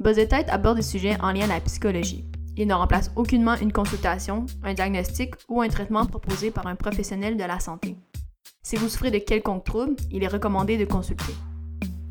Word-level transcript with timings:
Buzz 0.00 0.16
Tête 0.16 0.48
aborde 0.48 0.78
des 0.78 0.82
sujets 0.82 1.18
en 1.20 1.30
lien 1.30 1.44
à 1.44 1.48
la 1.48 1.60
psychologie. 1.60 2.24
Il 2.56 2.66
ne 2.66 2.72
remplace 2.72 3.10
aucunement 3.16 3.56
une 3.56 3.70
consultation, 3.70 4.46
un 4.62 4.72
diagnostic 4.72 5.34
ou 5.46 5.60
un 5.60 5.68
traitement 5.68 6.06
proposé 6.06 6.50
par 6.50 6.66
un 6.66 6.74
professionnel 6.74 7.36
de 7.36 7.44
la 7.44 7.60
santé. 7.60 7.96
Si 8.62 8.76
vous 8.76 8.88
souffrez 8.88 9.10
de 9.10 9.18
quelconque 9.18 9.64
trouble, 9.64 9.96
il 10.10 10.24
est 10.24 10.28
recommandé 10.28 10.78
de 10.78 10.86
consulter. 10.86 11.34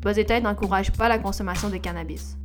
Buzz 0.02 0.14
Tête 0.24 0.44
n'encourage 0.44 0.92
pas 0.92 1.08
la 1.08 1.18
consommation 1.18 1.68
de 1.68 1.78
cannabis. 1.78 2.36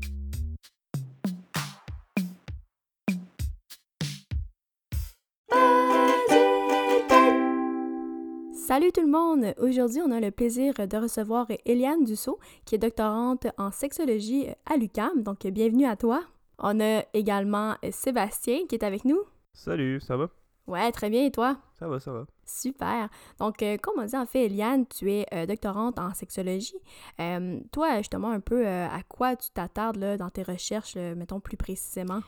Salut 8.75 8.91
tout 8.91 8.99
le 8.99 9.07
monde! 9.07 9.53
Aujourd'hui, 9.57 10.01
on 10.05 10.11
a 10.11 10.19
le 10.19 10.31
plaisir 10.31 10.73
de 10.73 10.97
recevoir 10.97 11.47
Eliane 11.63 12.03
Dussault, 12.03 12.39
qui 12.65 12.75
est 12.75 12.77
doctorante 12.77 13.47
en 13.57 13.71
sexologie 13.71 14.47
à 14.65 14.75
l'UCAM. 14.75 15.23
Donc, 15.23 15.47
bienvenue 15.47 15.85
à 15.85 15.95
toi. 15.95 16.21
On 16.59 16.81
a 16.81 17.05
également 17.13 17.75
Sébastien 17.89 18.67
qui 18.67 18.75
est 18.75 18.83
avec 18.83 19.05
nous. 19.05 19.21
Salut, 19.53 20.01
ça 20.01 20.17
va? 20.17 20.29
Ouais, 20.67 20.91
très 20.91 21.09
bien. 21.09 21.23
Et 21.25 21.31
toi? 21.31 21.55
Ça 21.79 21.87
va, 21.87 22.01
ça 22.01 22.11
va. 22.11 22.25
Super. 22.45 23.09
Donc, 23.39 23.63
euh, 23.63 23.77
comme 23.77 23.95
on 23.99 24.05
dit 24.05 24.15
en 24.15 24.25
fait, 24.27 24.45
Eliane, 24.45 24.85
tu 24.87 25.11
es 25.11 25.25
euh, 25.33 25.47
doctorante 25.47 25.97
en 25.97 26.13
sexologie. 26.13 26.75
Euh, 27.19 27.59
toi, 27.71 27.97
justement, 27.97 28.29
un 28.29 28.39
peu 28.39 28.67
à 28.67 29.01
quoi 29.07 29.35
tu 29.35 29.49
t'attardes 29.51 30.17
dans 30.17 30.29
tes 30.29 30.43
recherches, 30.43 30.95
mettons 30.95 31.39
plus 31.39 31.57
précisément? 31.57 32.21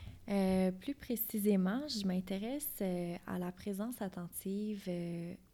Plus 0.82 0.94
précisément, 0.94 1.88
je 1.88 2.06
m'intéresse 2.06 2.84
à 3.28 3.40
la 3.40 3.52
présence 3.54 4.02
attentive 4.02 4.90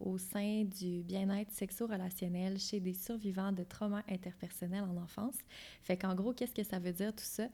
au 0.00 0.18
sein 0.18 0.64
du 0.64 1.02
bien-être 1.04 1.52
sexo-relationnel 1.52 2.58
chez 2.58 2.80
des 2.80 2.94
survivants 2.94 3.52
de 3.52 3.62
traumas 3.62 4.02
interpersonnels 4.08 4.82
en 4.82 4.96
enfance. 4.96 5.36
Fait 5.82 5.96
qu'en 5.96 6.16
gros, 6.16 6.32
qu'est-ce 6.32 6.54
que 6.54 6.64
ça 6.64 6.80
veut 6.80 6.92
dire 6.92 7.12
tout 7.14 7.22
ça? 7.22 7.44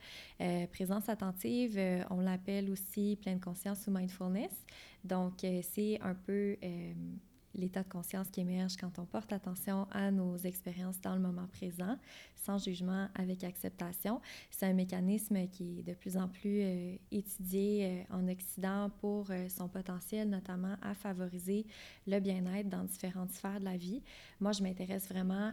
présence 0.72 1.10
attentive, 1.10 1.78
on 2.08 2.20
l'appelle 2.20 2.70
aussi 2.70 3.18
pleine 3.20 3.40
conscience 3.40 3.86
ou 3.86 3.90
mindfulness. 3.90 4.64
Donc, 5.04 5.44
c'est 5.62 5.98
un 6.02 6.14
peu 6.14 6.56
l'état 7.54 7.82
de 7.82 7.88
conscience 7.88 8.28
qui 8.30 8.40
émerge 8.40 8.76
quand 8.76 8.98
on 8.98 9.04
porte 9.04 9.32
attention 9.32 9.86
à 9.90 10.10
nos 10.10 10.36
expériences 10.36 11.00
dans 11.00 11.14
le 11.14 11.20
moment 11.20 11.46
présent, 11.48 11.96
sans 12.36 12.58
jugement, 12.58 13.08
avec 13.14 13.44
acceptation. 13.44 14.20
C'est 14.50 14.66
un 14.66 14.72
mécanisme 14.72 15.46
qui 15.48 15.80
est 15.80 15.82
de 15.82 15.94
plus 15.94 16.16
en 16.16 16.28
plus 16.28 16.62
euh, 16.62 16.96
étudié 17.10 18.04
euh, 18.10 18.16
en 18.16 18.28
Occident 18.28 18.90
pour 19.00 19.26
euh, 19.30 19.48
son 19.48 19.68
potentiel, 19.68 20.28
notamment 20.28 20.76
à 20.82 20.94
favoriser 20.94 21.66
le 22.06 22.20
bien-être 22.20 22.68
dans 22.68 22.84
différentes 22.84 23.32
sphères 23.32 23.60
de 23.60 23.64
la 23.64 23.76
vie. 23.76 24.02
Moi, 24.40 24.52
je 24.52 24.62
m'intéresse 24.62 25.08
vraiment 25.08 25.52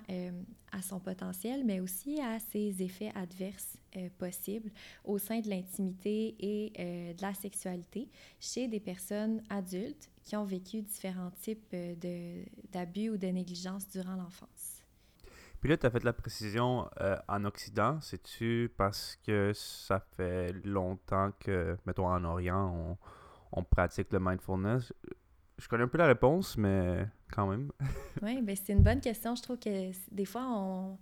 à 0.72 0.82
son 0.82 1.00
potentiel, 1.00 1.64
mais 1.66 1.80
aussi 1.80 2.22
à 2.22 2.40
ses 2.40 2.82
effets 2.82 3.12
adverses 3.16 3.78
possibles 4.18 4.72
au 5.04 5.18
sein 5.18 5.40
de 5.40 5.50
l'intimité 5.50 6.36
et 6.40 7.14
de 7.14 7.22
la 7.22 7.34
sexualité 7.34 8.10
chez 8.40 8.68
des 8.68 8.80
personnes 8.80 9.42
adultes 9.50 10.10
qui 10.28 10.36
ont 10.36 10.44
vécu 10.44 10.82
différents 10.82 11.32
types 11.32 11.74
euh, 11.74 12.44
d'abus 12.74 13.12
ou 13.12 13.18
de 13.18 13.28
négligence 13.28 13.88
durant 13.88 14.18
l'enfance. 14.18 14.84
Puis 15.62 15.70
là, 15.70 15.78
tu 15.78 15.86
as 15.86 15.90
fait 15.90 16.04
la 16.04 16.12
précision 16.12 16.90
euh, 17.00 17.16
en 17.30 17.46
Occident. 17.46 18.00
C'est-tu 18.02 18.70
parce 18.76 19.16
que 19.26 19.54
ça 19.54 20.02
fait 20.18 20.52
longtemps 20.66 21.32
que, 21.40 21.78
mettons, 21.86 22.10
en 22.10 22.26
Orient, 22.26 22.70
on, 22.76 22.98
on 23.54 23.64
pratique 23.64 24.12
le 24.12 24.20
mindfulness? 24.20 24.94
Je 25.58 25.68
connais 25.70 25.86
un 25.86 25.88
peu 25.88 25.98
la 25.98 26.08
réponse, 26.08 26.58
mais 26.58 27.08
quand 27.32 27.48
même. 27.48 27.72
oui, 28.22 28.42
ben 28.42 28.56
c'est 28.56 28.74
une 28.74 28.84
bonne 28.84 29.02
question. 29.02 29.36
Je 29.36 29.42
trouve 29.42 29.58
que 29.58 29.92
des 30.12 30.26
fois, 30.26 30.46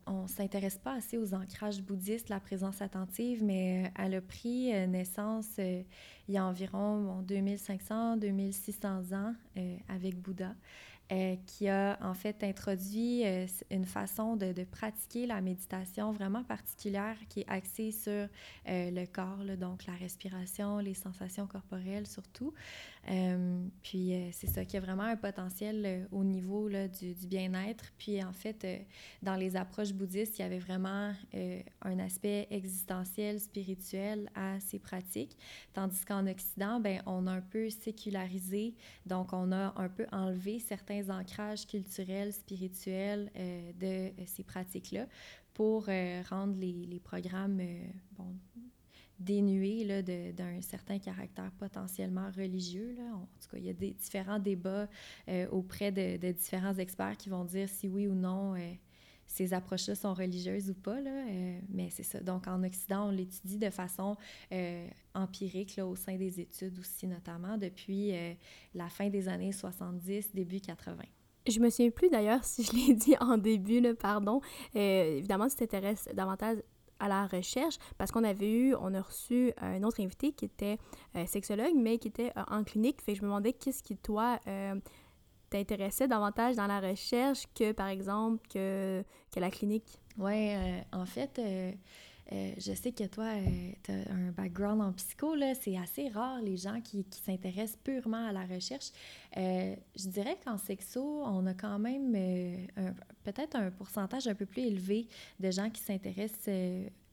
on 0.06 0.24
ne 0.24 0.28
s'intéresse 0.28 0.78
pas 0.78 0.94
assez 0.94 1.18
aux 1.18 1.34
ancrages 1.34 1.82
bouddhistes, 1.82 2.30
la 2.30 2.40
présence 2.40 2.82
attentive, 2.82 3.44
mais 3.44 3.86
euh, 3.86 4.04
elle 4.04 4.16
a 4.16 4.22
pris 4.22 4.72
naissance 4.88 5.58
il 5.58 5.86
y 6.34 6.38
a 6.38 6.46
environ 6.46 7.22
2500, 7.22 8.18
2600 8.18 9.14
ans 9.14 9.34
avec 9.88 10.20
Bouddha. 10.20 10.54
Euh, 11.12 11.36
qui 11.46 11.70
a 11.70 12.00
en 12.02 12.16
fait 12.16 12.44
introduit 12.44 13.24
euh, 13.28 13.46
une 13.70 13.86
façon 13.86 14.36
de, 14.36 14.64
pratiquer 14.64 15.28
la 15.28 15.40
méditation 15.40 16.12
vraiment 16.12 16.44
particulière 16.44 17.16
qui 17.30 17.42
est 17.42 17.48
axée 17.48 17.92
sur 17.92 18.12
euh, 18.12 18.28
le 18.66 19.06
corps, 19.06 19.38
donc 19.56 19.86
la 19.86 19.94
respiration, 19.94 20.80
les 20.80 20.96
sensations 20.96 21.46
corporelles 21.46 22.08
surtout. 22.08 22.56
Puis 23.84 24.14
c'est 24.32 24.48
ça 24.48 24.66
qui 24.66 24.78
a 24.78 24.80
vraiment 24.80 25.04
un 25.04 25.16
potentiel 25.16 26.08
au 26.12 26.24
niveau 26.24 26.68
là, 26.68 26.88
du, 26.88 27.14
bien-être. 27.28 27.92
Puis 27.98 28.24
en 28.24 28.34
fait, 28.34 28.66
dans 29.22 29.36
les 29.36 29.56
approches 29.56 29.94
bouddhistes, 29.94 30.40
il 30.40 30.42
y 30.42 30.46
avait 30.46 30.60
vraiment 30.60 31.14
un 31.82 32.00
aspect 32.00 32.48
existentiel, 32.50 33.40
spirituel 33.40 34.30
à 34.36 34.60
ces 34.60 34.80
pratiques, 34.80 35.38
tandis 35.74 36.04
qu'en 36.06 36.28
Occident, 36.28 36.80
ben, 36.80 37.02
on 37.06 37.28
a 37.28 37.32
un 37.32 37.42
peu 37.42 37.70
sécularisé, 37.70 38.74
donc 39.06 39.34
on 39.34 39.52
a 39.52 39.74
un 39.76 39.90
peu 39.90 40.06
enlevé 40.12 40.60
certains 40.60 41.10
ancrages 41.10 41.66
culturels, 41.68 42.34
spirituels 42.34 43.32
euh, 43.36 43.72
de 43.74 43.86
euh, 43.86 44.26
ces 44.26 44.44
pratiques-là 44.44 45.08
pour 45.54 45.86
euh, 45.88 46.22
rendre 46.30 46.58
les, 46.58 46.86
les 46.86 47.00
programmes 47.00 47.62
bon, 48.18 48.36
dénués 49.20 50.04
d'un 50.34 50.62
certain 50.62 51.00
caractère 51.00 51.52
potentiellement 51.58 52.30
religieux. 52.36 52.96
Là. 52.98 53.16
En 53.16 53.28
tout 53.42 53.50
cas, 53.52 53.58
il 53.58 53.66
y 53.66 53.70
a 53.70 53.74
des 53.74 53.92
différents 53.92 54.40
débats 54.40 54.88
auprès 55.52 55.92
de, 55.92 56.32
différents 56.32 56.76
experts 56.76 57.18
qui 57.18 57.30
vont 57.30 57.46
dire 57.46 57.70
si 57.70 57.88
oui 57.88 58.08
ou 58.08 58.14
non 58.14 58.56
ces 59.28 59.54
approches-là 59.54 59.96
sont 59.96 60.14
religieuses 60.14 60.70
ou 60.70 60.74
pas, 60.74 61.00
là, 61.02 61.12
euh, 61.12 61.60
mais 61.70 61.90
c'est 61.90 62.04
ça. 62.04 62.20
Donc, 62.20 62.48
en 62.48 62.64
Occident, 62.64 63.08
on 63.08 63.12
l'étudie 63.12 63.58
de 63.58 63.70
façon 63.70 64.16
euh, 64.52 64.88
empirique 65.14 65.80
au 65.84 65.96
sein 65.96 66.16
des 66.16 66.40
études 66.40 66.80
aussi, 66.80 67.08
notamment 67.08 67.58
depuis 67.58 68.14
euh, 68.14 68.34
la 68.74 68.88
fin 68.88 69.10
des 69.10 69.28
années 69.28 69.52
70, 69.52 70.34
début 70.34 70.60
80. 70.60 70.98
Je 71.48 71.60
me 71.60 71.70
souviens 71.70 71.92
plus 71.92 72.10
d'ailleurs 72.10 72.44
si 72.44 72.64
je 72.64 72.72
l'ai 72.74 72.94
dit 72.94 73.16
en 73.20 73.38
début, 73.38 73.80
là, 73.80 73.94
pardon. 73.94 74.42
évidemment, 74.74 75.48
tu 75.48 75.56
t'intéresses 75.56 76.08
davantage 76.14 76.58
à 77.00 77.08
la 77.08 77.28
recherche 77.28 77.78
parce 77.98 78.12
qu'on 78.12 78.24
avait 78.24 78.52
eu, 78.52 78.76
on 78.76 78.94
a 78.94 79.02
reçu 79.02 79.54
un 79.58 79.84
autre 79.84 80.02
invité 80.02 80.32
qui 80.32 80.46
était 80.46 80.78
sexologue, 81.28 81.76
mais 81.76 81.98
qui 81.98 82.08
était 82.08 82.32
en 82.50 82.64
clinique. 82.64 83.02
Fait 83.02 83.14
que 83.14 83.20
je 83.20 83.24
me 83.24 83.28
demandais 83.28 83.54
qu'est-ce 83.54 83.84
qui, 83.84 83.98
toi, 83.98 84.40
t'intéressait 85.50 86.08
davantage 86.08 86.56
dans 86.56 86.68
la 86.68 86.80
recherche 86.80 87.46
que, 87.54 87.72
par 87.72 87.88
exemple, 87.88 88.46
que, 88.50 89.04
que 89.32 89.40
la 89.40 89.50
clinique? 89.50 90.00
Oui, 90.18 90.54
euh, 90.56 90.80
en 90.94 91.06
fait, 91.06 91.40
euh, 92.32 92.36
euh, 92.36 92.52
je 92.58 92.74
sais 92.74 92.92
que 92.92 93.04
toi, 93.06 93.32
tu 93.84 93.92
as 93.92 94.12
un 94.12 94.32
background 94.32 94.82
en 94.82 94.92
psycho. 94.94 95.36
C'est 95.60 95.78
assez 95.78 96.10
rare, 96.10 96.42
les 96.42 96.58
gens 96.58 96.82
qui, 96.82 97.04
qui 97.06 97.22
s'intéressent 97.22 97.78
purement 97.84 98.28
à 98.28 98.32
la 98.32 98.46
recherche. 98.46 98.92
je 99.36 100.10
dirais 100.10 100.38
qu'en 100.44 100.58
sexo, 100.58 101.24
on 101.26 101.46
a 101.46 101.54
quand 101.54 101.80
même 101.80 102.14
peut-être 103.24 103.56
un 103.56 103.72
pourcentage 103.72 104.28
un 104.28 104.36
peu 104.36 104.46
plus 104.46 104.64
élevé 104.64 105.08
de 105.40 105.52
gens 105.52 105.70
qui 105.70 105.82
s'intéressent 105.82 106.50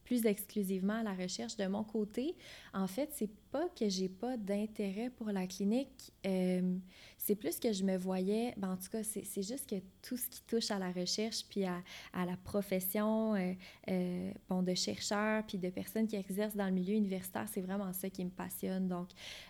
plus 0.04 0.26
exclusivement 0.26 1.00
à 1.00 1.02
la 1.02 1.14
recherche. 1.14 1.56
De 1.56 1.66
mon 1.66 1.84
côté, 1.84 2.34
en 2.72 2.86
fait, 2.86 3.10
c'est 3.12 3.30
pas 3.50 3.68
que 3.68 3.88
j'ai 3.88 4.08
pas 4.08 4.36
d'intérêt 4.36 5.10
pour 5.10 5.30
la 5.30 5.46
clinique, 5.46 6.12
euh, 6.26 6.76
c'est 7.18 7.34
plus 7.34 7.60
que 7.60 7.72
je 7.72 7.84
me 7.84 7.96
voyais, 7.96 8.54
ben 8.56 8.72
en 8.72 8.76
tout 8.76 8.88
cas, 8.90 9.02
c'est 9.02 9.42
juste 9.42 9.68
que 9.68 9.76
tout 10.00 10.16
ce 10.16 10.28
qui 10.28 10.42
touche 10.42 10.70
à 10.70 10.78
la 10.78 10.90
recherche, 10.90 11.44
puis 11.48 11.64
à, 11.64 11.82
la 12.14 12.36
profession 12.44 13.34
euh, 13.34 13.52
euh, 13.88 14.62
de 14.62 14.74
chercheurs, 14.74 15.44
puis 15.46 15.58
de 15.58 15.68
personnes 15.68 16.06
qui 16.06 16.16
exercent 16.16 16.56
dans 16.56 16.66
le 16.66 16.72
milieu 16.72 16.94
universitaire, 16.94 17.46
c'est 17.52 17.60
vraiment 17.60 17.92
ça 17.92 18.08
qui 18.08 18.24
me 18.24 18.30
passionne. 18.30 18.88
Donc, 18.88 19.08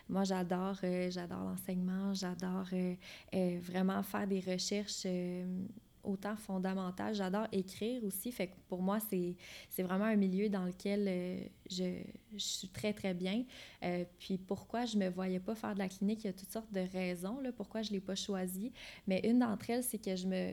moi, 0.09 0.23
j'adore 0.23 0.79
j'adore 1.09 1.43
l'enseignement, 1.43 2.13
j'adore 2.13 2.67
vraiment 3.61 4.03
faire 4.03 4.27
des 4.27 4.41
recherches 4.41 5.07
autant 6.03 6.35
fondamental. 6.35 7.15
J'adore 7.15 7.47
écrire 7.51 8.03
aussi. 8.03 8.31
Fait 8.31 8.47
que 8.47 8.55
pour 8.67 8.81
moi, 8.81 8.99
c'est, 8.99 9.35
vraiment 9.83 10.05
un 10.05 10.15
milieu 10.15 10.49
dans 10.49 10.65
lequel 10.65 11.05
euh, 11.07 11.39
je, 11.69 12.01
suis 12.37 12.67
très, 12.67 12.93
très 12.93 13.13
bien. 13.13 13.43
Euh, 13.83 14.05
puis 14.19 14.37
pourquoi 14.37 14.85
je 14.85 14.97
me 14.97 15.09
voyais 15.09 15.39
pas 15.39 15.55
faire 15.55 15.73
de 15.73 15.79
la 15.79 15.89
clinique, 15.89 16.23
il 16.23 16.27
y 16.27 16.29
a 16.29 16.33
toutes 16.33 16.51
sortes 16.51 16.71
de 16.71 16.81
raisons, 16.91 17.39
là, 17.39 17.51
pourquoi 17.51 17.81
je 17.81 17.91
l'ai 17.91 18.01
pas 18.01 18.15
choisi. 18.15 18.71
Mais 19.07 19.21
une 19.23 19.39
d'entre 19.39 19.69
elles, 19.69 19.83
c'est 19.83 20.03
que 20.03 20.15
je 20.15 20.27
me... 20.27 20.51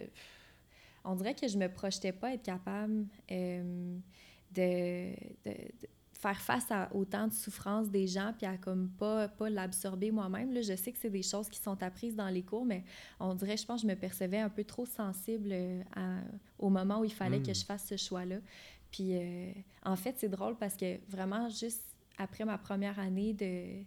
On 1.05 1.15
dirait 1.15 1.35
que 1.35 1.49
je 1.49 1.57
me 1.57 1.69
projetais 1.69 2.13
pas 2.13 2.35
être 2.35 2.43
capable 2.43 3.07
euh, 3.31 3.99
de 4.55 5.15
faire 6.21 6.41
face 6.41 6.71
à 6.71 6.91
autant 6.95 7.29
de 7.29 7.33
souffrances 7.33 7.89
des 7.89 8.07
gens 8.07 8.35
puis 8.37 8.47
à 8.47 8.59
comme 8.59 8.91
pas, 8.99 9.29
pas 9.29 9.49
l'absorber 9.49 10.11
moi-même. 10.11 10.53
Là, 10.53 10.61
je 10.61 10.77
sais 10.77 10.93
que 10.93 10.99
c'est 10.99 11.11
des 11.11 11.23
choses 11.23 11.49
qui 11.49 11.59
sont 11.59 11.83
apprises 11.83 12.15
dans 12.15 12.29
les 12.29 12.43
cours, 12.43 12.67
mais 12.67 12.85
on 13.19 13.35
dirait, 13.35 13.57
je 13.57 13.65
pense, 13.65 13.83
je 13.83 13.87
me 13.87 13.95
percevais 13.95 14.39
un 14.39 14.51
peu 14.51 14.65
trop 14.65 14.85
sensible 14.85 15.51
euh, 15.53 15.83
au 16.59 16.69
moment 16.69 17.01
où 17.01 17.05
il 17.05 17.13
fallait 17.13 17.41
que 17.41 17.51
hmm. 17.51 17.55
je 17.55 17.65
fasse 17.65 17.87
ce 17.87 17.97
choix-là. 17.97 18.37
Puis 18.91 19.17
euh, 19.17 19.51
en 19.83 19.97
fait, 19.97 20.17
c'est 20.19 20.29
drôle 20.29 20.57
parce 20.57 20.77
que 20.77 20.99
vraiment, 21.09 21.49
juste 21.49 21.97
après 22.19 22.45
ma 22.45 22.59
première 22.59 22.99
année 22.99 23.33
de, 23.33 23.83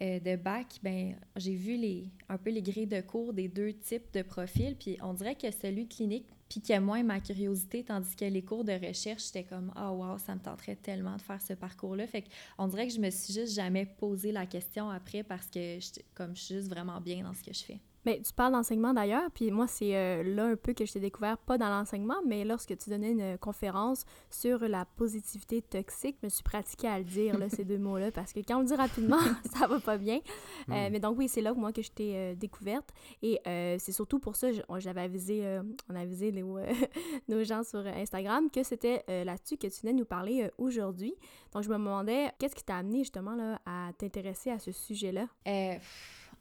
euh, 0.00 0.18
de 0.20 0.36
bac, 0.36 0.78
ben, 0.82 1.14
j'ai 1.36 1.56
vu 1.56 1.76
les, 1.76 2.08
un 2.30 2.38
peu 2.38 2.50
les 2.50 2.62
grilles 2.62 2.86
de 2.86 3.02
cours 3.02 3.34
des 3.34 3.48
deux 3.48 3.74
types 3.74 4.10
de 4.14 4.22
profils. 4.22 4.74
Puis 4.76 4.96
on 5.02 5.12
dirait 5.12 5.34
que 5.34 5.50
celui 5.50 5.88
clinique 5.88 6.26
piquait 6.48 6.80
moins 6.80 7.02
ma 7.02 7.20
curiosité, 7.20 7.84
tandis 7.84 8.14
que 8.14 8.24
les 8.24 8.42
cours 8.42 8.64
de 8.64 8.72
recherche, 8.72 9.26
j'étais 9.26 9.44
comme 9.44 9.72
«Ah, 9.76 9.90
oh, 9.92 9.96
wow, 10.04 10.18
ça 10.18 10.34
me 10.34 10.40
tenterait 10.40 10.76
tellement 10.76 11.16
de 11.16 11.22
faire 11.22 11.40
ce 11.40 11.54
parcours-là.» 11.54 12.06
Fait 12.08 12.24
qu'on 12.56 12.68
dirait 12.68 12.86
que 12.86 12.92
je 12.94 13.00
me 13.00 13.10
suis 13.10 13.32
juste 13.32 13.54
jamais 13.54 13.86
posé 13.86 14.32
la 14.32 14.46
question 14.46 14.88
après 14.90 15.22
parce 15.22 15.46
que 15.48 15.78
comme 16.14 16.36
je 16.36 16.42
suis 16.42 16.54
juste 16.54 16.68
vraiment 16.68 17.00
bien 17.00 17.22
dans 17.22 17.34
ce 17.34 17.42
que 17.42 17.52
je 17.52 17.62
fais. 17.64 17.80
Mais 18.06 18.20
tu 18.24 18.32
parles 18.32 18.52
d'enseignement 18.52 18.94
d'ailleurs, 18.94 19.28
puis 19.34 19.50
moi, 19.50 19.66
c'est 19.66 19.96
euh, 19.96 20.22
là 20.22 20.44
un 20.44 20.54
peu 20.54 20.72
que 20.74 20.86
je 20.86 20.92
t'ai 20.92 21.00
découvert, 21.00 21.36
pas 21.38 21.58
dans 21.58 21.68
l'enseignement, 21.68 22.14
mais 22.24 22.44
lorsque 22.44 22.78
tu 22.78 22.88
donnais 22.88 23.10
une 23.10 23.36
conférence 23.36 24.04
sur 24.30 24.60
la 24.60 24.84
positivité 24.84 25.60
toxique, 25.60 26.16
je 26.22 26.26
me 26.26 26.30
suis 26.30 26.44
pratiquée 26.44 26.86
à 26.86 26.98
le 26.98 27.04
dire, 27.04 27.36
là, 27.36 27.48
ces 27.48 27.64
deux 27.64 27.78
mots-là, 27.78 28.12
parce 28.12 28.32
que 28.32 28.38
quand 28.46 28.58
on 28.58 28.60
le 28.60 28.66
dit 28.66 28.76
rapidement, 28.76 29.18
ça 29.58 29.66
va 29.66 29.80
pas 29.80 29.98
bien. 29.98 30.20
Euh, 30.68 30.88
hmm. 30.88 30.92
mais 30.92 31.00
donc, 31.00 31.18
oui, 31.18 31.26
c'est 31.26 31.40
là, 31.40 31.52
moi, 31.52 31.72
que 31.72 31.82
je 31.82 31.90
t'ai 31.90 32.14
euh, 32.14 32.34
découverte. 32.36 32.90
Et 33.22 33.40
c'est 33.44 33.90
surtout 33.90 34.20
pour 34.20 34.36
ça, 34.36 34.50
j'avais 34.78 35.00
avisé, 35.00 35.60
on 35.90 35.96
a 35.96 36.00
avisé 36.00 36.30
les, 36.30 36.44
nos 37.28 37.42
gens 37.42 37.64
sur 37.64 37.84
Instagram 37.84 38.50
que 38.50 38.62
c'était 38.62 39.02
là-dessus 39.24 39.56
que 39.56 39.66
tu 39.66 39.80
venais 39.80 39.94
nous 39.94 40.04
parler 40.04 40.48
aujourd'hui. 40.58 41.16
Donc, 41.52 41.64
je 41.64 41.68
me 41.68 41.74
demandais, 41.74 42.30
qu'est-ce 42.38 42.54
qui 42.54 42.62
t'a 42.62 42.76
amené 42.76 42.98
justement 42.98 43.34
là, 43.34 43.58
à 43.66 43.90
t'intéresser 43.98 44.50
à 44.50 44.60
ce 44.60 44.70
sujet-là? 44.70 45.26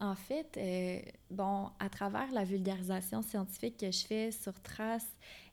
En 0.01 0.15
fait, 0.15 0.57
euh, 0.57 0.99
bon, 1.31 1.69
à 1.79 1.87
travers 1.89 2.29
la 2.33 2.43
vulgarisation 2.43 3.21
scientifique 3.21 3.77
que 3.77 3.91
je 3.91 4.05
fais 4.05 4.31
sur 4.31 4.53
Trace, 4.61 5.07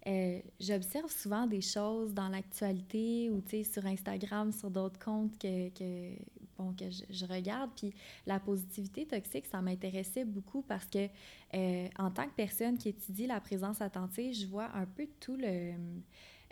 euh, 0.09 0.41
j'observe 0.59 1.13
souvent 1.13 1.47
des 1.47 1.61
choses 1.61 2.13
dans 2.13 2.29
l'actualité 2.29 3.31
ou 3.31 3.41
sur 3.63 3.87
Instagram, 3.87 4.51
sur 4.51 4.69
d'autres 4.69 4.99
comptes 4.99 5.39
que, 5.39 5.69
que, 5.69 6.17
bon, 6.59 6.75
que 6.75 6.87
je, 6.91 7.25
regarde. 7.25 7.71
Puis 7.77 7.95
la 8.27 8.41
positivité 8.41 9.07
toxique, 9.07 9.47
ça 9.47 9.63
m'intéressait 9.63 10.25
beaucoup 10.25 10.63
parce 10.63 10.87
que 10.87 11.07
euh, 11.55 11.89
en 11.97 12.11
tant 12.11 12.25
que 12.25 12.35
personne 12.35 12.77
qui 12.77 12.89
étudie 12.89 13.29
la 13.29 13.41
présence 13.41 13.81
attentive, 13.81 14.35
je 14.35 14.47
vois 14.47 14.71
un 14.75 14.87
peu 14.87 15.07
tout 15.21 15.37
le 15.37 15.73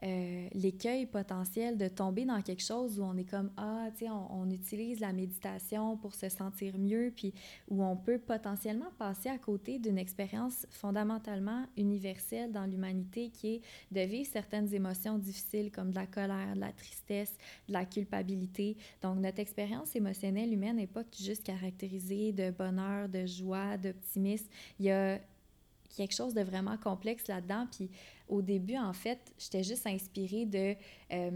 euh, 0.02 0.48
l'écueil 0.54 1.04
potentiel 1.06 1.76
de 1.76 1.86
tomber 1.88 2.24
dans 2.24 2.40
quelque 2.40 2.62
chose 2.62 2.98
où 2.98 3.02
on 3.02 3.16
est 3.16 3.28
comme 3.28 3.50
ah 3.58 3.88
tu 3.92 4.04
sais 4.04 4.10
on, 4.10 4.40
on, 4.40 4.50
utilise 4.50 4.98
la 5.00 5.12
méditation 5.12 5.96
pour 5.98 6.14
se 6.14 6.30
sentir 6.30 6.78
mieux 6.78 7.12
puis 7.14 7.34
où 7.68 7.84
on 7.84 7.96
peut 7.96 8.18
potentiellement 8.18 8.90
passer 8.98 9.28
à 9.28 9.36
côté 9.36 9.78
d'une 9.78 9.98
expérience 9.98 10.66
fondamentalement 10.70 11.66
universelle 11.76 12.50
dans 12.50 12.64
l'humanité 12.64 13.28
qui 13.28 13.56
est 13.56 13.60
de 13.90 14.00
vivre 14.00 14.28
certaines 14.32 14.72
émotions 14.72 15.18
difficiles 15.18 15.70
comme 15.70 15.90
de 15.90 15.96
la 15.96 16.06
colère, 16.06 16.54
de 16.54 16.60
la 16.60 16.72
tristesse, 16.72 17.36
de 17.68 17.74
la 17.74 17.84
culpabilité. 17.84 18.76
Donc 19.02 19.18
notre 19.18 19.40
expérience 19.40 19.94
émotionnelle 19.94 20.52
humaine 20.52 20.76
n'est 20.76 20.86
pas 20.86 21.04
juste 21.20 21.44
caractérisée 21.44 22.32
de 22.32 22.50
bonheur, 22.50 23.08
de 23.08 23.26
joie, 23.26 23.76
d'optimisme. 23.76 24.48
Il 24.78 24.86
y 24.86 24.90
a 24.90 25.18
quelque 25.96 26.14
chose 26.14 26.34
de 26.34 26.42
vraiment 26.42 26.76
complexe 26.76 27.28
là-dedans. 27.28 27.66
Puis 27.70 27.90
au 28.30 28.42
début, 28.42 28.76
en 28.76 28.92
fait, 28.92 29.18
j'étais 29.38 29.62
juste 29.62 29.86
inspirée 29.86 30.46
de 30.46 30.74
euh, 31.12 31.30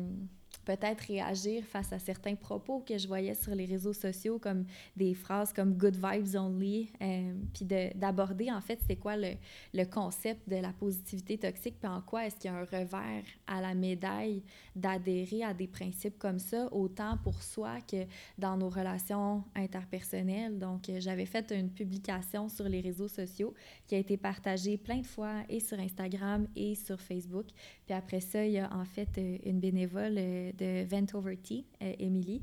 peut-être 0.65 1.03
réagir 1.03 1.65
face 1.65 1.93
à 1.93 1.99
certains 1.99 2.35
propos 2.35 2.83
que 2.87 2.99
je 2.99 3.07
voyais 3.07 3.35
sur 3.35 3.55
les 3.55 3.65
réseaux 3.65 3.93
sociaux, 3.93 4.39
comme 4.39 4.65
des 4.97 5.15
phrases 5.15 5.53
comme 5.53 5.75
good 5.75 5.97
vibes 5.97 6.37
only, 6.37 6.91
euh, 7.01 7.35
puis 7.53 7.65
d'aborder 7.95 8.51
en 8.51 8.61
fait 8.61 8.79
c'est 8.87 8.97
quoi 8.97 9.17
le, 9.17 9.33
le, 9.73 9.85
concept 9.85 10.49
de 10.49 10.57
la 10.57 10.73
positivité 10.73 11.39
toxique, 11.39 11.77
puis 11.81 11.91
en 11.91 12.01
quoi 12.01 12.27
est-ce 12.27 12.37
qu'il 12.37 12.51
y 12.51 12.55
a 12.55 12.57
un 12.57 12.65
revers 12.65 13.25
à 13.47 13.61
la 13.61 13.75
médaille 13.75 14.43
d'adhérer 14.75 15.45
à 15.45 15.55
des 15.55 15.67
principes 15.67 16.19
comme 16.19 16.39
ça, 16.39 16.73
autant 16.73 17.17
pour 17.23 17.43
soi 17.43 17.81
que 17.81 18.07
dans 18.39 18.57
nos 18.57 18.69
relations 18.69 19.45
interpersonnelles. 19.55 20.59
Donc, 20.59 20.89
euh, 20.89 20.97
j'avais 20.99 21.27
fait 21.27 21.53
une 21.53 21.71
publication 21.71 22.49
sur 22.49 22.69
les 22.69 22.81
réseaux 22.81 23.09
sociaux 23.09 23.55
qui 23.87 23.95
a 23.95 23.99
été 23.99 24.17
partagée 24.17 24.77
plein 24.77 24.99
de 24.99 25.07
fois 25.07 25.43
et 25.49 25.61
sur 25.61 25.79
Instagram 25.79 26.47
et 26.57 26.75
sur 26.75 27.01
Facebook. 27.01 27.47
Puis 27.87 27.95
après 27.95 28.21
ça, 28.21 28.45
il 28.45 28.53
y 28.53 28.59
a 28.59 28.73
en 28.75 28.85
fait 28.85 29.09
euh, 29.19 29.39
une 29.45 29.61
bénévole 29.61 30.19
de 30.59 30.85
Ventover 30.85 31.37
Tea, 31.37 31.65
Emily, 31.81 32.43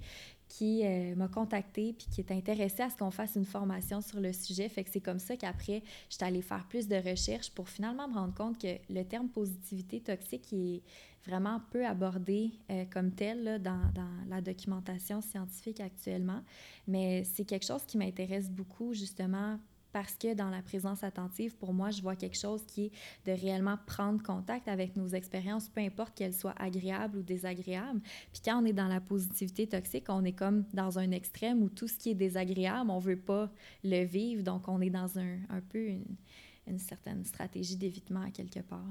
qui 0.52 0.86
euh, 0.86 1.16
m'a 1.16 1.30
contactée 1.30 1.94
puis 1.94 2.08
qui 2.12 2.20
est 2.20 2.32
intéressée 2.32 2.84
à 2.84 2.90
ce 2.90 2.98
qu'on 2.98 3.12
fasse 3.12 3.36
une 3.36 3.46
formation 3.46 4.02
sur 4.02 4.20
le 4.20 4.34
sujet. 4.34 4.68
Fait 4.68 4.84
que 4.84 4.90
c'est 4.90 5.00
comme 5.00 5.20
ça 5.20 5.38
qu'après, 5.38 5.82
j'étais 6.10 6.26
allée 6.26 6.42
faire 6.42 6.68
plus 6.68 6.90
de 6.90 6.96
recherches 6.96 7.52
pour 7.52 7.70
finalement 7.70 8.08
me 8.10 8.16
rendre 8.16 8.34
compte 8.34 8.60
que 8.60 8.76
le 8.90 9.04
terme 9.04 9.30
positivité 9.30 10.02
toxique 10.02 10.52
est 10.52 10.82
vraiment 11.26 11.62
peu 11.72 11.86
abordé 11.86 12.52
euh, 12.70 12.84
comme 12.92 13.12
tel 13.12 13.44
là, 13.44 13.60
dans, 13.60 13.80
dans, 13.96 14.10
la 14.28 14.42
documentation 14.42 15.22
scientifique 15.22 15.80
actuellement. 15.80 16.42
Mais 16.86 17.24
c'est 17.24 17.46
quelque 17.46 17.66
chose 17.66 17.86
qui 17.86 17.98
m'intéresse 17.98 18.50
beaucoup 18.50 18.94
justement 18.94 19.58
parce 19.92 20.16
que 20.16 20.34
dans 20.34 20.50
la 20.50 20.62
présence 20.62 21.04
attentive, 21.04 21.56
pour 21.56 21.74
moi, 21.74 21.92
je 21.92 22.02
vois 22.02 22.16
quelque 22.16 22.38
chose 22.38 22.64
qui 22.66 22.86
est 22.86 22.92
de 23.26 23.40
réellement 23.40 23.78
prendre 23.86 24.22
contact 24.22 24.68
avec 24.68 24.96
nos 24.96 25.08
expériences, 25.08 25.70
peu 25.70 25.82
importe 25.82 26.16
qu'elles 26.16 26.34
soient 26.34 26.56
agréables 26.58 27.18
ou 27.18 27.22
désagréables. 27.22 28.02
Puis 28.32 28.42
quand 28.44 28.62
on 28.62 28.66
est 28.66 28.74
dans 28.74 28.88
la 28.88 29.02
positivité 29.02 29.68
toxique, 29.68 30.06
on 30.10 30.24
est 30.24 30.34
comme 30.34 30.66
dans 30.74 31.00
un 31.00 31.12
extrême 31.12 31.62
où 31.62 31.70
tout 31.70 31.88
ce 31.88 31.98
qui 31.98 32.12
est 32.12 32.16
désagréable, 32.16 32.90
on 32.90 33.00
veut 33.00 33.20
pas 33.20 33.52
le 33.84 34.04
vivre, 34.04 34.44
donc 34.44 34.68
on 34.68 34.82
est 34.82 34.90
dans 34.90 35.18
un, 35.20 35.38
un 35.50 35.62
peu 35.62 35.88
une, 35.88 36.78
certaine 36.78 37.26
stratégie 37.26 37.76
d'évitement 37.76 38.32
quelque 38.32 38.62
part. 38.62 38.86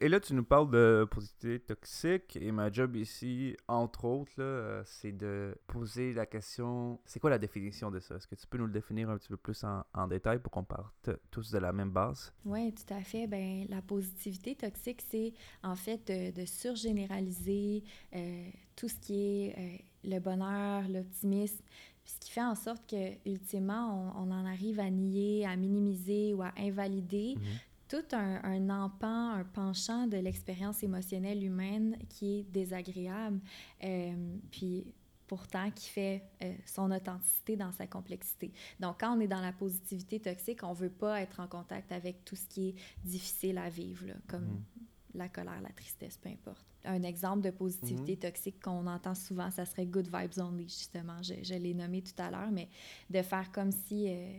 Et 0.00 0.08
là, 0.08 0.20
tu 0.20 0.34
nous 0.34 0.44
parles 0.44 0.70
de 0.70 1.06
positivité 1.10 1.60
toxique. 1.60 2.36
Et 2.40 2.50
ma 2.50 2.72
job 2.72 2.96
ici, 2.96 3.56
entre 3.68 4.04
autres, 4.04 4.32
euh, 4.38 4.82
c'est 4.84 5.12
de 5.12 5.56
poser 5.66 6.12
la 6.12 6.26
question 6.26 6.98
c'est 7.04 7.20
quoi 7.20 7.30
la 7.30 7.38
définition 7.38 7.90
de 7.90 8.00
ça? 8.00 8.16
Est-ce 8.16 8.26
que 8.26 8.34
tu 8.34 8.46
peux 8.46 8.58
nous 8.58 8.66
le 8.66 8.72
définir 8.72 9.10
un 9.10 9.18
petit 9.18 9.28
peu 9.28 9.36
plus 9.36 9.64
en, 9.64 10.06
détail 10.08 10.38
pour 10.38 10.52
qu'on 10.52 10.64
parte 10.64 11.10
tous 11.30 11.50
de 11.50 11.58
la 11.58 11.72
même 11.72 11.90
base? 11.90 12.32
Oui, 12.44 12.72
tout 12.72 12.92
à 12.92 13.00
fait. 13.00 13.26
Ben, 13.26 13.66
la 13.68 13.82
positivité 13.82 14.54
toxique, 14.54 15.02
c'est 15.08 15.32
en 15.62 15.76
fait 15.76 16.06
de, 16.06 16.44
surgénéraliser 16.44 17.82
euh, 18.14 18.48
tout 18.76 18.88
ce 18.88 18.96
qui 18.96 19.14
est 19.14 19.58
euh, 19.58 19.76
le 20.04 20.18
bonheur, 20.20 20.88
l'optimisme, 20.88 21.62
ce 22.04 22.18
qui 22.20 22.30
fait 22.30 22.42
en 22.42 22.54
sorte 22.54 22.88
que 22.88 23.28
ultimement 23.28 24.14
on, 24.16 24.30
en 24.30 24.46
arrive 24.46 24.80
à 24.80 24.90
nier, 24.90 25.44
à 25.46 25.56
minimiser 25.56 26.34
ou 26.34 26.42
à 26.42 26.52
invalider 26.56 27.34
mhm 27.36 27.42
tout 27.88 28.04
un, 28.12 28.42
un 28.44 28.70
empan, 28.70 29.30
un 29.30 29.44
penchant 29.44 30.06
de 30.06 30.16
l'expérience 30.16 30.82
émotionnelle 30.82 31.42
humaine 31.44 31.96
qui 32.08 32.38
est 32.38 32.42
désagréable, 32.42 33.40
euh, 33.84 34.36
puis 34.50 34.94
pourtant 35.26 35.70
qui 35.70 35.88
fait 35.88 36.22
euh, 36.42 36.52
son 36.64 36.90
authenticité 36.90 37.56
dans 37.56 37.72
sa 37.72 37.86
complexité. 37.86 38.52
Donc, 38.80 39.00
quand 39.00 39.16
on 39.16 39.20
est 39.20 39.28
dans 39.28 39.40
la 39.40 39.52
positivité 39.52 40.20
toxique, 40.20 40.62
on 40.62 40.70
ne 40.70 40.76
veut 40.76 40.90
pas 40.90 41.20
être 41.20 41.40
en 41.40 41.48
contact 41.48 41.90
avec 41.92 42.24
tout 42.24 42.36
ce 42.36 42.46
qui 42.46 42.68
est 42.68 42.74
difficile 43.04 43.58
à 43.58 43.68
vivre, 43.68 44.06
comme 44.28 44.44
mm-hmm. 44.44 45.18
la 45.18 45.28
colère, 45.28 45.60
la 45.60 45.70
tristesse, 45.70 46.16
peu 46.16 46.28
importe. 46.28 46.64
Un 46.84 47.02
exemple 47.02 47.42
de 47.42 47.50
positivité 47.50 48.14
mm-hmm. 48.14 48.20
toxique 48.20 48.62
qu'on 48.62 48.86
entend 48.86 49.16
souvent, 49.16 49.50
ça 49.50 49.64
serait 49.64 49.86
good 49.86 50.06
vibes 50.06 50.38
only, 50.38 50.64
justement. 50.64 51.20
Je, 51.22 51.34
je 51.42 51.54
l'ai 51.54 51.74
nommé 51.74 52.02
tout 52.02 52.20
à 52.22 52.30
l'heure, 52.30 52.52
mais 52.52 52.68
de 53.10 53.22
faire 53.22 53.50
comme 53.50 53.72
si 53.72 54.08
euh, 54.08 54.38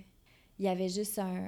il 0.57 0.65
y 0.65 0.69
avait 0.69 0.89
juste 0.89 1.19
un, 1.19 1.45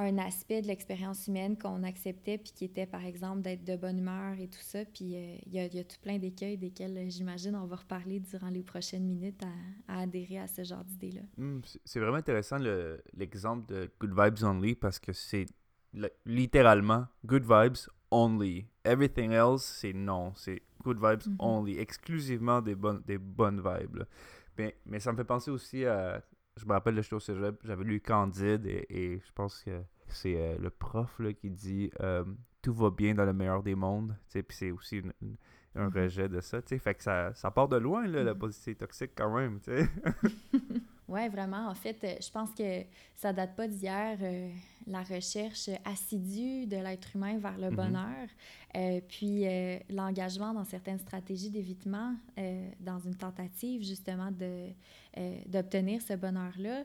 un 0.00 0.18
aspect 0.18 0.62
de 0.62 0.66
l'expérience 0.66 1.26
humaine 1.26 1.58
qu'on 1.58 1.82
acceptait, 1.82 2.38
puis 2.38 2.52
qui 2.52 2.64
était, 2.64 2.86
par 2.86 3.04
exemple, 3.04 3.42
d'être 3.42 3.64
de 3.64 3.76
bonne 3.76 3.98
humeur 3.98 4.38
et 4.38 4.48
tout 4.48 4.60
ça. 4.60 4.84
Puis 4.84 5.16
euh, 5.16 5.36
il 5.46 5.52
y, 5.52 5.58
a, 5.58 5.66
y, 5.66 5.78
a, 5.78 5.84
tout 5.84 5.96
plein 6.02 6.18
d'écueils 6.18 6.56
desquels, 6.56 6.96
euh, 6.96 7.08
j'imagine, 7.08 7.54
on 7.54 7.66
va 7.66 7.76
reparler 7.76 8.20
durant 8.20 8.48
les 8.48 8.62
prochaines 8.62 9.04
minutes 9.04 9.42
à, 9.88 10.00
adhérer 10.00 10.38
à 10.38 10.46
ce 10.46 10.64
genre 10.64 10.84
d'idées-là. 10.84 11.22
Hmm, 11.36 11.60
c'est 11.84 12.00
vraiment 12.00 12.16
intéressant 12.16 12.56
l'exemple 13.14 13.66
de 13.66 13.90
Good 14.00 14.18
Vibes 14.18 14.44
Only 14.44 14.74
parce 14.74 14.98
que 14.98 15.12
c'est 15.12 15.46
littéralement 16.24 17.06
Good 17.24 17.44
Vibes 17.44 17.90
Only. 18.10 18.66
Everything 18.84 19.32
else, 19.32 19.64
c'est 19.64 19.92
non. 19.92 20.32
C'est 20.34 20.62
Good 20.82 20.96
Vibes 20.96 21.28
mm-hmm. 21.28 21.36
Only. 21.38 21.78
Exclusivement 21.78 22.62
des 22.62 22.74
bonnes, 22.74 23.02
des 23.06 23.18
bonnes 23.18 23.60
vibes. 23.60 24.04
Mais, 24.56 24.76
mais 24.86 25.00
ça 25.00 25.12
me 25.12 25.16
fait 25.16 25.24
penser 25.24 25.50
aussi 25.50 25.84
à 25.84 26.22
je 26.60 26.66
me 26.66 26.72
rappelle, 26.72 27.00
j'étais 27.02 27.14
au 27.14 27.20
cégep, 27.20 27.58
j'avais 27.64 27.84
lu 27.84 28.00
Candide 28.00 28.66
et, 28.66 29.20
je 29.24 29.32
pense 29.32 29.62
que 29.64 29.82
c'est 30.08 30.36
euh, 30.36 30.58
le 30.58 30.70
prof 30.70 31.18
là, 31.18 31.32
qui 31.32 31.50
dit 31.50 31.90
euh, 32.00 32.24
Tout 32.62 32.74
va 32.74 32.90
bien 32.90 33.14
dans 33.14 33.24
le 33.24 33.32
meilleur 33.32 33.62
des 33.62 33.74
mondes. 33.74 34.16
Puis 34.32 34.44
c'est 34.50 34.70
aussi 34.70 35.02
un 35.74 35.88
mm-hmm. 35.88 35.94
rejet 35.94 36.28
de 36.28 36.40
ça. 36.40 36.60
Fait 36.62 36.94
que 36.94 37.02
ça, 37.02 37.32
ça 37.34 37.50
part 37.50 37.68
de 37.68 37.76
loin, 37.76 38.06
là, 38.06 38.22
la 38.22 38.34
mm-hmm. 38.34 38.38
positivité 38.38 38.84
toxique, 38.84 39.12
quand 39.14 39.34
même. 39.34 39.60
oui, 41.08 41.28
vraiment. 41.28 41.68
En 41.68 41.74
fait, 41.74 41.96
euh, 42.04 42.14
je 42.20 42.30
pense 42.30 42.52
que 42.54 42.82
ça 43.14 43.32
date 43.32 43.56
pas 43.56 43.68
d'hier, 43.68 44.18
la 44.90 45.02
recherche 45.02 45.70
assidue 45.84 46.66
de 46.66 46.76
l'être 46.76 47.14
humain 47.14 47.38
vers 47.38 47.56
le 47.56 47.68
mm-hmm. 47.68 47.74
bonheur. 47.74 48.28
Euh, 48.76 49.00
puis 49.08 49.46
euh, 49.46 49.78
l'engagement 49.88 50.52
dans 50.52 50.64
certaines 50.64 50.98
stratégies 50.98 51.50
d'évitement 51.50 52.14
euh, 52.38 52.70
dans 52.80 52.98
une 53.00 53.16
tentative 53.16 53.82
justement 53.82 54.30
de, 54.30 54.68
d'obtenir 55.46 56.00
ce 56.02 56.14
bonheur-là. 56.14 56.84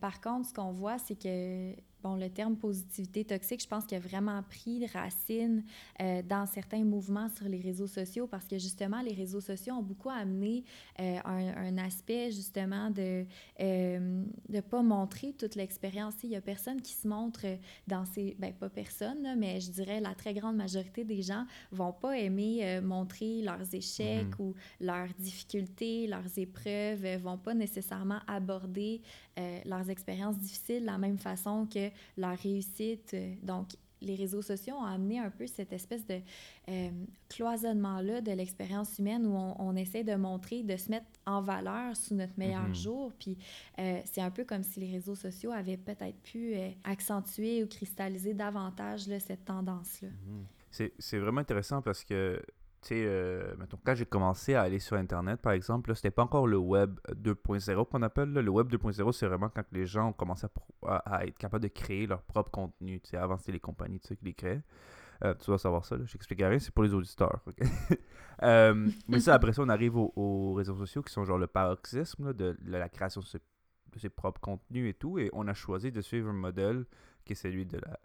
par 0.00 0.20
contre, 0.20 0.48
ce 0.48 0.54
qu'on 0.54 0.72
voit, 0.72 0.98
c'est 0.98 1.18
que 1.18 1.74
bon, 2.06 2.16
le 2.16 2.30
terme 2.30 2.56
positivité 2.56 3.24
toxique, 3.24 3.62
je 3.62 3.68
pense 3.68 3.84
qu'il 3.84 3.96
a 3.96 4.00
vraiment 4.00 4.42
pris 4.42 4.86
racine 4.86 5.64
euh, 6.00 6.22
dans 6.22 6.46
certains 6.46 6.84
mouvements 6.84 7.28
sur 7.28 7.48
les 7.48 7.60
réseaux 7.60 7.86
sociaux 7.86 8.26
parce 8.26 8.46
que 8.46 8.58
justement, 8.58 9.00
les 9.02 9.12
réseaux 9.12 9.40
sociaux 9.40 9.74
ont 9.74 9.82
beaucoup 9.82 10.10
amené 10.10 10.64
euh, 11.00 11.18
un, 11.24 11.76
aspect 11.78 12.30
justement 12.30 12.90
de 12.90 13.26
ne 13.60 14.60
pas 14.60 14.82
montrer 14.82 15.34
toute 15.34 15.56
l'expérience. 15.56 16.14
Il 16.22 16.30
n'y 16.30 16.36
a 16.36 16.40
personne 16.40 16.80
qui 16.80 16.94
se 16.94 17.06
montre 17.06 17.44
dans 17.86 18.04
ces... 18.06 18.34
Ben, 18.38 18.52
pas 18.54 18.70
personne, 18.70 19.36
mais 19.36 19.60
je 19.60 19.70
dirais 19.70 20.00
la 20.00 20.14
très 20.14 20.32
grande 20.32 20.56
majorité 20.56 21.04
des 21.04 21.20
gens 21.20 21.44
vont 21.70 21.92
pas 21.92 22.18
aimer 22.18 22.80
montrer 22.80 23.42
leurs 23.42 23.74
échecs 23.74 24.30
mm-hmm. 24.38 24.42
ou 24.42 24.54
leurs 24.80 25.12
difficultés, 25.18 26.06
leurs 26.06 26.38
épreuves, 26.38 27.04
vont 27.22 27.36
pas 27.36 27.54
nécessairement 27.54 28.20
aborder 28.26 29.02
leurs 29.64 29.90
expériences 29.90 30.38
difficiles 30.38 30.80
de 30.80 30.86
la 30.86 30.98
même 30.98 31.18
façon 31.18 31.66
que 31.66 31.90
la 32.16 32.34
réussite. 32.34 33.12
Euh, 33.14 33.34
donc, 33.42 33.68
les 34.02 34.14
réseaux 34.14 34.42
sociaux 34.42 34.74
ont 34.74 34.84
amené 34.84 35.18
un 35.18 35.30
peu 35.30 35.46
cette 35.46 35.72
espèce 35.72 36.06
de 36.06 36.20
euh, 36.68 36.90
cloisonnement-là 37.30 38.20
de 38.20 38.30
l'expérience 38.32 38.98
humaine 38.98 39.26
où 39.26 39.34
on, 39.34 39.74
essaie 39.74 40.04
de 40.04 40.14
montrer, 40.14 40.62
de 40.62 40.76
se 40.76 40.90
mettre 40.90 41.06
en 41.24 41.40
valeur 41.40 41.96
sous 41.96 42.14
notre 42.14 42.34
meilleur 42.36 42.68
mhm. 42.68 42.74
jour. 42.74 43.12
Puis 43.18 43.38
euh, 43.78 44.00
c'est 44.04 44.20
un 44.20 44.30
peu 44.30 44.44
comme 44.44 44.62
si 44.62 44.80
les 44.80 44.92
réseaux 44.92 45.14
sociaux 45.14 45.50
avaient 45.50 45.78
peut-être 45.78 46.20
pu 46.22 46.54
accentuer 46.84 47.64
ou 47.64 47.66
cristalliser 47.66 48.34
davantage 48.34 49.08
là, 49.08 49.18
cette 49.18 49.46
tendance-là. 49.46 50.08
Mhm. 50.08 50.90
C'est 50.98 51.18
vraiment 51.18 51.40
intéressant 51.40 51.80
parce 51.80 52.04
que 52.04 52.38
tu 52.86 52.94
sais, 52.94 53.04
euh, 53.04 53.56
quand 53.84 53.96
j'ai 53.96 54.06
commencé 54.06 54.54
à 54.54 54.62
aller 54.62 54.78
sur 54.78 54.96
Internet, 54.96 55.40
par 55.42 55.52
exemple, 55.52 55.92
c'était 55.96 56.12
pas 56.12 56.22
encore 56.22 56.46
le 56.46 56.56
web 56.56 57.00
2.0 57.10 57.88
qu'on 57.88 58.02
appelle. 58.02 58.32
Le 58.32 58.48
web 58.48 58.68
2.0, 58.72 59.10
c'est 59.10 59.26
vraiment 59.26 59.48
quand 59.48 59.64
les 59.72 59.86
gens 59.86 60.10
ont 60.10 60.12
commencé 60.12 60.46
à, 60.86 61.26
être 61.26 61.36
capables 61.36 61.64
de 61.64 61.68
créer 61.68 62.06
leur 62.06 62.22
propre 62.22 62.52
contenu. 62.52 63.00
Tu 63.00 63.10
sais, 63.10 63.16
avant, 63.16 63.38
c'était 63.38 63.50
les 63.50 63.60
compagnies 63.60 63.98
qui 63.98 64.16
les 64.22 64.34
créaient. 64.34 64.62
Euh, 65.24 65.34
tu 65.34 65.46
dois 65.46 65.58
savoir 65.58 65.84
ça, 65.84 65.96
j'explique 66.04 66.38
rien, 66.40 66.60
c'est 66.60 66.72
pour 66.72 66.84
les 66.84 66.94
auditeurs. 66.94 67.40
Euh, 68.42 68.90
mais 69.08 69.18
ça, 69.18 69.32
après 69.32 69.54
ça, 69.54 69.62
on 69.62 69.68
arrive 69.70 69.96
aux, 69.96 70.52
réseaux 70.52 70.76
sociaux 70.76 71.00
qui 71.00 71.10
sont 71.10 71.24
genre 71.24 71.38
le 71.38 71.46
paroxysme 71.46 72.34
de, 72.34 72.54
la 72.66 72.90
création 72.90 73.22
de 73.22 73.98
ses, 73.98 74.10
propres 74.10 74.42
contenus 74.42 74.90
et 74.90 74.92
tout. 74.92 75.18
Et 75.18 75.30
on 75.32 75.48
a 75.48 75.54
choisi 75.54 75.90
de 75.90 76.02
suivre 76.02 76.28
un 76.28 76.34
modèle 76.34 76.84
qui 77.24 77.32
est 77.32 77.34
celui 77.34 77.64
de 77.64 77.78
la, 77.78 77.98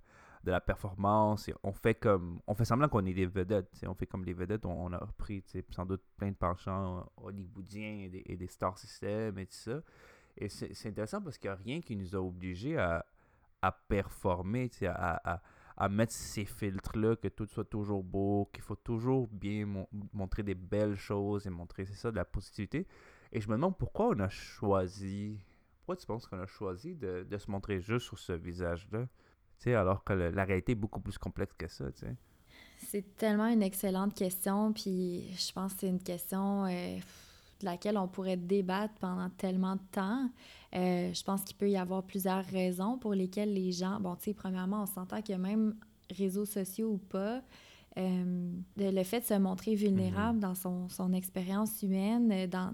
de 0.44 0.52
la 0.52 0.62
performance. 0.62 1.50
On 1.64 1.72
fait 1.72 1.96
comme 1.96 2.40
on 2.48 2.54
fait 2.54 2.66
semblant 2.66 2.90
qu'on 2.90 3.06
est 3.06 3.14
des 3.14 3.26
vedettes. 3.26 3.70
On 3.86 3.94
fait 3.94 4.08
comme 4.08 4.26
les 4.26 4.34
vedettes. 4.34 4.66
On, 4.66 4.92
a 4.92 4.98
repris 4.98 5.44
sans 5.70 5.86
doute 5.86 6.02
plein 6.18 6.30
de 6.30 6.36
penchants 6.36 7.06
hollywoodiens 7.18 8.06
et 8.06 8.10
des, 8.10 8.24
et 8.26 8.38
des 8.38 8.48
star 8.48 8.78
systems 8.78 9.38
et 9.38 9.46
tout 9.46 9.54
ça. 9.54 9.82
Et 10.38 10.50
c'est 10.50 10.88
intéressant 10.88 11.22
parce 11.22 11.38
qu'il 11.38 11.50
n'y 11.50 11.56
a 11.56 11.58
rien 11.58 11.82
qui 11.82 11.96
nous 11.96 12.16
a 12.16 12.20
obligés 12.20 12.78
à, 12.78 13.06
à 13.62 13.72
performer, 13.72 14.70
à, 14.84 15.34
à, 15.34 15.42
à, 15.76 15.90
mettre 15.90 16.14
ces 16.14 16.46
filtres-là, 16.46 17.18
que 17.18 17.28
tout 17.28 17.46
soit 17.48 17.66
toujours 17.66 18.04
beau, 18.04 18.50
qu'il 18.54 18.64
faut 18.64 18.76
toujours 18.76 19.28
bien 19.28 19.66
montrer 20.14 20.44
des 20.44 20.56
belles 20.56 20.96
choses 20.96 21.46
et 21.48 21.50
montrer, 21.50 21.86
c'est 21.86 21.96
ça, 21.96 22.12
de 22.12 22.16
la 22.16 22.26
positivité. 22.26 22.88
Et 23.34 23.42
je 23.42 23.48
me 23.50 23.56
demande 23.56 23.78
pourquoi 23.78 24.08
on 24.08 24.20
a 24.20 24.30
choisi, 24.30 25.38
pourquoi 25.80 25.98
tu 25.98 26.06
penses 26.06 26.26
qu'on 26.28 26.40
a 26.40 26.48
choisi 26.48 26.96
de, 26.96 27.28
de 27.30 27.38
se 27.38 27.52
montrer 27.52 27.82
juste 27.82 28.08
sur 28.08 28.18
ce 28.18 28.34
visage-là? 28.34 29.08
Alors 29.68 30.04
que 30.04 30.14
la 30.14 30.44
réalité 30.44 30.74
est 30.74 30.76
beaucoup 30.76 31.00
plus 31.00 31.18
complexe 31.18 31.54
que 31.58 31.68
ça. 31.68 31.86
C'est 32.78 33.16
tellement 33.16 33.48
une 33.48 33.64
excellente 33.64 34.14
question, 34.14 34.74
puis 34.74 35.24
je 35.38 35.52
pense 35.54 35.74
que 35.74 35.82
c'est 35.82 35.88
une 35.88 36.02
question 36.02 36.66
euh, 36.66 36.98
de 37.60 37.66
laquelle 37.66 37.98
on 37.98 38.08
pourrait 38.08 38.38
débattre 38.38 38.94
pendant 39.00 39.30
tellement 39.30 39.76
de 39.76 39.82
temps. 39.92 40.30
Euh, 40.74 41.14
je 41.14 41.24
pense 41.24 41.44
qu'il 41.44 41.56
peut 41.58 41.70
y 41.70 41.78
avoir 41.78 42.04
plusieurs 42.04 42.44
raisons 42.46 42.98
pour 42.98 43.14
lesquelles 43.14 43.54
les 43.54 43.72
gens, 43.72 44.00
bon, 44.00 44.16
tu 44.16 44.26
sais, 44.26 44.34
premièrement, 44.34 44.84
on 44.84 44.86
s'entend 44.88 45.22
que 45.22 45.34
même 45.34 45.76
réseaux 46.10 46.46
sociaux 46.46 46.92
ou 46.92 46.98
pas, 46.98 47.42
euh, 47.98 48.54
le 48.78 49.04
fait 49.04 49.20
de 49.20 49.26
se 49.26 49.34
montrer 49.34 49.76
vulnérable 49.76 50.36
mhm. 50.36 50.40
dans 50.40 50.56
son, 50.56 50.88
son 50.88 51.12
expérience 51.12 51.84
humaine. 51.84 52.32
Euh, 52.32 52.48
dans, 52.48 52.74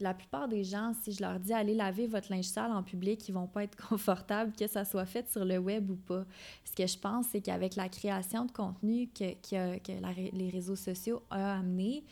la 0.00 0.12
plupart 0.12 0.48
des 0.48 0.64
gens, 0.64 0.92
si 1.02 1.12
je 1.12 1.22
leur 1.22 1.38
dis 1.38 1.52
allez 1.52 1.74
laver 1.74 2.08
votre 2.08 2.32
linge 2.32 2.46
sale 2.46 2.72
en 2.72 2.82
public, 2.82 3.28
ils 3.28 3.32
vont 3.32 3.46
pas 3.46 3.62
être 3.62 3.76
confortables 3.88 4.52
que 4.52 4.66
ça 4.66 4.84
soit 4.84 5.06
fait 5.06 5.30
sur 5.30 5.44
le 5.44 5.58
web 5.58 5.88
ou 5.90 5.94
pas. 5.94 6.24
Ce 6.64 6.74
que 6.74 6.86
je 6.86 6.98
pense, 6.98 7.26
c'est 7.28 7.40
qu'avec 7.40 7.76
la 7.76 7.88
création 7.88 8.44
de 8.44 8.50
contenu 8.50 9.08
que, 9.08 9.34
que, 9.34 9.78
que 9.78 10.36
les 10.36 10.50
réseaux 10.50 10.76
sociaux 10.76 11.22
ont 11.30 11.36
amené, 11.36 12.04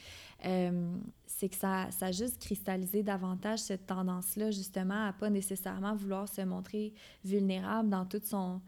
euh, 0.47 0.97
c'est 1.27 1.49
que 1.49 1.57
ça, 1.57 1.91
ça 1.91 2.07
a 2.07 2.13
juste 2.13 2.41
cristallisé 2.41 3.03
davantage 3.03 3.59
cette 3.59 3.87
tendance-là, 3.87 4.53
justement, 4.53 5.09
à 5.09 5.13
pas 5.13 5.29
nécessairement 5.29 5.97
vouloir 5.97 6.29
se 6.29 6.43
montrer 6.43 6.95
vulnérable 7.25 7.89
dans 7.89 8.07
toute 8.07 8.27
son 8.27 8.61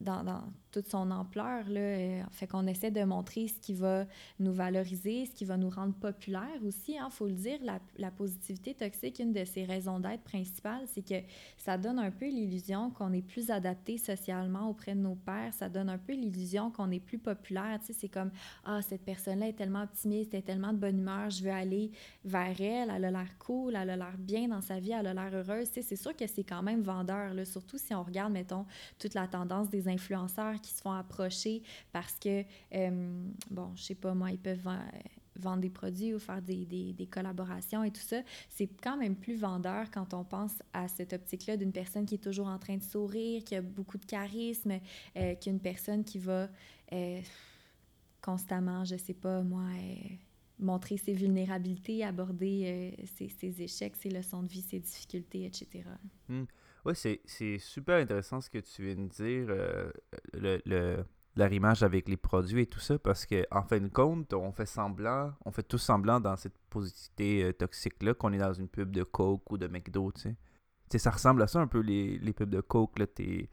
dans, 0.00 0.24
dans, 0.24 0.42
toute 0.70 0.88
son 0.88 1.10
ampleur. 1.10 1.68
Là. 1.68 1.80
Euh, 1.80 2.22
fait 2.30 2.46
qu'on 2.46 2.66
essaie 2.66 2.90
de 2.90 3.02
montrer 3.04 3.48
ce 3.48 3.58
qui 3.60 3.74
va 3.74 4.06
nous 4.38 4.52
valoriser, 4.52 5.26
ce 5.26 5.32
qui 5.32 5.44
va 5.44 5.56
nous 5.56 5.70
rendre 5.70 5.94
populaires 5.94 6.60
aussi. 6.64 6.92
Il 6.92 6.98
hein, 6.98 7.10
faut 7.10 7.26
le 7.26 7.34
dire, 7.34 7.58
la, 7.62 7.78
la, 7.98 8.10
positivité 8.10 8.74
toxique, 8.74 9.18
une 9.18 9.32
de 9.32 9.44
ses 9.44 9.64
raisons 9.64 10.00
d'être 10.00 10.22
principales, 10.22 10.82
c'est 10.86 11.06
que 11.06 11.26
ça 11.56 11.78
donne 11.78 11.98
un 11.98 12.10
peu 12.10 12.26
l'illusion 12.26 12.90
qu'on 12.90 13.12
est 13.12 13.22
plus 13.22 13.50
adapté 13.50 13.98
socialement 13.98 14.68
auprès 14.68 14.94
de 14.94 15.00
nos 15.00 15.14
pairs. 15.14 15.52
Ça 15.54 15.68
donne 15.68 15.88
un 15.88 15.98
peu 15.98 16.12
l'illusion 16.12 16.70
qu'on 16.70 16.90
est 16.90 17.00
plus 17.00 17.18
populaire. 17.18 17.78
Tu 17.80 17.86
sais, 17.86 17.92
c'est 17.92 18.08
comme, 18.08 18.30
ah, 18.64 18.80
cette 18.82 19.04
personne-là 19.04 19.48
est 19.48 19.54
tellement 19.54 19.82
optimiste, 19.82 20.34
elle 20.34 20.40
est 20.40 20.42
tellement 20.42 20.72
de 20.72 20.78
bonne 20.78 20.98
humeur, 20.98 21.30
je 21.30 21.42
veux 21.42 21.50
aller 21.50 21.90
vers 22.24 22.60
elle, 22.60 22.90
elle 22.94 23.04
a 23.04 23.10
l'air 23.10 23.38
cool, 23.38 23.76
elle 23.76 23.90
a 23.90 23.96
l'air 23.96 24.16
bien 24.18 24.48
dans 24.48 24.60
sa 24.60 24.78
vie, 24.78 24.92
elle 24.92 25.06
a 25.06 25.14
l'air 25.14 25.34
heureuse. 25.34 25.68
Tu 25.68 25.74
sais, 25.74 25.82
c'est 25.82 25.96
sûr 25.96 26.14
que 26.14 26.26
c'est 26.26 26.44
quand 26.44 26.62
même 26.62 26.82
vendeur, 26.82 27.34
surtout 27.46 27.78
si 27.78 27.94
on 27.94 28.02
regarde, 28.02 28.32
mettons, 28.32 28.66
toute 28.98 29.14
la 29.14 29.26
tendance 29.26 29.70
des 29.70 29.88
influenceurs 29.88 30.59
qui 30.60 30.72
se 30.72 30.80
font 30.80 30.92
approcher 30.92 31.62
parce 31.92 32.14
que, 32.18 32.44
euh, 32.74 33.30
bon, 33.50 33.72
je 33.76 33.82
sais 33.82 33.94
pas, 33.94 34.14
moi, 34.14 34.30
ils 34.30 34.38
peuvent 34.38 34.68
vendre 35.36 35.60
des 35.60 35.70
produits 35.70 36.14
ou 36.14 36.18
faire 36.18 36.42
des, 36.42 36.64
des, 36.64 37.06
collaborations 37.06 37.82
et 37.82 37.90
tout 37.90 38.00
ça, 38.00 38.22
c'est 38.48 38.68
quand 38.82 38.96
même 38.96 39.16
plus 39.16 39.36
vendeur 39.36 39.90
quand 39.90 40.12
on 40.14 40.24
pense 40.24 40.52
à 40.72 40.88
cette 40.88 41.12
optique-là 41.12 41.56
d'une 41.56 41.72
personne 41.72 42.04
qui 42.04 42.16
est 42.16 42.22
toujours 42.22 42.48
en 42.48 42.58
train 42.58 42.76
de 42.76 42.82
sourire, 42.82 43.42
qui 43.44 43.54
a 43.54 43.62
beaucoup 43.62 43.98
de 43.98 44.04
charisme, 44.04 44.78
euh, 45.16 45.34
qu'une 45.34 45.60
personne 45.60 46.04
qui 46.04 46.18
va 46.18 46.48
euh, 46.92 47.20
constamment, 48.20 48.84
je 48.84 48.96
sais 48.96 49.14
pas, 49.14 49.42
moi, 49.42 49.62
montrer 50.58 50.98
ses 50.98 51.14
vulnérabilités, 51.14 52.04
aborder 52.04 52.94
ses, 53.16 53.30
ses, 53.30 53.62
échecs, 53.62 53.96
ses 53.96 54.10
leçons 54.10 54.42
de 54.42 54.48
vie, 54.48 54.60
ses 54.60 54.78
difficultés, 54.78 55.46
etc. 55.46 55.84
Oui, 56.84 56.94
c'est 56.94 57.58
super 57.58 58.00
intéressant 58.00 58.40
ce 58.40 58.50
que 58.50 58.58
tu 58.58 58.84
viens 58.84 58.94
de 58.94 59.08
dire, 59.08 59.46
euh, 59.50 59.90
le, 60.32 60.60
le 60.64 61.04
l'arrimage 61.36 61.82
avec 61.82 62.08
les 62.08 62.16
produits 62.16 62.62
et 62.62 62.66
tout 62.66 62.80
ça, 62.80 62.98
parce 62.98 63.26
qu'en 63.26 63.42
en 63.50 63.62
fin 63.62 63.80
de 63.80 63.88
compte, 63.88 64.32
on 64.32 64.52
fait 64.52 64.66
semblant, 64.66 65.32
on 65.44 65.52
fait 65.52 65.62
tout 65.62 65.78
semblant 65.78 66.20
dans 66.20 66.36
cette 66.36 66.56
positivité 66.68 67.44
euh, 67.44 67.52
toxique-là 67.52 68.14
qu'on 68.14 68.32
est 68.32 68.38
dans 68.38 68.52
une 68.52 68.68
pub 68.68 68.90
de 68.90 69.02
Coke 69.02 69.50
ou 69.50 69.58
de 69.58 69.66
McDo, 69.66 70.12
tu 70.12 70.36
sais. 70.90 70.98
ça 70.98 71.10
ressemble 71.10 71.42
à 71.42 71.46
ça 71.46 71.60
un 71.60 71.66
peu 71.66 71.80
les, 71.80 72.18
les 72.18 72.32
pubs 72.32 72.50
de 72.50 72.60
Coke, 72.60 72.98
là, 72.98 73.06
t'es 73.06 73.48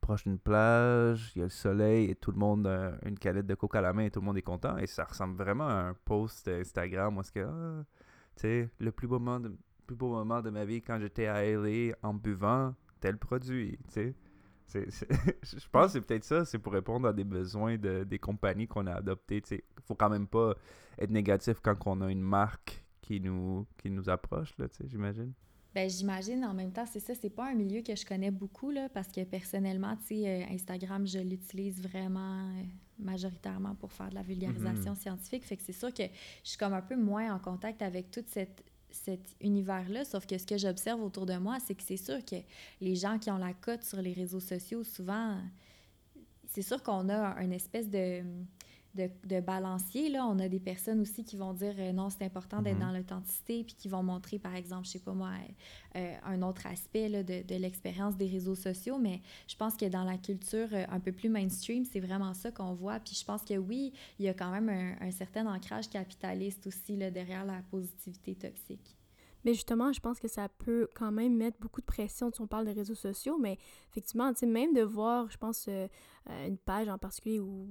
proche 0.00 0.24
d'une 0.24 0.38
plage, 0.38 1.32
il 1.34 1.40
y 1.40 1.42
a 1.42 1.44
le 1.44 1.50
soleil 1.50 2.10
et 2.10 2.14
tout 2.14 2.32
le 2.32 2.38
monde 2.38 2.66
a 2.66 2.94
une 3.04 3.18
canette 3.18 3.46
de 3.46 3.54
Coke 3.54 3.76
à 3.76 3.80
la 3.80 3.92
main 3.92 4.04
et 4.04 4.10
tout 4.10 4.20
le 4.20 4.26
monde 4.26 4.38
est 4.38 4.42
content, 4.42 4.76
et 4.78 4.86
ça 4.86 5.04
ressemble 5.04 5.36
vraiment 5.36 5.68
à 5.68 5.74
un 5.74 5.94
post 6.04 6.48
Instagram 6.48 7.16
où 7.16 7.20
est-ce 7.20 7.32
que, 7.32 7.40
ah, 7.40 7.84
tu 8.36 8.42
sais, 8.42 8.70
le 8.78 8.90
plus 8.92 9.06
beau 9.06 9.18
moment 9.18 9.40
de, 9.40 9.54
plus 9.90 9.96
beau 9.96 10.10
moment 10.10 10.40
de 10.40 10.50
ma 10.50 10.64
vie 10.64 10.80
quand 10.82 11.00
j'étais 11.00 11.26
à 11.26 11.44
LA 11.44 11.96
en 12.04 12.14
buvant 12.14 12.76
tel 13.00 13.18
produit, 13.18 13.76
tu 13.92 14.14
sais. 14.68 14.86
je 15.42 15.68
pense 15.72 15.86
que 15.86 15.92
c'est 15.94 16.00
peut-être 16.00 16.22
ça, 16.22 16.44
c'est 16.44 16.60
pour 16.60 16.72
répondre 16.72 17.08
à 17.08 17.12
des 17.12 17.24
besoins 17.24 17.76
de, 17.76 18.04
des 18.04 18.20
compagnies 18.20 18.68
qu'on 18.68 18.86
a 18.86 18.92
adoptées. 18.92 19.42
Il 19.50 19.60
faut 19.84 19.96
quand 19.96 20.08
même 20.08 20.28
pas 20.28 20.54
être 20.96 21.10
négatif 21.10 21.58
quand 21.60 21.74
on 21.86 22.02
a 22.02 22.08
une 22.08 22.20
marque 22.20 22.84
qui 23.02 23.20
nous, 23.20 23.66
qui 23.78 23.90
nous 23.90 24.08
approche, 24.08 24.56
là, 24.58 24.66
j'imagine. 24.84 25.32
Ben, 25.74 25.90
j'imagine 25.90 26.44
en 26.44 26.54
même 26.54 26.70
temps, 26.70 26.86
c'est 26.86 27.00
ça, 27.00 27.14
c'est 27.20 27.30
pas 27.30 27.50
un 27.50 27.54
milieu 27.54 27.82
que 27.82 27.96
je 27.96 28.06
connais 28.06 28.30
beaucoup, 28.30 28.70
là, 28.70 28.88
parce 28.90 29.08
que 29.08 29.24
personnellement, 29.24 29.96
tu 29.96 30.20
sais, 30.20 30.44
euh, 30.44 30.54
Instagram, 30.54 31.04
je 31.04 31.18
l'utilise 31.18 31.82
vraiment 31.82 32.38
euh, 32.38 32.62
majoritairement 33.00 33.74
pour 33.74 33.92
faire 33.92 34.10
de 34.10 34.14
la 34.14 34.22
vulgarisation 34.22 34.92
mm-hmm. 34.92 35.02
scientifique. 35.02 35.44
Fait 35.44 35.56
que 35.56 35.64
c'est 35.64 35.72
sûr 35.72 35.92
que 35.92 36.04
je 36.44 36.50
suis 36.50 36.58
comme 36.58 36.74
un 36.74 36.82
peu 36.82 36.96
moins 36.96 37.34
en 37.34 37.40
contact 37.40 37.82
avec 37.82 38.12
toute 38.12 38.28
cette 38.28 38.62
cet 38.92 39.20
univers-là, 39.40 40.04
sauf 40.04 40.26
que 40.26 40.36
ce 40.38 40.46
que 40.46 40.58
j'observe 40.58 41.02
autour 41.02 41.26
de 41.26 41.36
moi, 41.36 41.58
c'est 41.64 41.74
que 41.74 41.82
c'est 41.82 41.96
sûr 41.96 42.24
que 42.24 42.36
les 42.80 42.96
gens 42.96 43.18
qui 43.18 43.30
ont 43.30 43.38
la 43.38 43.54
cote 43.54 43.82
sur 43.82 44.00
les 44.00 44.12
réseaux 44.12 44.40
sociaux, 44.40 44.84
souvent, 44.84 45.38
c'est 46.48 46.62
sûr 46.62 46.82
qu'on 46.82 47.08
a 47.08 47.40
une 47.42 47.52
espèce 47.52 47.88
de 47.88 48.22
de, 48.94 49.40
balancier. 49.40 50.08
Là. 50.08 50.26
On 50.26 50.38
a 50.38 50.48
des 50.48 50.60
personnes 50.60 51.00
aussi 51.00 51.24
qui 51.24 51.36
vont 51.36 51.52
dire 51.52 51.74
euh, 51.78 51.92
non, 51.92 52.10
c'est 52.10 52.24
important 52.24 52.62
d'être 52.62 52.78
mhm. 52.78 52.86
dans 52.86 52.92
l'authenticité, 52.92 53.64
puis 53.64 53.74
qui 53.74 53.88
vont 53.88 54.02
montrer, 54.02 54.38
par 54.38 54.54
exemple, 54.54 54.86
je 54.86 54.92
sais 54.92 54.98
pas 54.98 55.12
moi, 55.12 55.30
euh, 55.96 56.14
un 56.24 56.42
autre 56.42 56.66
aspect 56.66 57.08
là, 57.08 57.22
de, 57.22 57.42
de 57.42 57.54
l'expérience 57.56 58.16
des 58.16 58.26
réseaux 58.26 58.54
sociaux. 58.54 58.98
Mais 58.98 59.20
je 59.46 59.56
pense 59.56 59.76
que 59.76 59.86
dans 59.86 60.04
la 60.04 60.18
culture 60.18 60.68
euh, 60.72 60.84
un 60.90 61.00
peu 61.00 61.12
plus 61.12 61.28
mainstream, 61.28 61.84
c'est 61.84 62.00
vraiment 62.00 62.34
ça 62.34 62.50
qu'on 62.50 62.74
voit. 62.74 63.00
Puis 63.00 63.14
je 63.14 63.24
pense 63.24 63.42
que 63.42 63.54
oui, 63.54 63.92
il 64.18 64.26
y 64.26 64.28
a 64.28 64.34
quand 64.34 64.50
même 64.50 64.68
un, 64.68 65.06
un 65.06 65.10
certain 65.10 65.46
ancrage 65.46 65.88
capitaliste 65.88 66.66
aussi 66.66 66.96
là, 66.96 67.10
derrière 67.10 67.44
la 67.44 67.62
positivité 67.70 68.34
toxique. 68.34 68.96
Mais 69.44 69.54
justement, 69.54 69.92
je 69.92 70.00
pense 70.00 70.20
que 70.20 70.28
ça 70.28 70.48
peut 70.48 70.88
quand 70.94 71.12
même 71.12 71.34
mettre 71.34 71.58
beaucoup 71.60 71.80
de 71.80 71.86
pression. 71.86 72.30
si 72.32 72.40
on 72.40 72.46
parle 72.46 72.66
des 72.66 72.72
réseaux 72.72 72.94
sociaux, 72.94 73.38
mais 73.38 73.58
effectivement, 73.90 74.32
tu 74.32 74.40
sais, 74.40 74.46
même 74.46 74.74
de 74.74 74.82
voir, 74.82 75.30
je 75.30 75.38
pense, 75.38 75.66
euh, 75.68 75.88
une 76.46 76.58
page 76.58 76.88
en 76.88 76.98
particulier 76.98 77.40
ou 77.40 77.68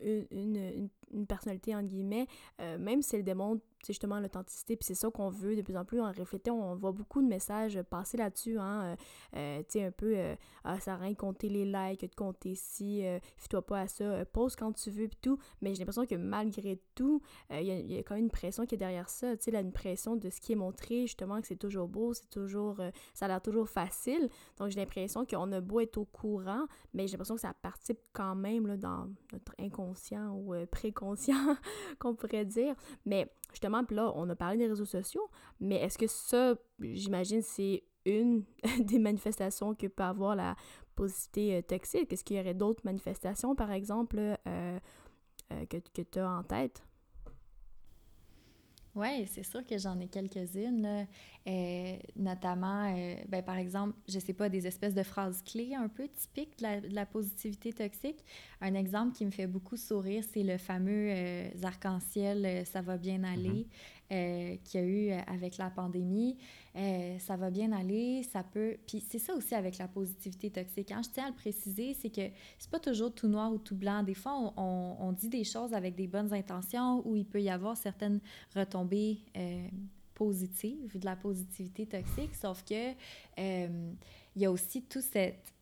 une, 0.00 0.26
une, 0.30 0.88
une 1.12 1.26
personnalité, 1.26 1.74
entre 1.74 1.88
guillemets, 1.88 2.26
euh, 2.60 2.78
même 2.78 3.02
si 3.02 3.16
elle 3.16 3.24
démontre 3.24 3.62
c'est 3.84 3.92
justement 3.92 4.18
l'authenticité, 4.18 4.76
puis 4.76 4.86
c'est 4.86 4.94
ça 4.94 5.10
qu'on 5.10 5.28
veut 5.28 5.56
de 5.56 5.62
plus 5.62 5.76
en 5.76 5.84
plus. 5.84 6.00
En 6.00 6.06
réfléchissant, 6.06 6.54
on 6.54 6.74
voit 6.74 6.92
beaucoup 6.92 7.22
de 7.22 7.28
messages 7.28 7.80
passer 7.82 8.16
là-dessus, 8.16 8.58
hein, 8.58 8.82
euh, 8.84 8.96
euh, 9.36 9.58
tu 9.60 9.78
sais, 9.78 9.84
un 9.84 9.90
peu, 9.90 10.16
ah, 10.64 10.80
ça 10.80 10.96
rien 10.96 11.10
de 11.10 11.16
compter 11.16 11.48
les 11.48 11.64
likes, 11.64 12.00
de 12.00 12.14
compter 12.14 12.54
si, 12.54 13.04
fie-toi 13.36 13.62
pas 13.62 13.80
à 13.80 13.86
ça, 13.86 14.24
pose 14.26 14.56
quand 14.56 14.72
tu 14.72 14.90
veux, 14.90 15.08
puis 15.08 15.18
tout. 15.20 15.38
Mais 15.60 15.74
j'ai 15.74 15.80
l'impression 15.80 16.06
que 16.06 16.14
malgré 16.14 16.80
tout, 16.94 17.20
il 17.50 17.62
y, 17.66 17.98
a 17.98 18.02
quand 18.02 18.14
même 18.14 18.24
une 18.24 18.30
pression 18.30 18.64
qui 18.64 18.74
est 18.74 18.78
derrière 18.78 19.08
ça, 19.08 19.36
tu 19.36 19.50
sais, 19.50 19.60
une 19.60 19.72
pression 19.72 20.16
de 20.16 20.30
ce 20.30 20.40
qui 20.40 20.52
est 20.52 20.56
montré, 20.56 21.02
justement, 21.02 21.40
que 21.40 21.46
c'est 21.46 21.56
toujours 21.56 21.88
beau, 21.88 22.14
c'est 22.14 22.30
toujours, 22.30 22.80
ça 23.12 23.26
a 23.26 23.28
l'air 23.28 23.42
toujours 23.42 23.68
facile. 23.68 24.28
Donc, 24.58 24.70
j'ai 24.70 24.80
l'impression 24.80 25.26
qu'on 25.26 25.52
a 25.52 25.60
beau 25.60 25.80
être 25.80 25.98
au 25.98 26.04
courant, 26.04 26.66
mais 26.92 27.06
j'ai 27.06 27.12
l'impression 27.12 27.34
que 27.34 27.40
ça 27.40 27.54
participe 27.54 27.98
quand 28.12 28.34
même, 28.34 28.66
là, 28.66 28.76
dans 28.76 29.08
notre 29.32 29.54
inconscient 29.58 30.34
ou 30.34 30.54
préconscient, 30.70 31.56
qu'on 31.98 32.14
pourrait 32.14 32.44
dire. 32.44 32.74
Mais 33.04 33.30
justement, 33.54 33.82
là, 33.90 34.12
on 34.14 34.28
a 34.28 34.36
parlé 34.36 34.58
des 34.58 34.66
réseaux 34.66 34.84
sociaux, 34.84 35.28
mais 35.60 35.76
est-ce 35.76 35.98
que 35.98 36.06
ça, 36.06 36.54
j'imagine, 36.80 37.42
c'est 37.42 37.84
une 38.04 38.44
des 38.80 38.98
manifestations 38.98 39.74
que 39.74 39.86
peut 39.86 40.02
avoir 40.02 40.36
la 40.36 40.56
positivité 40.94 41.56
euh, 41.56 41.62
toxique? 41.62 42.12
Est-ce 42.12 42.24
qu'il 42.24 42.36
y 42.36 42.40
aurait 42.40 42.54
d'autres 42.54 42.82
manifestations, 42.84 43.54
par 43.54 43.70
exemple, 43.72 44.18
euh, 44.18 44.36
euh, 44.46 45.66
que, 45.66 45.78
que 45.78 46.02
tu 46.02 46.18
as 46.18 46.30
en 46.30 46.42
tête? 46.42 46.84
Oui, 48.94 49.26
c'est 49.26 49.42
sûr 49.42 49.66
que 49.66 49.76
j'en 49.76 49.98
ai 49.98 50.06
quelques-unes, 50.06 51.06
euh, 51.48 51.96
notamment, 52.14 52.94
euh, 52.96 53.16
ben, 53.28 53.42
par 53.42 53.56
exemple, 53.56 53.94
je 54.08 54.20
sais 54.20 54.32
pas, 54.32 54.48
des 54.48 54.68
espèces 54.68 54.94
de 54.94 55.02
phrases 55.02 55.42
clés 55.42 55.74
un 55.74 55.88
peu 55.88 56.06
typiques 56.06 56.58
de 56.58 56.94
la, 56.94 57.04
positivité 57.04 57.72
toxique. 57.72 58.24
Un 58.60 58.74
exemple 58.74 59.16
qui 59.16 59.26
me 59.26 59.32
fait 59.32 59.48
beaucoup 59.48 59.76
sourire, 59.76 60.22
c'est 60.32 60.44
le 60.44 60.58
fameux 60.58 61.08
euh, 61.10 61.48
arc-en-ciel, 61.64 62.64
ça 62.66 62.82
va 62.82 62.96
bien 62.96 63.24
aller. 63.24 63.66
Euh, 64.12 64.56
qu'il 64.64 64.80
y 64.80 64.84
a 64.84 64.86
eu 64.86 65.10
euh, 65.10 65.20
avec 65.28 65.56
la 65.56 65.70
pandémie. 65.70 66.36
Euh, 66.76 67.18
ça 67.20 67.36
va 67.36 67.50
bien 67.50 67.72
aller, 67.72 68.22
ça 68.22 68.42
peut... 68.42 68.76
Puis 68.86 69.02
c'est 69.08 69.18
ça 69.18 69.34
aussi 69.34 69.54
avec 69.54 69.78
la 69.78 69.88
positivité 69.88 70.50
toxique. 70.50 70.88
Quand 70.90 71.02
je 71.02 71.08
tiens 71.08 71.24
à 71.24 71.28
le 71.30 71.34
préciser, 71.34 71.94
c'est 71.94 72.10
que 72.10 72.28
c'est 72.58 72.70
pas 72.70 72.80
toujours 72.80 73.14
tout 73.14 73.28
noir 73.28 73.50
ou 73.50 73.56
tout 73.56 73.74
blanc. 73.74 74.02
Des 74.02 74.12
fois, 74.12 74.52
on, 74.58 74.96
on, 75.00 75.12
dit 75.12 75.30
des 75.30 75.42
choses 75.42 75.72
avec 75.72 75.94
des 75.94 76.06
bonnes 76.06 76.34
intentions 76.34 77.02
où 77.06 77.16
il 77.16 77.24
peut 77.24 77.40
y 77.40 77.48
avoir 77.48 77.78
certaines 77.78 78.20
retombées 78.54 79.20
positives, 80.14 80.98
de 80.98 81.04
la 81.06 81.16
positivité 81.16 81.86
toxique, 81.86 82.34
sauf 82.34 82.62
que 82.62 82.90
il 83.38 84.42
y 84.42 84.44
a 84.44 84.50
aussi 84.50 84.82
toute 84.82 85.02
cette 85.02 85.54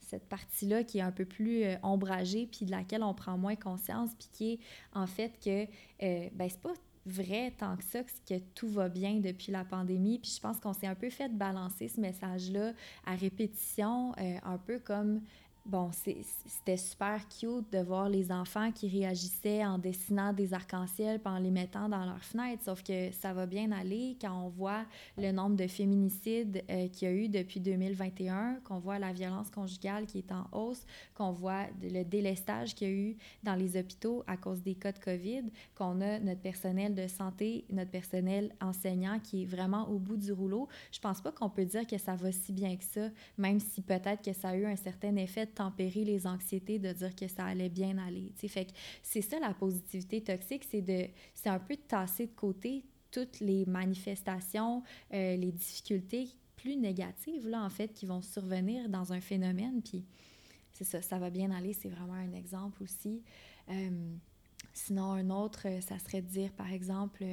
cette 0.00 0.28
partie-là 0.28 0.84
qui 0.84 0.98
est 0.98 1.02
un 1.02 1.12
peu 1.12 1.24
plus 1.24 1.64
ombragée, 1.82 2.46
puis 2.46 2.66
de 2.66 2.70
laquelle 2.70 3.02
on 3.02 3.14
prend 3.14 3.36
moins 3.36 3.56
conscience, 3.56 4.10
puis 4.18 4.28
qui 4.32 4.52
est 4.52 4.58
en 4.92 5.06
fait 5.06 5.32
que, 5.42 5.64
euh, 5.64 6.28
ben, 6.32 6.48
c'est 6.48 6.60
pas 6.60 6.74
vrai 7.06 7.52
tant 7.56 7.76
que 7.76 7.84
ça 7.84 8.00
que 8.02 8.38
tout 8.54 8.68
va 8.68 8.88
bien 8.88 9.20
depuis 9.20 9.52
la 9.52 9.64
pandémie. 9.64 10.18
Puis 10.18 10.32
je 10.36 10.40
pense 10.40 10.60
qu'on 10.60 10.72
s'est 10.72 10.86
un 10.86 10.94
peu 10.94 11.10
fait 11.10 11.28
balancer 11.28 11.88
ce 11.88 12.00
message-là 12.00 12.72
à 13.04 13.14
répétition, 13.14 14.12
euh, 14.18 14.36
un 14.42 14.58
peu 14.58 14.78
comme 14.78 15.20
bon, 15.66 15.90
c'était 15.92 16.76
super 16.76 17.26
cute 17.28 17.72
de 17.72 17.78
voir 17.78 18.08
les 18.08 18.30
enfants 18.30 18.70
qui 18.70 18.88
réagissaient 18.88 19.64
en 19.64 19.78
dessinant 19.78 20.32
des 20.32 20.52
arcs-en-ciel 20.52 21.20
en 21.24 21.38
les 21.38 21.50
mettant 21.50 21.88
dans 21.88 22.04
leurs 22.04 22.22
fenêtres. 22.22 22.64
Sauf 22.64 22.82
que 22.82 23.10
ça 23.12 23.32
va 23.32 23.46
bien 23.46 23.72
aller 23.72 24.16
quand 24.20 24.44
on 24.44 24.48
voit 24.48 24.84
le 25.16 25.32
nombre 25.32 25.56
de 25.56 25.66
féminicides 25.66 26.62
euh, 26.70 26.88
qu'il 26.88 27.08
y 27.08 27.10
a 27.10 27.14
eu 27.14 27.28
depuis 27.28 27.60
2021, 27.60 28.60
qu'on 28.64 28.78
voit 28.78 28.98
la 28.98 29.12
violence 29.12 29.50
conjugale 29.50 30.06
qui 30.06 30.18
est 30.18 30.32
en 30.32 30.46
hausse, 30.52 30.84
qu'on 31.14 31.32
voit 31.32 31.66
le 31.82 32.02
délestage 32.02 32.74
qu'il 32.74 32.88
y 32.88 32.90
a 32.90 32.94
eu 32.94 33.16
dans 33.42 33.54
les 33.54 33.76
hôpitaux 33.76 34.22
à 34.26 34.36
cause 34.36 34.62
des 34.62 34.74
cas 34.74 34.92
de 34.92 34.98
COVID, 34.98 35.44
qu'on 35.74 36.00
a 36.02 36.18
notre 36.18 36.42
personnel 36.42 36.94
de 36.94 37.08
santé, 37.08 37.64
notre 37.70 37.90
personnel 37.90 38.54
enseignant 38.60 39.18
qui 39.18 39.42
est 39.42 39.46
vraiment 39.46 39.88
au 39.88 39.98
bout 39.98 40.16
du 40.16 40.32
rouleau. 40.32 40.68
Je 40.92 41.00
pense 41.00 41.22
pas 41.22 41.32
qu'on 41.32 41.48
peut 41.48 41.64
dire 41.64 41.86
que 41.86 41.96
ça 41.96 42.16
va 42.16 42.32
si 42.32 42.52
bien 42.52 42.76
que 42.76 42.84
ça, 42.84 43.08
même 43.38 43.60
si 43.60 43.80
peut-être 43.80 44.22
que 44.22 44.32
ça 44.32 44.50
a 44.50 44.56
eu 44.56 44.66
un 44.66 44.76
certain 44.76 45.16
effet 45.16 45.46
tempérer 45.54 46.04
les 46.04 46.26
anxiétés, 46.26 46.78
de 46.78 46.92
dire 46.92 47.14
que 47.14 47.28
ça 47.28 47.44
allait 47.44 47.68
bien 47.68 47.98
aller. 47.98 48.32
Fait 48.36 48.66
que 48.66 48.72
c'est 49.02 49.22
ça 49.22 49.38
la 49.38 49.54
positivité 49.54 50.22
toxique, 50.22 50.64
c'est 50.70 50.82
de 50.82 51.06
c'est 51.34 51.48
un 51.48 51.58
peu 51.58 51.76
de 51.76 51.80
tasser 51.80 52.26
de 52.26 52.32
côté 52.32 52.84
toutes 53.14 53.38
les 53.38 53.64
manifestations, 53.66 54.82
euh, 55.12 55.36
les 55.36 55.52
difficultés 55.52 56.30
plus 56.56 56.76
négatives, 56.76 57.46
là, 57.46 57.62
en 57.62 57.70
fait, 57.70 57.92
qui 57.92 58.06
vont 58.06 58.22
survenir 58.22 58.88
dans 58.88 59.12
un 59.12 59.20
phénomène. 59.20 59.82
Puis 59.82 60.04
c'est 60.72 60.84
ça, 60.84 61.00
ça 61.00 61.18
va 61.20 61.30
bien 61.30 61.52
aller, 61.52 61.74
c'est 61.74 61.88
vraiment 61.88 62.14
un 62.14 62.32
exemple 62.32 62.82
aussi. 62.82 63.22
Euh, 63.70 64.16
sinon, 64.72 65.12
un 65.12 65.30
autre, 65.30 65.68
ça 65.80 65.98
serait 66.00 66.22
de 66.22 66.26
dire, 66.26 66.50
par 66.52 66.72
exemple, 66.72 67.24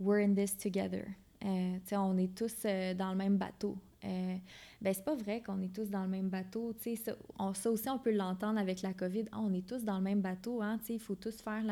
We're 0.00 0.28
in 0.28 0.34
this 0.34 0.56
together. 0.56 1.04
Euh, 1.44 1.78
on 1.92 2.18
est 2.18 2.34
tous 2.34 2.64
dans 2.64 3.10
le 3.10 3.16
même 3.16 3.36
bateau. 3.36 3.78
Ben 4.80 4.94
c'est 4.94 5.04
pas 5.04 5.16
vrai 5.16 5.42
qu'on 5.42 5.60
est 5.60 5.74
tous 5.74 5.90
dans 5.90 6.02
le 6.02 6.08
même 6.08 6.28
bateau. 6.28 6.72
Ça, 6.78 7.12
on, 7.38 7.52
ça 7.52 7.70
aussi, 7.70 7.88
on 7.88 7.98
peut 7.98 8.12
l'entendre 8.12 8.60
avec 8.60 8.82
la 8.82 8.92
COVID. 8.92 9.24
Ah, 9.32 9.40
on 9.40 9.52
est 9.52 9.66
tous 9.66 9.82
dans 9.82 9.96
le 9.96 10.02
même 10.02 10.20
bateau. 10.20 10.62
Hein, 10.62 10.78
il 10.88 11.00
faut 11.00 11.16
tous 11.16 11.40
faire 11.40 11.62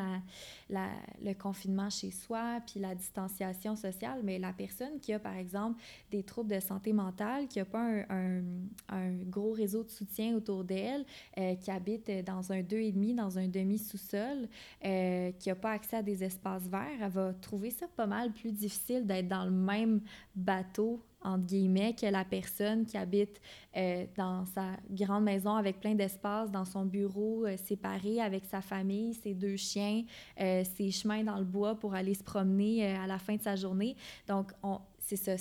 la, 0.69 0.89
le 1.23 1.33
confinement 1.35 1.89
chez 1.89 2.11
soi, 2.11 2.61
puis 2.67 2.81
la 2.81 2.97
distanciation 2.97 3.77
sociale. 3.77 4.21
Mais 4.25 4.41
la 4.41 4.53
personne 4.53 4.99
qui 5.01 5.13
a, 5.13 5.21
par 5.21 5.37
exemple, 5.37 5.81
des 6.11 6.25
troubles 6.25 6.53
de 6.53 6.61
santé 6.61 6.93
mentale, 6.93 7.47
qui 7.47 7.61
n'a 7.61 7.65
pas 7.65 7.87
un, 8.09 8.43
un, 8.89 9.13
gros 9.29 9.53
réseau 9.53 9.85
de 9.85 9.91
soutien 9.91 10.35
autour 10.35 10.65
d'elle, 10.65 11.05
euh, 11.39 11.55
qui 11.55 11.71
habite 11.71 12.11
dans 12.25 12.51
un 12.51 12.63
deux 12.63 12.81
et 12.81 12.91
demi, 12.91 13.15
dans 13.15 13.39
un 13.39 13.47
demi-sous-sol, 13.47 14.49
euh, 14.85 15.31
qui 15.39 15.49
n'a 15.49 15.55
pas 15.55 15.71
accès 15.71 15.97
à 15.97 16.03
des 16.03 16.25
espaces 16.25 16.67
verts, 16.69 16.99
elle 17.01 17.11
va 17.11 17.33
trouver 17.35 17.71
ça 17.71 17.87
pas 17.87 18.07
mal 18.07 18.33
plus 18.33 18.51
difficile 18.51 19.07
d'être 19.07 19.29
dans 19.29 19.45
le 19.45 19.53
même 19.53 20.01
bateau 20.35 21.01
entre 21.27 21.45
guillemets, 21.45 21.95
que 21.95 22.07
la 22.07 22.25
personne 22.25 22.87
qui 22.87 22.96
habite 22.97 23.41
euh, 23.77 24.07
dans 24.17 24.45
sa 24.47 24.73
grande 24.91 25.25
maison 25.25 25.55
avec 25.55 25.81
plein 25.81 25.95
d'espace, 25.95 26.51
dans 26.51 26.65
son 26.65 26.85
bureau 26.85 27.47
euh, 27.47 27.57
séparé 27.57 28.21
avec 28.21 28.45
sa 28.45 28.61
famille, 28.61 29.15
ses 29.15 29.35
deux 29.35 29.57
chiens, 29.57 30.05
euh, 30.41 30.65
ses 30.65 30.91
chemins 30.91 31.23
dans 31.23 31.39
le 31.39 31.45
bois 31.45 31.75
pour 31.75 31.95
aller 31.95 32.15
se 32.15 32.25
promener 32.25 32.95
à 32.97 33.07
la 33.07 33.19
fin 33.19 33.37
de 33.37 33.43
sa 33.43 33.57
journée. 33.57 33.97
Donc, 34.29 34.53
c'est 34.99 35.17
ça. 35.17 35.37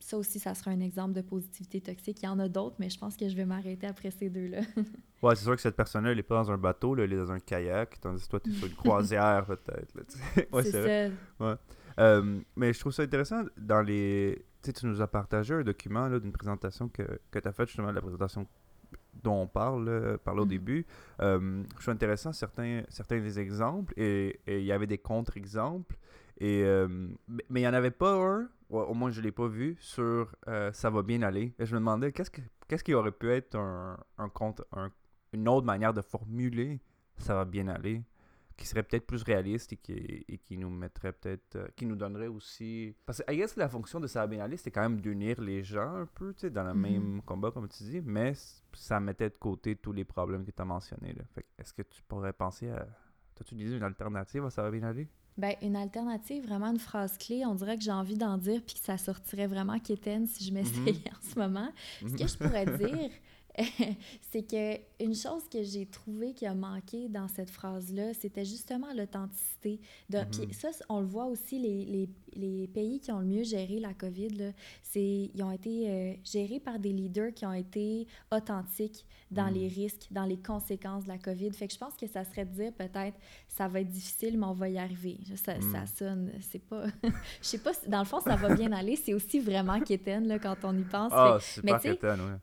Ça 0.00 0.18
aussi, 0.18 0.38
ça 0.38 0.54
sera 0.54 0.70
un 0.70 0.80
exemple 0.80 1.14
de 1.14 1.22
positivité 1.22 1.80
toxique. 1.80 2.18
Il 2.22 2.26
y 2.26 2.28
en 2.28 2.38
a 2.38 2.46
d'autres, 2.46 2.76
mais 2.78 2.90
je 2.90 2.98
pense 2.98 3.16
que 3.16 3.26
je 3.26 3.34
vais 3.34 3.46
m'arrêter 3.46 3.86
après 3.86 4.10
ces 4.10 4.28
deux-là. 4.28 4.60
ouais, 5.22 5.34
c'est 5.34 5.44
sûr 5.44 5.56
que 5.56 5.62
cette 5.62 5.76
personne-là, 5.76 6.10
elle 6.10 6.18
n'est 6.18 6.22
pas 6.22 6.42
dans 6.42 6.50
un 6.50 6.58
bateau, 6.58 6.94
elle 6.98 7.10
est 7.10 7.16
dans 7.16 7.32
un 7.32 7.40
kayak, 7.40 7.98
tandis 8.02 8.22
que 8.24 8.28
toi, 8.28 8.40
tu 8.40 8.50
es 8.50 8.52
sur 8.52 8.66
une 8.66 8.74
croisière, 8.74 9.46
peut-être. 9.46 9.96
ouais, 10.52 10.62
c'est 10.62 11.10
ça. 11.40 11.56
Ouais. 11.98 12.42
mais 12.54 12.74
je 12.74 12.80
trouve 12.80 12.92
ça 12.92 13.02
intéressant 13.02 13.44
dans 13.56 13.80
les 13.80 14.44
tu 14.72 14.86
nous 14.86 15.00
as 15.00 15.06
partagé 15.06 15.54
un 15.54 15.62
document 15.62 16.08
d'une 16.18 16.32
présentation 16.32 16.88
que, 16.88 17.02
que 17.30 17.38
tu 17.38 17.48
as 17.48 17.52
faite, 17.52 17.68
justement, 17.68 17.92
la 17.92 18.00
présentation 18.00 18.46
dont 19.22 19.42
on 19.42 19.46
parle, 19.46 20.18
par 20.24 20.34
au 20.34 20.44
mm-hmm. 20.44 20.48
début. 20.48 20.86
Euh, 21.20 21.62
je 21.76 21.82
trouve 21.82 21.94
intéressant 21.94 22.32
certains, 22.32 22.82
certains 22.88 23.20
des 23.20 23.38
exemples 23.38 23.94
et 23.96 24.40
il 24.46 24.64
y 24.64 24.72
avait 24.72 24.86
des 24.86 24.98
contre-exemples. 24.98 25.96
Et, 26.38 26.64
euh, 26.64 26.88
mais 27.28 27.60
il 27.60 27.62
n'y 27.62 27.68
en 27.68 27.74
avait 27.74 27.90
pas 27.90 28.14
un, 28.14 28.48
au 28.70 28.94
moins 28.94 29.10
je 29.10 29.20
ne 29.20 29.24
l'ai 29.24 29.32
pas 29.32 29.46
vu, 29.46 29.76
sur 29.78 30.34
euh, 30.48 30.72
Ça 30.72 30.90
va 30.90 31.02
bien 31.02 31.22
aller. 31.22 31.54
Et 31.58 31.66
je 31.66 31.74
me 31.74 31.80
demandais 31.80 32.12
qu'est-ce, 32.12 32.30
que, 32.30 32.40
qu'est-ce 32.68 32.84
qui 32.84 32.94
aurait 32.94 33.12
pu 33.12 33.30
être 33.30 33.54
un, 33.56 33.98
un, 34.18 34.28
contre, 34.28 34.66
un, 34.72 34.90
une 35.32 35.48
autre 35.48 35.66
manière 35.66 35.94
de 35.94 36.02
formuler 36.02 36.80
Ça 37.18 37.34
va 37.34 37.44
bien 37.44 37.68
aller? 37.68 38.02
Qui 38.56 38.66
serait 38.66 38.82
peut-être 38.82 39.06
plus 39.06 39.22
réaliste 39.22 39.72
et 39.72 39.76
qui, 39.76 39.92
et 39.92 40.38
qui 40.38 40.56
nous 40.56 40.70
mettrait 40.70 41.12
peut-être. 41.12 41.56
Euh, 41.56 41.66
qui 41.76 41.86
nous 41.86 41.96
donnerait 41.96 42.28
aussi. 42.28 42.94
Parce 43.04 43.22
que, 43.22 43.32
I 43.32 43.36
guess, 43.36 43.56
la 43.56 43.68
fonction 43.68 44.00
de 44.00 44.26
bien 44.26 44.44
aller, 44.44 44.56
c'était 44.56 44.70
quand 44.70 44.82
même 44.82 45.00
d'unir 45.00 45.40
les 45.40 45.62
gens 45.62 45.96
un 45.96 46.06
peu, 46.06 46.32
tu 46.34 46.42
sais, 46.42 46.50
dans 46.50 46.64
le 46.64 46.72
mm-hmm. 46.72 46.92
même 46.92 47.22
combat, 47.22 47.50
comme 47.50 47.68
tu 47.68 47.82
dis, 47.84 48.00
mais 48.00 48.32
ça 48.72 49.00
mettait 49.00 49.30
de 49.30 49.36
côté 49.36 49.76
tous 49.76 49.92
les 49.92 50.04
problèmes 50.04 50.44
que 50.44 50.50
tu 50.50 50.62
as 50.62 50.64
mentionnés. 50.64 51.14
est-ce 51.58 51.72
que 51.72 51.82
tu 51.82 52.02
pourrais 52.02 52.32
penser 52.32 52.70
à. 52.70 52.86
T'as-tu 53.34 53.56
dit 53.56 53.64
une 53.64 53.82
alternative 53.82 54.48
à 54.56 54.70
bien 54.70 54.84
aller? 54.84 55.08
Ben, 55.36 55.56
une 55.62 55.74
alternative, 55.74 56.46
vraiment 56.46 56.70
une 56.70 56.78
phrase 56.78 57.18
clé, 57.18 57.44
on 57.44 57.56
dirait 57.56 57.76
que 57.76 57.82
j'ai 57.82 57.90
envie 57.90 58.16
d'en 58.16 58.38
dire 58.38 58.62
puis 58.64 58.76
que 58.76 58.84
ça 58.84 58.96
sortirait 58.96 59.48
vraiment 59.48 59.80
quétaine 59.80 60.28
si 60.28 60.44
je 60.44 60.54
m'essayais 60.54 60.92
mm-hmm. 60.92 61.10
en 61.10 61.30
ce 61.32 61.38
moment. 61.38 61.72
Ce 62.00 62.14
que 62.14 62.28
je 62.28 62.38
pourrais 62.38 62.66
dire, 62.78 63.10
c'est 64.32 64.42
que 64.42 64.78
une 65.00 65.14
chose 65.14 65.48
que 65.48 65.62
j'ai 65.62 65.86
trouvé 65.86 66.32
qui 66.34 66.46
a 66.46 66.54
manqué 66.54 67.08
dans 67.08 67.28
cette 67.28 67.50
phrase-là, 67.50 68.14
c'était 68.14 68.44
justement 68.44 68.92
l'authenticité. 68.94 69.80
De... 70.10 70.18
Puis 70.24 70.52
ça, 70.54 70.68
on 70.88 71.00
le 71.00 71.06
voit 71.06 71.26
aussi, 71.26 71.58
les, 71.58 71.84
les, 71.84 72.08
les, 72.34 72.66
pays 72.66 73.00
qui 73.00 73.12
ont 73.12 73.20
le 73.20 73.26
mieux 73.26 73.44
géré 73.44 73.78
la 73.78 73.94
COVID, 73.94 74.30
là, 74.30 74.50
ils 74.94 75.42
ont 75.42 75.52
été 75.52 75.88
euh, 75.88 76.14
gérés 76.24 76.60
par 76.60 76.78
des 76.78 76.92
leaders 76.92 77.32
qui 77.32 77.46
ont 77.46 77.52
été 77.52 78.06
authentiques 78.32 79.04
dans 79.30 79.48
les 79.48 79.68
risques, 79.68 80.08
dans 80.10 80.24
les 80.24 80.38
conséquences 80.38 81.04
de 81.04 81.08
la 81.08 81.18
COVID. 81.18 81.52
Fait 81.52 81.68
que 81.68 81.74
je 81.74 81.78
pense 81.78 81.96
que 81.96 82.06
ça 82.06 82.24
serait 82.24 82.44
de 82.44 82.54
dire 82.54 82.72
peut-être, 82.72 83.16
ça 83.48 83.68
va 83.68 83.80
être 83.80 83.88
difficile, 83.88 84.38
mais 84.38 84.46
on 84.46 84.54
va 84.54 84.68
y 84.68 84.78
arriver. 84.78 85.18
Ça, 85.36 85.60
ça 85.60 85.86
sonne, 85.86 86.32
c'est 86.40 86.64
pas... 86.64 86.86
je 87.02 87.10
sais 87.46 87.58
pas, 87.58 87.72
dans 87.86 88.00
le 88.00 88.06
fond, 88.06 88.20
ça 88.20 88.36
va 88.36 88.54
bien 88.54 88.72
aller. 88.72 88.96
C'est 88.96 89.14
aussi 89.14 89.38
vraiment 89.38 89.80
quétaine, 89.80 90.26
là, 90.26 90.38
quand 90.38 90.56
on 90.64 90.76
y 90.76 90.84
pense. 90.84 91.12
Ah, 91.14 91.38
c'est 91.40 91.62
pas 91.62 91.78
quétaine, 91.78 92.20
oui 92.20 92.38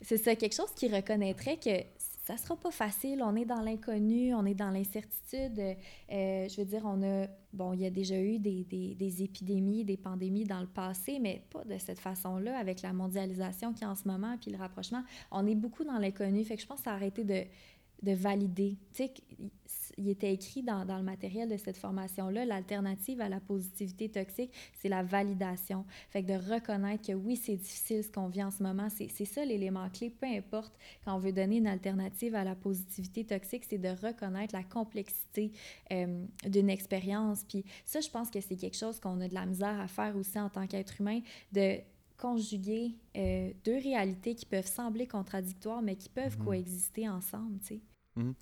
c'est 0.00 0.16
ça, 0.18 0.36
quelque 0.36 0.54
chose 0.54 0.72
qui 0.74 0.88
reconnaîtrait 0.88 1.56
que 1.56 1.82
ça 2.26 2.36
sera 2.36 2.56
pas 2.56 2.72
facile, 2.72 3.22
on 3.22 3.36
est 3.36 3.44
dans 3.44 3.60
l'inconnu, 3.60 4.34
on 4.34 4.44
est 4.46 4.54
dans 4.54 4.70
l'incertitude. 4.70 5.60
Euh, 5.60 6.48
je 6.48 6.56
veux 6.56 6.64
dire, 6.64 6.82
on 6.84 7.00
a, 7.04 7.28
bon, 7.52 7.72
il 7.72 7.82
y 7.82 7.86
a 7.86 7.90
déjà 7.90 8.20
eu 8.20 8.40
des, 8.40 8.64
des, 8.64 8.96
des, 8.96 9.22
épidémies, 9.22 9.84
des 9.84 9.96
pandémies 9.96 10.44
dans 10.44 10.60
le 10.60 10.66
passé, 10.66 11.20
mais 11.20 11.44
pas 11.50 11.62
de 11.64 11.78
cette 11.78 12.00
façon-là, 12.00 12.58
avec 12.58 12.82
la 12.82 12.92
mondialisation 12.92 13.72
qui 13.72 13.84
est 13.84 13.86
en 13.86 13.94
ce 13.94 14.08
moment, 14.08 14.36
puis 14.40 14.50
le 14.50 14.58
rapprochement. 14.58 15.04
On 15.30 15.46
est 15.46 15.54
beaucoup 15.54 15.84
dans 15.84 15.98
l'inconnu, 15.98 16.44
fait 16.44 16.56
que 16.56 16.62
je 16.62 16.66
pense 16.66 16.78
que 16.78 16.84
ça 16.84 16.92
a 16.92 16.94
arrêté 16.94 17.22
de, 17.22 17.44
de 18.02 18.12
valider. 18.12 18.76
Tu 18.92 19.04
sais, 19.04 19.14
il 19.98 20.08
était 20.08 20.32
écrit 20.32 20.62
dans, 20.62 20.84
dans, 20.84 20.98
le 20.98 21.02
matériel 21.02 21.48
de 21.48 21.56
cette 21.56 21.76
formation-là, 21.76 22.44
l'alternative 22.44 23.20
à 23.20 23.28
la 23.28 23.40
positivité 23.40 24.08
toxique, 24.08 24.52
c'est 24.74 24.88
la 24.88 25.02
validation. 25.02 25.84
Fait 26.10 26.22
que 26.22 26.28
de 26.28 26.52
reconnaître 26.52 27.06
que 27.06 27.12
oui, 27.12 27.36
c'est 27.36 27.56
difficile 27.56 28.04
ce 28.04 28.10
qu'on 28.10 28.28
vit 28.28 28.42
en 28.42 28.50
ce 28.50 28.62
moment, 28.62 28.88
c'est 28.90 29.24
ça 29.24 29.44
l'élément 29.44 29.88
clé, 29.90 30.10
peu 30.10 30.26
importe 30.26 30.76
quand 31.04 31.14
on 31.14 31.18
veut 31.18 31.32
donner 31.32 31.58
une 31.58 31.66
alternative 31.66 32.34
à 32.34 32.44
la 32.44 32.54
positivité 32.54 33.24
toxique, 33.24 33.64
c'est 33.68 33.78
de 33.78 33.88
reconnaître 33.88 34.54
la 34.54 34.62
complexité 34.62 35.52
euh, 35.92 36.24
d'une 36.44 36.70
expérience. 36.70 37.44
Puis 37.48 37.64
ça, 37.84 38.00
je 38.00 38.10
pense 38.10 38.30
que 38.30 38.40
c'est 38.40 38.56
quelque 38.56 38.76
chose 38.76 39.00
qu'on 39.00 39.20
a 39.20 39.28
de 39.28 39.34
la 39.34 39.46
misère 39.46 39.80
à 39.80 39.88
faire 39.88 40.16
aussi 40.16 40.38
en 40.38 40.48
tant 40.48 40.66
qu'être 40.66 41.00
humain, 41.00 41.20
de 41.52 41.78
conjuguer 42.16 42.96
euh, 43.16 43.52
deux 43.64 43.76
réalités 43.78 44.34
qui 44.34 44.46
peuvent 44.46 44.66
sembler 44.66 45.06
contradictoires, 45.06 45.82
mais 45.82 45.96
qui 45.96 46.08
peuvent 46.08 46.36
mm-hmm. 46.38 46.44
coexister 46.44 47.08
ensemble, 47.08 47.58
tu 47.60 47.66
sais. 47.66 47.80
Mhm. 48.16 48.34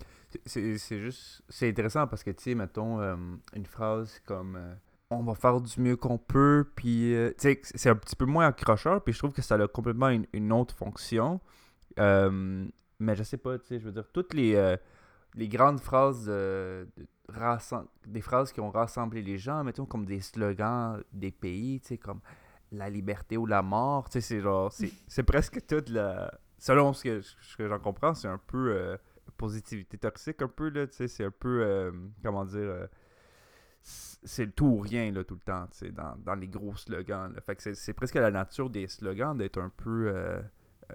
C'est 0.45 0.99
juste. 0.99 1.43
C'est 1.49 1.69
intéressant 1.69 2.07
parce 2.07 2.23
que, 2.23 2.31
tu 2.31 2.43
sais, 2.43 2.55
mettons, 2.55 2.99
euh, 2.99 3.15
une 3.55 3.65
phrase 3.65 4.19
comme 4.25 4.55
euh, 4.55 4.73
On 5.11 5.23
va 5.23 5.35
faire 5.35 5.61
du 5.61 5.79
mieux 5.79 5.95
qu'on 5.95 6.17
peut, 6.17 6.67
puis, 6.75 7.13
euh, 7.13 7.29
tu 7.37 7.53
sais, 7.53 7.61
c'est 7.63 7.89
un 7.89 7.95
petit 7.95 8.15
peu 8.15 8.25
moins 8.25 8.47
accrocheur, 8.47 9.03
puis 9.03 9.13
je 9.13 9.19
trouve 9.19 9.33
que 9.33 9.41
ça 9.41 9.55
a 9.55 9.67
complètement 9.67 10.09
une, 10.09 10.51
autre 10.51 10.75
fonction. 10.75 11.39
mais 11.97 13.15
je 13.15 13.23
sais 13.23 13.37
pas, 13.37 13.59
tu 13.59 13.67
sais, 13.67 13.79
je 13.79 13.85
veux 13.85 13.91
dire, 13.91 14.07
toutes 14.11 14.33
les, 14.33 14.75
les 15.35 15.47
grandes 15.47 15.79
phrases, 15.79 16.27
des 16.29 18.21
phrases 18.21 18.51
qui 18.51 18.61
ont 18.61 18.71
rassemblé 18.71 19.21
les 19.21 19.37
gens, 19.37 19.63
mettons, 19.63 19.85
comme 19.85 20.05
des 20.05 20.21
slogans 20.21 21.01
des 21.13 21.31
pays, 21.31 21.79
tu 21.81 21.89
sais, 21.89 21.97
comme 21.97 22.21
la 22.71 22.89
liberté 22.89 23.37
ou 23.37 23.45
la 23.45 23.61
mort, 23.61 24.09
tu 24.09 24.13
sais, 24.13 24.21
c'est 24.21 24.41
genre, 24.41 24.71
c'est 25.07 25.23
presque 25.23 25.65
toute 25.67 25.89
la. 25.89 26.33
Selon 26.57 26.93
ce 26.93 27.03
que, 27.03 27.21
ce 27.21 27.57
que 27.57 27.67
j'en 27.67 27.79
comprends, 27.79 28.13
c'est 28.15 28.29
un 28.29 28.39
peu 28.39 28.97
positivité 29.37 29.97
toxique 29.97 30.41
un 30.41 30.47
peu, 30.47 30.69
là, 30.69 30.87
tu 30.87 30.95
sais, 30.95 31.07
c'est 31.07 31.25
un 31.25 31.31
peu, 31.31 31.61
euh, 31.63 31.91
comment 32.23 32.45
dire, 32.45 32.59
euh, 32.59 32.87
c'est 33.81 34.45
le 34.45 34.51
tout 34.51 34.65
ou 34.65 34.79
rien, 34.79 35.11
là, 35.11 35.23
tout 35.23 35.35
le 35.35 35.41
temps, 35.41 35.67
tu 35.67 35.77
sais, 35.77 35.91
dans, 35.91 36.15
dans, 36.17 36.35
les 36.35 36.47
gros 36.47 36.75
slogans, 36.75 37.31
là. 37.33 37.41
Fait 37.41 37.55
que 37.55 37.73
c'est 37.73 37.93
presque 37.93 38.15
la 38.15 38.31
nature 38.31 38.69
des 38.69 38.87
slogans 38.87 39.37
d'être 39.37 39.59
un 39.59 39.69
peu... 39.69 40.11
Euh, 40.13 40.41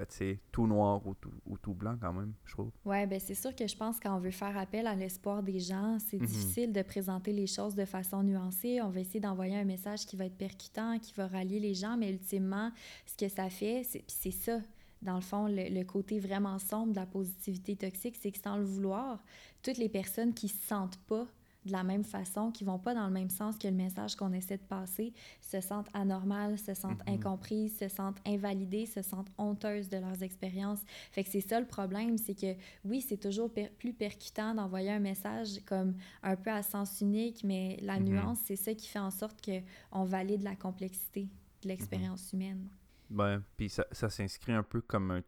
tu 0.08 0.16
sais, 0.16 0.40
tout 0.52 0.68
noir 0.68 1.04
ou 1.04 1.14
tout, 1.14 1.32
ou 1.46 1.58
tout, 1.58 1.74
blanc 1.74 1.96
quand 2.00 2.12
même, 2.12 2.32
je 2.44 2.52
trouve. 2.52 2.70
Oui, 2.84 3.06
ben 3.06 3.18
c'est 3.18 3.34
sûr 3.34 3.54
que 3.56 3.66
je 3.66 3.76
pense 3.76 3.98
qu'on 3.98 4.20
veut 4.20 4.30
faire 4.30 4.56
appel 4.56 4.86
à 4.86 4.94
l'espoir 4.94 5.42
des 5.42 5.58
gens, 5.58 5.98
c'est 5.98 6.20
mhm. 6.20 6.26
difficile 6.26 6.72
de 6.72 6.82
présenter 6.82 7.32
les 7.32 7.48
choses 7.48 7.74
de 7.74 7.84
façon 7.84 8.22
nuancée. 8.22 8.80
On 8.82 8.90
va 8.90 9.00
essayer 9.00 9.18
d'envoyer 9.18 9.56
un 9.56 9.64
message 9.64 10.06
qui 10.06 10.16
va 10.16 10.26
être 10.26 10.38
percutant, 10.38 10.98
qui 11.00 11.12
va 11.14 11.26
rallier 11.26 11.58
les 11.58 11.74
gens, 11.74 11.96
mais 11.96 12.10
ultimement, 12.10 12.70
ce 13.04 13.16
que 13.16 13.28
ça 13.28 13.50
fait, 13.50 13.82
c'est 14.06 14.30
ça 14.30 14.60
dans 15.02 15.14
le 15.14 15.20
fond, 15.20 15.46
le, 15.48 15.82
côté 15.84 16.18
vraiment 16.20 16.58
sombre 16.58 16.92
de 16.92 16.96
la 16.96 17.06
positivité 17.06 17.76
toxique, 17.76 18.16
c'est 18.20 18.32
que 18.32 18.38
sans 18.38 18.56
le 18.56 18.64
vouloir, 18.64 19.22
toutes 19.62 19.78
les 19.78 19.88
personnes 19.88 20.34
qui 20.34 20.48
se 20.48 20.66
sentent 20.66 20.98
pas 21.06 21.26
de 21.66 21.72
la 21.72 21.82
même 21.82 22.04
façon, 22.04 22.50
qui 22.50 22.64
vont 22.64 22.78
pas 22.78 22.94
dans 22.94 23.06
le 23.06 23.12
même 23.12 23.28
sens 23.28 23.58
que 23.58 23.68
le 23.68 23.74
message 23.74 24.16
qu'on 24.16 24.32
essaie 24.32 24.56
de 24.56 24.62
passer, 24.62 25.12
se 25.42 25.60
sentent 25.60 25.88
anormales, 25.92 26.58
se 26.58 26.72
sentent 26.72 27.04
mm-hmm. 27.04 27.14
incomprises, 27.14 27.76
se 27.78 27.88
sentent 27.88 28.20
invalidées, 28.26 28.86
se 28.86 29.02
sentent 29.02 29.30
honteuses 29.36 29.90
de 29.90 29.98
leurs 29.98 30.22
expériences. 30.22 30.80
Fait 31.12 31.22
que 31.22 31.30
c'est 31.30 31.42
ça 31.42 31.60
le 31.60 31.66
problème, 31.66 32.16
c'est 32.16 32.34
que 32.34 32.54
oui, 32.84 33.02
c'est 33.06 33.18
toujours 33.18 33.50
plus 33.78 33.92
percutant 33.92 34.54
d'envoyer 34.54 34.90
un 34.90 35.00
message 35.00 35.60
comme 35.66 35.94
un 36.22 36.36
peu 36.36 36.50
à 36.50 36.62
sens 36.62 37.00
unique, 37.02 37.44
mais 37.44 37.78
la 37.82 37.98
mm-hmm. 37.98 38.04
nuance, 38.04 38.38
c'est 38.44 38.56
ça 38.56 38.74
qui 38.74 38.88
fait 38.88 38.98
en 38.98 39.10
sorte 39.10 39.44
qu'on 39.44 40.04
valide 40.04 40.42
la 40.42 40.56
complexité 40.56 41.28
de 41.62 41.68
l'expérience 41.68 42.28
mm-hmm. 42.28 42.36
humaine. 42.36 42.68
Ben, 43.10 43.42
puis 43.56 43.68
ça, 43.68 43.84
ça 43.90 44.08
s'inscrit 44.08 44.52
un 44.52 44.62
peu 44.62 44.80
comme 44.80 45.10
un. 45.10 45.20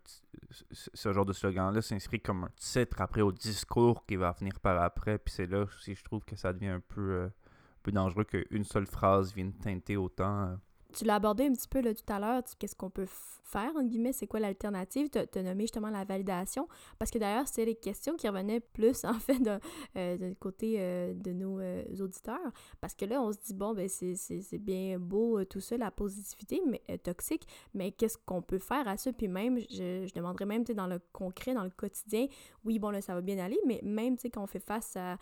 Ce 0.61 1.13
genre 1.13 1.27
de 1.27 1.33
slogan-là 1.33 1.83
s'inscrit 1.83 2.21
comme 2.21 2.45
un 2.45 2.51
titre 2.55 3.01
après 3.01 3.23
au 3.23 3.33
discours 3.33 4.07
qui 4.07 4.15
va 4.15 4.31
venir 4.33 4.61
par 4.61 4.81
après. 4.81 5.19
Puis 5.19 5.35
c'est 5.35 5.47
là 5.47 5.63
aussi, 5.63 5.97
je 5.97 6.05
trouve 6.05 6.25
que 6.25 6.37
ça 6.37 6.53
devient 6.53 6.69
un 6.69 6.81
peu, 6.81 7.01
euh, 7.01 7.27
un 7.27 7.83
peu 7.83 7.91
dangereux 7.91 8.25
qu'une 8.25 8.65
seule 8.65 8.87
phrase 8.87 9.35
vienne 9.35 9.53
teinter 9.53 9.97
autant. 9.97 10.57
Tu 10.93 11.05
l'as 11.05 11.17
abordé 11.17 11.47
un 11.47 11.53
petit 11.53 11.69
peu 11.69 11.81
là, 11.81 11.95
tout 11.95 12.13
à 12.13 12.19
l'heure, 12.19 12.43
qu'est-ce 12.59 12.77
qu'on 12.77 12.91
peut 12.91 13.07
faire, 13.53 13.73
en 13.77 13.85
guillemets, 13.85 14.13
c'est 14.13 14.27
quoi 14.27 14.41
l'alternative? 14.41 15.09
Tu 15.11 15.19
as 15.19 15.43
nommé 15.43 15.65
justement 15.65 15.91
la 15.91 16.05
validation, 16.05 16.69
parce 16.99 17.11
que 17.11 17.19
d'ailleurs, 17.19 17.47
c'est 17.47 17.65
les 17.65 17.75
questions 17.75 18.17
qui 18.17 18.29
revenaient 18.29 18.61
plus, 18.61 19.05
en 19.05 19.15
fait, 19.15 19.39
de, 19.39 19.59
euh, 19.97 20.35
côté 20.41 20.77
euh, 20.79 21.13
de 21.15 21.33
nos 21.33 21.61
euh, 21.61 21.83
auditeurs, 22.01 22.53
parce 22.81 22.95
que 22.95 23.05
là, 23.05 23.23
on 23.23 23.33
se 23.33 23.39
dit, 23.45 23.55
bon, 23.55 23.75
ben 23.75 23.89
c'est 23.89 24.59
bien 24.59 24.99
beau 24.99 25.45
tout 25.45 25.61
ça, 25.61 25.77
la 25.77 25.91
positivité 25.91 26.63
mais, 26.67 26.99
toxique, 26.99 27.47
mais 27.75 27.93
qu'est-ce 27.93 28.19
qu'on 28.19 28.43
peut 28.43 28.59
faire 28.59 28.89
à 28.89 28.97
ça? 28.97 29.13
Puis 29.13 29.29
même, 29.29 29.59
je, 29.59 30.07
je 30.07 30.15
demanderais 30.15 30.47
même, 30.47 30.65
tu 30.65 30.69
sais, 30.69 30.75
dans 30.75 30.87
le 30.87 31.01
concret, 31.13 31.55
dans 31.55 31.65
le 31.65 31.71
quotidien, 31.71 32.27
oui, 32.65 32.79
bon, 32.79 32.91
là, 32.91 33.01
ça 33.01 33.15
va 33.15 33.21
bien 33.21 33.39
aller, 33.39 33.59
mais 33.67 33.81
même, 33.83 34.17
tu 34.17 34.23
sais, 34.23 34.31
quand 34.31 34.43
on 34.43 34.47
fait 34.47 34.61
face 34.61 34.97
à 34.97 35.19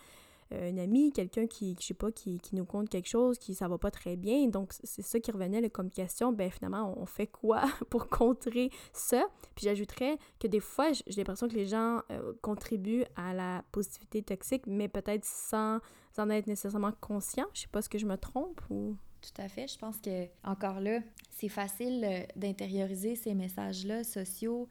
euh, 0.53 0.71
un 0.71 0.79
ami, 0.79 1.13
quelqu'un 1.13 1.47
qui, 1.47 1.77
je 1.81 1.87
sais 1.87 1.95
pas, 1.95 2.11
qui, 2.11 2.39
qui, 2.41 2.57
nous 2.57 2.65
compte 2.65 2.89
quelque 2.89 3.09
chose, 3.09 3.39
qui 3.39 3.55
ça 3.55 3.69
va 3.69 3.79
pas 3.79 3.91
très 3.91 4.17
bien. 4.17 4.49
Donc, 4.49 4.73
c'est 4.83 5.03
ça 5.03 5.21
qui 5.21 5.31
revenait 5.31 5.69
comme 5.71 5.91
question. 5.91 6.33
Ben, 6.33 6.51
finalement, 6.51 6.95
on 6.99 7.07
fait 7.07 7.27
quoi 7.27 7.63
pour 7.91 8.09
contrer 8.09 8.71
ça? 8.93 9.25
Puis 9.55 9.65
j'ajouterais 9.65 10.19
que 10.39 10.49
des 10.49 10.61
fois, 10.61 10.93
j'ai 10.93 11.17
l'impression 11.19 11.49
que 11.49 11.55
les 11.55 11.67
gens 11.67 12.01
euh, 12.11 12.33
contribuent 12.43 13.05
à 13.17 13.33
la 13.33 13.65
positivité 13.71 14.23
toxique, 14.23 14.67
mais 14.67 14.89
peut-être 14.89 15.25
sans 15.25 15.79
en 16.19 16.29
être 16.31 16.49
nécessairement 16.49 16.93
conscients. 17.01 17.47
Je 17.55 17.63
sais 17.63 17.69
pas, 17.69 17.81
ce 17.81 17.89
que 17.89 17.99
je 17.99 18.07
me 18.07 18.17
trompe 18.17 18.61
ou... 18.69 18.97
Tout 19.23 19.43
à 19.43 19.49
fait. 19.49 19.69
Je 19.69 19.79
pense 19.79 19.99
que, 19.99 20.27
encore 20.45 20.81
là, 20.81 21.01
c'est 21.31 21.49
facile 21.49 22.05
euh, 22.05 22.23
d'intérioriser 22.37 23.17
ces 23.17 23.35
messages-là 23.35 24.03
sociaux 24.03 24.67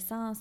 sans 0.00 0.34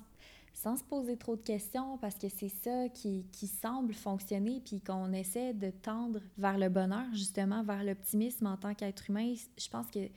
sans 0.53 0.77
se 0.77 0.83
poser 0.83 1.17
trop 1.17 1.35
de 1.35 1.41
questions 1.41 1.97
parce 1.97 2.15
que 2.15 2.29
c'est 2.29 2.49
ça 2.49 2.87
qui, 2.89 3.25
qui, 3.31 3.47
semble 3.47 3.93
fonctionner 3.93 4.61
puis 4.63 4.79
qu'on 4.81 5.11
essaie 5.11 5.53
de 5.53 5.71
tendre 5.71 6.19
vers 6.37 6.57
le 6.57 6.69
bonheur, 6.69 7.05
justement, 7.13 7.63
vers 7.63 7.83
l'optimisme 7.83 8.47
en 8.47 8.57
tant 8.57 8.73
qu'être 8.73 9.09
humain. 9.09 9.33
Je 9.57 9.69
pense 9.69 9.87
que 9.87 10.07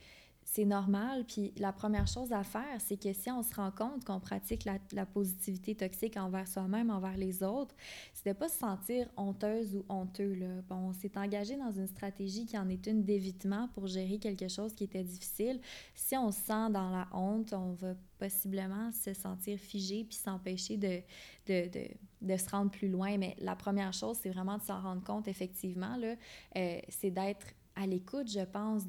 c'est 0.49 0.63
normal. 0.63 1.25
Puis 1.25 1.51
la 1.57 1.73
première 1.73 2.07
chose 2.07 2.31
à 2.31 2.41
faire, 2.41 2.79
c'est 2.79 2.95
que 2.95 3.11
si 3.11 3.29
on 3.29 3.43
se 3.43 3.53
rend 3.53 3.69
compte 3.69 4.05
qu'on 4.05 4.21
pratique 4.21 4.63
la, 4.63 5.05
positivité 5.05 5.75
toxique 5.75 6.15
envers 6.15 6.47
soi-même, 6.47 6.89
envers 6.89 7.17
les 7.17 7.43
autres, 7.43 7.75
c'est 8.13 8.29
de 8.29 8.33
pas 8.33 8.47
se 8.47 8.57
sentir 8.57 9.09
honteuse 9.17 9.75
ou 9.75 9.85
honteux. 9.89 10.33
Là. 10.35 10.47
Bon, 10.69 10.75
on 10.75 10.93
s'est 10.93 11.17
engagé 11.17 11.57
dans 11.57 11.71
une 11.71 11.87
stratégie 11.87 12.45
qui 12.45 12.57
en 12.57 12.69
est 12.69 12.87
une 12.87 13.03
d'évitement 13.03 13.67
pour 13.73 13.87
gérer 13.87 14.19
quelque 14.19 14.47
chose 14.47 14.73
qui 14.73 14.85
était 14.85 15.03
difficile. 15.03 15.59
Si 15.93 16.15
on 16.15 16.31
se 16.31 16.39
sent 16.39 16.69
dans 16.71 16.91
la 16.91 17.09
honte, 17.11 17.51
on 17.51 17.73
va 17.73 17.93
possiblement 18.17 18.91
se 18.93 19.13
sentir 19.13 19.59
figé 19.59 20.05
puis 20.05 20.15
s'empêcher 20.15 20.77
de, 20.77 21.01
de, 21.47 21.69
de, 21.69 21.87
de, 22.21 22.37
se 22.37 22.49
rendre 22.49 22.71
plus 22.71 22.87
loin. 22.87 23.17
Mais 23.17 23.35
la 23.39 23.57
première 23.57 23.91
chose, 23.91 24.17
c'est 24.21 24.29
vraiment 24.29 24.57
de 24.57 24.63
s'en 24.63 24.81
rendre 24.81 25.03
compte, 25.03 25.27
effectivement, 25.27 25.99
euh, 26.01 26.79
c'est 26.87 27.11
d'être 27.11 27.47
à 27.81 27.85
l'écoute, 27.85 28.29
je 28.29 28.43
pense, 28.43 28.85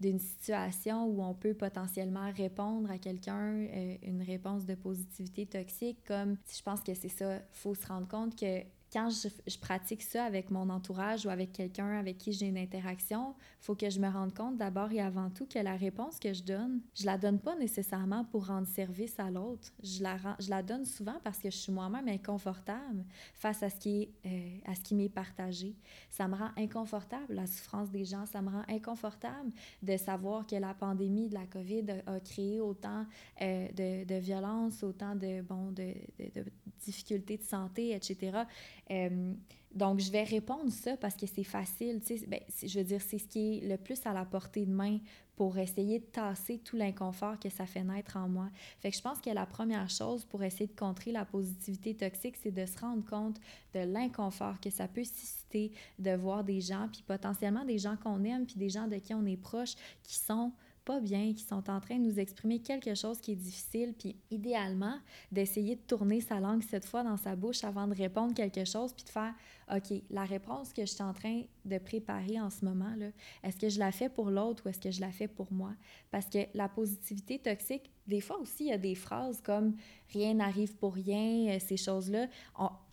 d'une 0.00 0.18
situation 0.18 1.06
où 1.06 1.22
on 1.22 1.34
peut 1.34 1.54
potentiellement 1.54 2.30
répondre 2.32 2.90
à 2.90 2.98
quelqu'un 2.98 3.54
euh, 3.54 3.96
une 4.02 4.22
réponse 4.22 4.66
de 4.66 4.74
positivité 4.74 5.46
toxique, 5.46 5.98
comme 6.06 6.36
je 6.54 6.62
pense 6.62 6.82
que 6.82 6.94
c'est 6.94 7.08
ça, 7.08 7.40
faut 7.52 7.74
se 7.74 7.86
rendre 7.86 8.08
compte 8.08 8.38
que 8.38 8.62
quand 8.92 9.08
je, 9.08 9.58
pratique 9.58 10.02
ça 10.02 10.24
avec 10.24 10.50
mon 10.50 10.68
entourage 10.68 11.24
ou 11.24 11.30
avec 11.30 11.52
quelqu'un 11.52 11.98
avec 11.98 12.18
qui 12.18 12.32
j'ai 12.32 12.46
une 12.46 12.58
interaction, 12.58 13.34
faut 13.60 13.74
que 13.74 13.88
je 13.88 13.98
me 13.98 14.08
rende 14.08 14.34
compte 14.34 14.58
d'abord 14.58 14.92
et 14.92 15.00
avant 15.00 15.30
tout 15.30 15.46
que 15.46 15.58
la 15.58 15.76
réponse 15.76 16.18
que 16.18 16.32
je 16.34 16.42
donne, 16.42 16.80
je 16.94 17.06
la 17.06 17.16
donne 17.16 17.38
pas 17.38 17.56
nécessairement 17.56 18.24
pour 18.24 18.46
rendre 18.46 18.66
service 18.66 19.18
à 19.18 19.30
l'autre. 19.30 19.72
Je 19.82 20.02
la, 20.02 20.16
je 20.38 20.50
la 20.50 20.62
donne 20.62 20.84
souvent 20.84 21.18
parce 21.24 21.38
que 21.38 21.50
je 21.50 21.56
suis 21.56 21.72
moi-même 21.72 22.06
inconfortable 22.08 23.04
face 23.34 23.62
à 23.62 23.70
ce 23.70 23.76
qui 23.76 24.02
est, 24.02 24.10
euh, 24.26 24.70
à 24.70 24.74
ce 24.74 24.80
qui 24.80 24.94
m'est 24.94 25.08
partagé. 25.08 25.74
Ça 26.10 26.28
me 26.28 26.34
rend 26.34 26.50
inconfortable 26.58 27.32
la 27.34 27.46
souffrance 27.46 27.90
des 27.90 28.04
gens. 28.04 28.26
Ça 28.26 28.42
me 28.42 28.50
rend 28.50 28.64
inconfortable 28.68 29.52
de 29.82 29.96
savoir 29.96 30.46
que 30.46 30.56
la 30.56 30.74
pandémie 30.74 31.28
de 31.28 31.34
la 31.34 31.46
COVID 31.46 32.02
a, 32.06 32.20
créé 32.20 32.60
autant 32.60 33.06
euh, 33.40 33.68
de, 33.68 34.04
de 34.04 34.14
violence, 34.16 34.82
autant 34.82 35.14
de 35.14 35.40
bon 35.40 35.70
de, 35.70 35.94
de 36.18 36.44
difficultés 36.84 37.38
de 37.38 37.42
santé, 37.42 37.94
etc. 37.94 38.42
Euh, 38.90 39.34
donc, 39.74 40.00
je 40.00 40.10
vais 40.10 40.24
répondre 40.24 40.70
ça 40.70 40.96
parce 40.98 41.16
que 41.16 41.26
c'est 41.26 41.44
facile. 41.44 42.00
Ben, 42.28 42.40
je 42.62 42.78
veux 42.78 42.84
dire, 42.84 43.00
c'est 43.00 43.18
ce 43.18 43.26
qui 43.26 43.58
est 43.58 43.68
le 43.68 43.76
plus 43.78 44.04
à 44.04 44.12
la 44.12 44.24
portée 44.24 44.66
de 44.66 44.70
main 44.70 44.98
pour 45.34 45.56
essayer 45.56 45.98
de 45.98 46.04
tasser 46.04 46.58
tout 46.58 46.76
l'inconfort 46.76 47.38
que 47.38 47.48
ça 47.48 47.64
fait 47.64 47.82
naître 47.82 48.18
en 48.18 48.28
moi. 48.28 48.50
Fait 48.80 48.90
que 48.90 48.96
je 48.96 49.02
pense 49.02 49.18
que 49.18 49.30
la 49.30 49.46
première 49.46 49.88
chose 49.88 50.26
pour 50.26 50.42
essayer 50.42 50.66
de 50.66 50.78
contrer 50.78 51.10
la 51.10 51.24
positivité 51.24 51.94
toxique, 51.94 52.36
c'est 52.42 52.50
de 52.50 52.66
se 52.66 52.78
rendre 52.78 53.04
compte 53.04 53.40
de 53.72 53.80
l'inconfort 53.80 54.60
que 54.60 54.68
ça 54.68 54.88
peut 54.88 55.04
susciter 55.04 55.72
de 55.98 56.14
voir 56.14 56.44
des 56.44 56.60
gens, 56.60 56.88
puis 56.92 57.02
potentiellement 57.06 57.64
des 57.64 57.78
gens 57.78 57.96
qu'on 57.96 58.22
aime, 58.24 58.44
puis 58.44 58.56
des 58.56 58.68
gens 58.68 58.86
de 58.86 58.96
qui 58.96 59.14
on 59.14 59.24
est 59.24 59.38
proche, 59.38 59.74
qui 60.02 60.16
sont 60.16 60.52
pas 60.84 61.00
bien, 61.00 61.32
qui 61.32 61.42
sont 61.42 61.70
en 61.70 61.80
train 61.80 61.96
de 61.96 62.04
nous 62.04 62.18
exprimer 62.18 62.58
quelque 62.60 62.94
chose 62.94 63.20
qui 63.20 63.32
est 63.32 63.36
difficile, 63.36 63.94
puis 63.98 64.16
idéalement, 64.30 64.98
d'essayer 65.30 65.76
de 65.76 65.80
tourner 65.80 66.20
sa 66.20 66.40
langue 66.40 66.62
cette 66.62 66.84
fois 66.84 67.02
dans 67.02 67.16
sa 67.16 67.36
bouche 67.36 67.64
avant 67.64 67.86
de 67.86 67.94
répondre 67.94 68.34
quelque 68.34 68.64
chose, 68.64 68.92
puis 68.92 69.04
de 69.04 69.10
faire, 69.10 69.34
OK, 69.74 70.02
la 70.10 70.24
réponse 70.24 70.72
que 70.72 70.82
je 70.82 70.92
suis 70.92 71.02
en 71.02 71.12
train 71.12 71.42
de 71.64 71.78
préparer 71.78 72.40
en 72.40 72.50
ce 72.50 72.64
moment, 72.64 72.94
est-ce 73.42 73.56
que 73.56 73.68
je 73.68 73.78
la 73.78 73.92
fais 73.92 74.08
pour 74.08 74.30
l'autre 74.30 74.64
ou 74.66 74.68
est-ce 74.68 74.80
que 74.80 74.90
je 74.90 75.00
la 75.00 75.12
fais 75.12 75.28
pour 75.28 75.52
moi? 75.52 75.72
Parce 76.10 76.26
que 76.26 76.38
la 76.54 76.68
positivité 76.68 77.38
toxique, 77.38 77.90
des 78.06 78.20
fois 78.20 78.38
aussi, 78.38 78.64
il 78.64 78.70
y 78.70 78.72
a 78.72 78.78
des 78.78 78.94
phrases 78.94 79.40
comme 79.40 79.76
«rien 80.12 80.34
n'arrive 80.34 80.74
pour 80.76 80.94
rien», 80.94 81.58
ces 81.60 81.76
choses-là, 81.76 82.26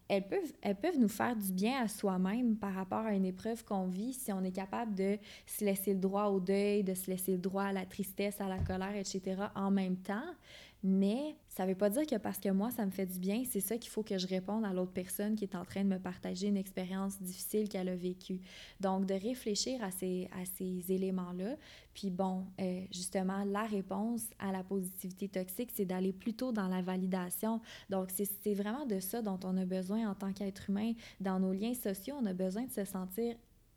elles 0.09 0.27
peuvent, 0.27 0.53
elles 0.61 0.75
peuvent 0.75 0.97
nous 0.97 1.07
faire 1.07 1.35
du 1.35 1.53
bien 1.53 1.83
à 1.83 1.87
soi-même 1.87 2.57
par 2.57 2.73
rapport 2.73 3.05
à 3.05 3.13
une 3.13 3.25
épreuve 3.25 3.63
qu'on 3.63 3.85
vit 3.85 4.13
si 4.13 4.33
on 4.33 4.43
est 4.43 4.51
capable 4.51 4.95
de 4.95 5.17
se 5.45 5.63
laisser 5.63 5.93
le 5.93 5.99
droit 5.99 6.25
au 6.25 6.39
deuil, 6.39 6.83
de 6.83 6.95
se 6.95 7.11
laisser 7.11 7.33
le 7.33 7.37
droit 7.37 7.65
à 7.65 7.71
la 7.71 7.85
tristesse, 7.85 8.41
à 8.41 8.47
la 8.47 8.57
colère, 8.57 8.95
etc. 8.95 9.35
en 9.55 9.69
même 9.69 9.97
temps. 9.97 10.33
Mais 10.81 11.35
ça 11.49 11.63
ne 11.65 11.69
veut 11.69 11.75
pas 11.75 11.89
dire 11.89 12.05
que 12.05 12.15
parce 12.15 12.37
que 12.37 12.47
moi, 12.49 12.71
ça 12.71 12.85
me 12.85 12.91
fait 12.91 13.05
du 13.05 13.19
bien, 13.19 13.43
c'est 13.49 13.59
ça 13.59 13.77
qu'il 13.77 13.91
faut 13.91 14.01
que 14.01 14.17
je 14.17 14.27
réponde 14.27 14.63
à 14.63 14.71
l'autre 14.71 14.93
personne 14.93 15.35
qui 15.35 15.43
est 15.43 15.55
en 15.55 15.65
train 15.65 15.83
de 15.83 15.89
me 15.89 15.99
partager 15.99 16.47
une 16.47 16.55
expérience 16.55 17.21
difficile 17.21 17.67
qu'elle 17.67 17.89
a 17.89 17.95
vécue. 17.95 18.39
Donc, 18.79 19.05
de 19.05 19.13
réfléchir 19.13 19.83
à 19.83 19.91
ces, 19.91 20.29
à 20.31 20.45
ces 20.45 20.89
éléments-là. 20.89 21.57
Puis 21.93 22.09
bon, 22.09 22.45
euh, 22.61 22.81
justement, 22.93 23.43
la 23.43 23.63
réponse 23.63 24.23
à 24.39 24.53
la 24.53 24.63
positivité 24.63 25.27
toxique, 25.27 25.71
c'est 25.73 25.85
d'aller 25.85 26.13
plutôt 26.13 26.53
dans 26.53 26.69
la 26.69 26.81
validation. 26.81 27.59
Donc, 27.89 28.11
c'est 28.11 28.53
vraiment 28.53 28.85
de 28.85 29.01
ça 29.01 29.21
dont 29.21 29.39
on 29.43 29.57
a 29.57 29.65
besoin 29.65 30.09
en 30.09 30.15
tant 30.15 30.31
qu'être 30.31 30.69
humain. 30.69 30.93
Dans 31.19 31.41
nos 31.41 31.51
liens 31.51 31.73
sociaux, 31.73 32.15
on 32.21 32.25
a 32.25 32.33
besoin 32.33 32.63
de 32.63 32.71
se 32.71 32.85
sentir 32.85 33.35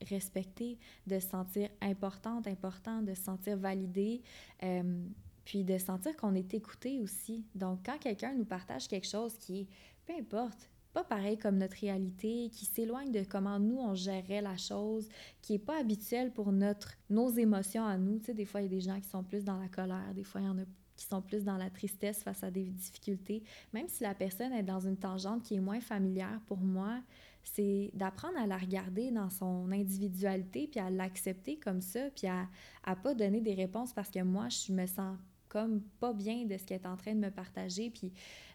respecté, 0.08 0.78
de 1.06 1.18
se 1.18 1.28
sentir 1.28 1.68
importante, 1.80 2.46
important, 2.46 3.02
de 3.02 3.14
se 3.14 3.22
sentir 3.22 3.56
validé. 3.56 4.22
Euh, 4.62 5.04
puis 5.44 5.64
de 5.64 5.78
sentir 5.78 6.16
qu'on 6.16 6.34
est 6.34 6.54
écouté 6.54 7.00
aussi. 7.00 7.44
Donc, 7.54 7.80
quand 7.84 7.98
quelqu'un 7.98 8.34
nous 8.34 8.44
partage 8.44 8.88
quelque 8.88 9.06
chose 9.06 9.36
qui 9.38 9.60
est, 9.60 9.66
peu 10.06 10.12
importe, 10.18 10.70
pas 10.92 11.04
pareil 11.04 11.38
comme 11.38 11.56
notre 11.56 11.76
réalité, 11.76 12.50
qui 12.52 12.66
s'éloigne 12.66 13.10
de 13.10 13.24
comment 13.24 13.58
nous, 13.58 13.78
on 13.78 13.94
gérait 13.94 14.42
la 14.42 14.56
chose, 14.56 15.08
qui 15.40 15.54
est 15.54 15.58
pas 15.58 15.78
habituel 15.78 16.32
pour 16.32 16.52
notre, 16.52 16.92
nos 17.08 17.30
émotions 17.30 17.84
à 17.84 17.96
nous. 17.96 18.18
Tu 18.18 18.26
sais, 18.26 18.34
des 18.34 18.44
fois, 18.44 18.60
il 18.60 18.64
y 18.64 18.66
a 18.66 18.70
des 18.70 18.80
gens 18.80 19.00
qui 19.00 19.08
sont 19.08 19.24
plus 19.24 19.44
dans 19.44 19.58
la 19.58 19.68
colère, 19.68 20.12
des 20.14 20.24
fois, 20.24 20.40
il 20.40 20.46
y 20.46 20.50
en 20.50 20.58
a 20.58 20.64
qui 20.94 21.06
sont 21.06 21.22
plus 21.22 21.42
dans 21.42 21.56
la 21.56 21.70
tristesse 21.70 22.22
face 22.22 22.44
à 22.44 22.50
des 22.50 22.64
difficultés. 22.64 23.42
Même 23.72 23.88
si 23.88 24.02
la 24.02 24.14
personne 24.14 24.52
est 24.52 24.62
dans 24.62 24.80
une 24.80 24.96
tangente 24.96 25.42
qui 25.42 25.54
est 25.54 25.60
moins 25.60 25.80
familière 25.80 26.40
pour 26.46 26.58
moi, 26.58 27.00
c'est 27.42 27.90
d'apprendre 27.94 28.38
à 28.38 28.46
la 28.46 28.56
regarder 28.56 29.10
dans 29.10 29.30
son 29.30 29.72
individualité, 29.72 30.68
puis 30.70 30.80
à 30.80 30.90
l'accepter 30.90 31.56
comme 31.56 31.80
ça, 31.80 32.10
puis 32.14 32.28
à 32.28 32.46
ne 32.86 32.94
pas 32.94 33.14
donner 33.14 33.40
des 33.40 33.54
réponses 33.54 33.92
parce 33.92 34.10
que 34.10 34.22
moi, 34.22 34.48
je 34.48 34.72
me 34.72 34.86
sens 34.86 35.16
comme 35.52 35.82
pas 36.00 36.14
bien 36.14 36.46
de 36.46 36.56
ce 36.56 36.64
qu'elle 36.64 36.80
est 36.80 36.86
en 36.86 36.96
train 36.96 37.14
de 37.14 37.20
me 37.20 37.30
partager, 37.30 37.90
puis 37.90 38.10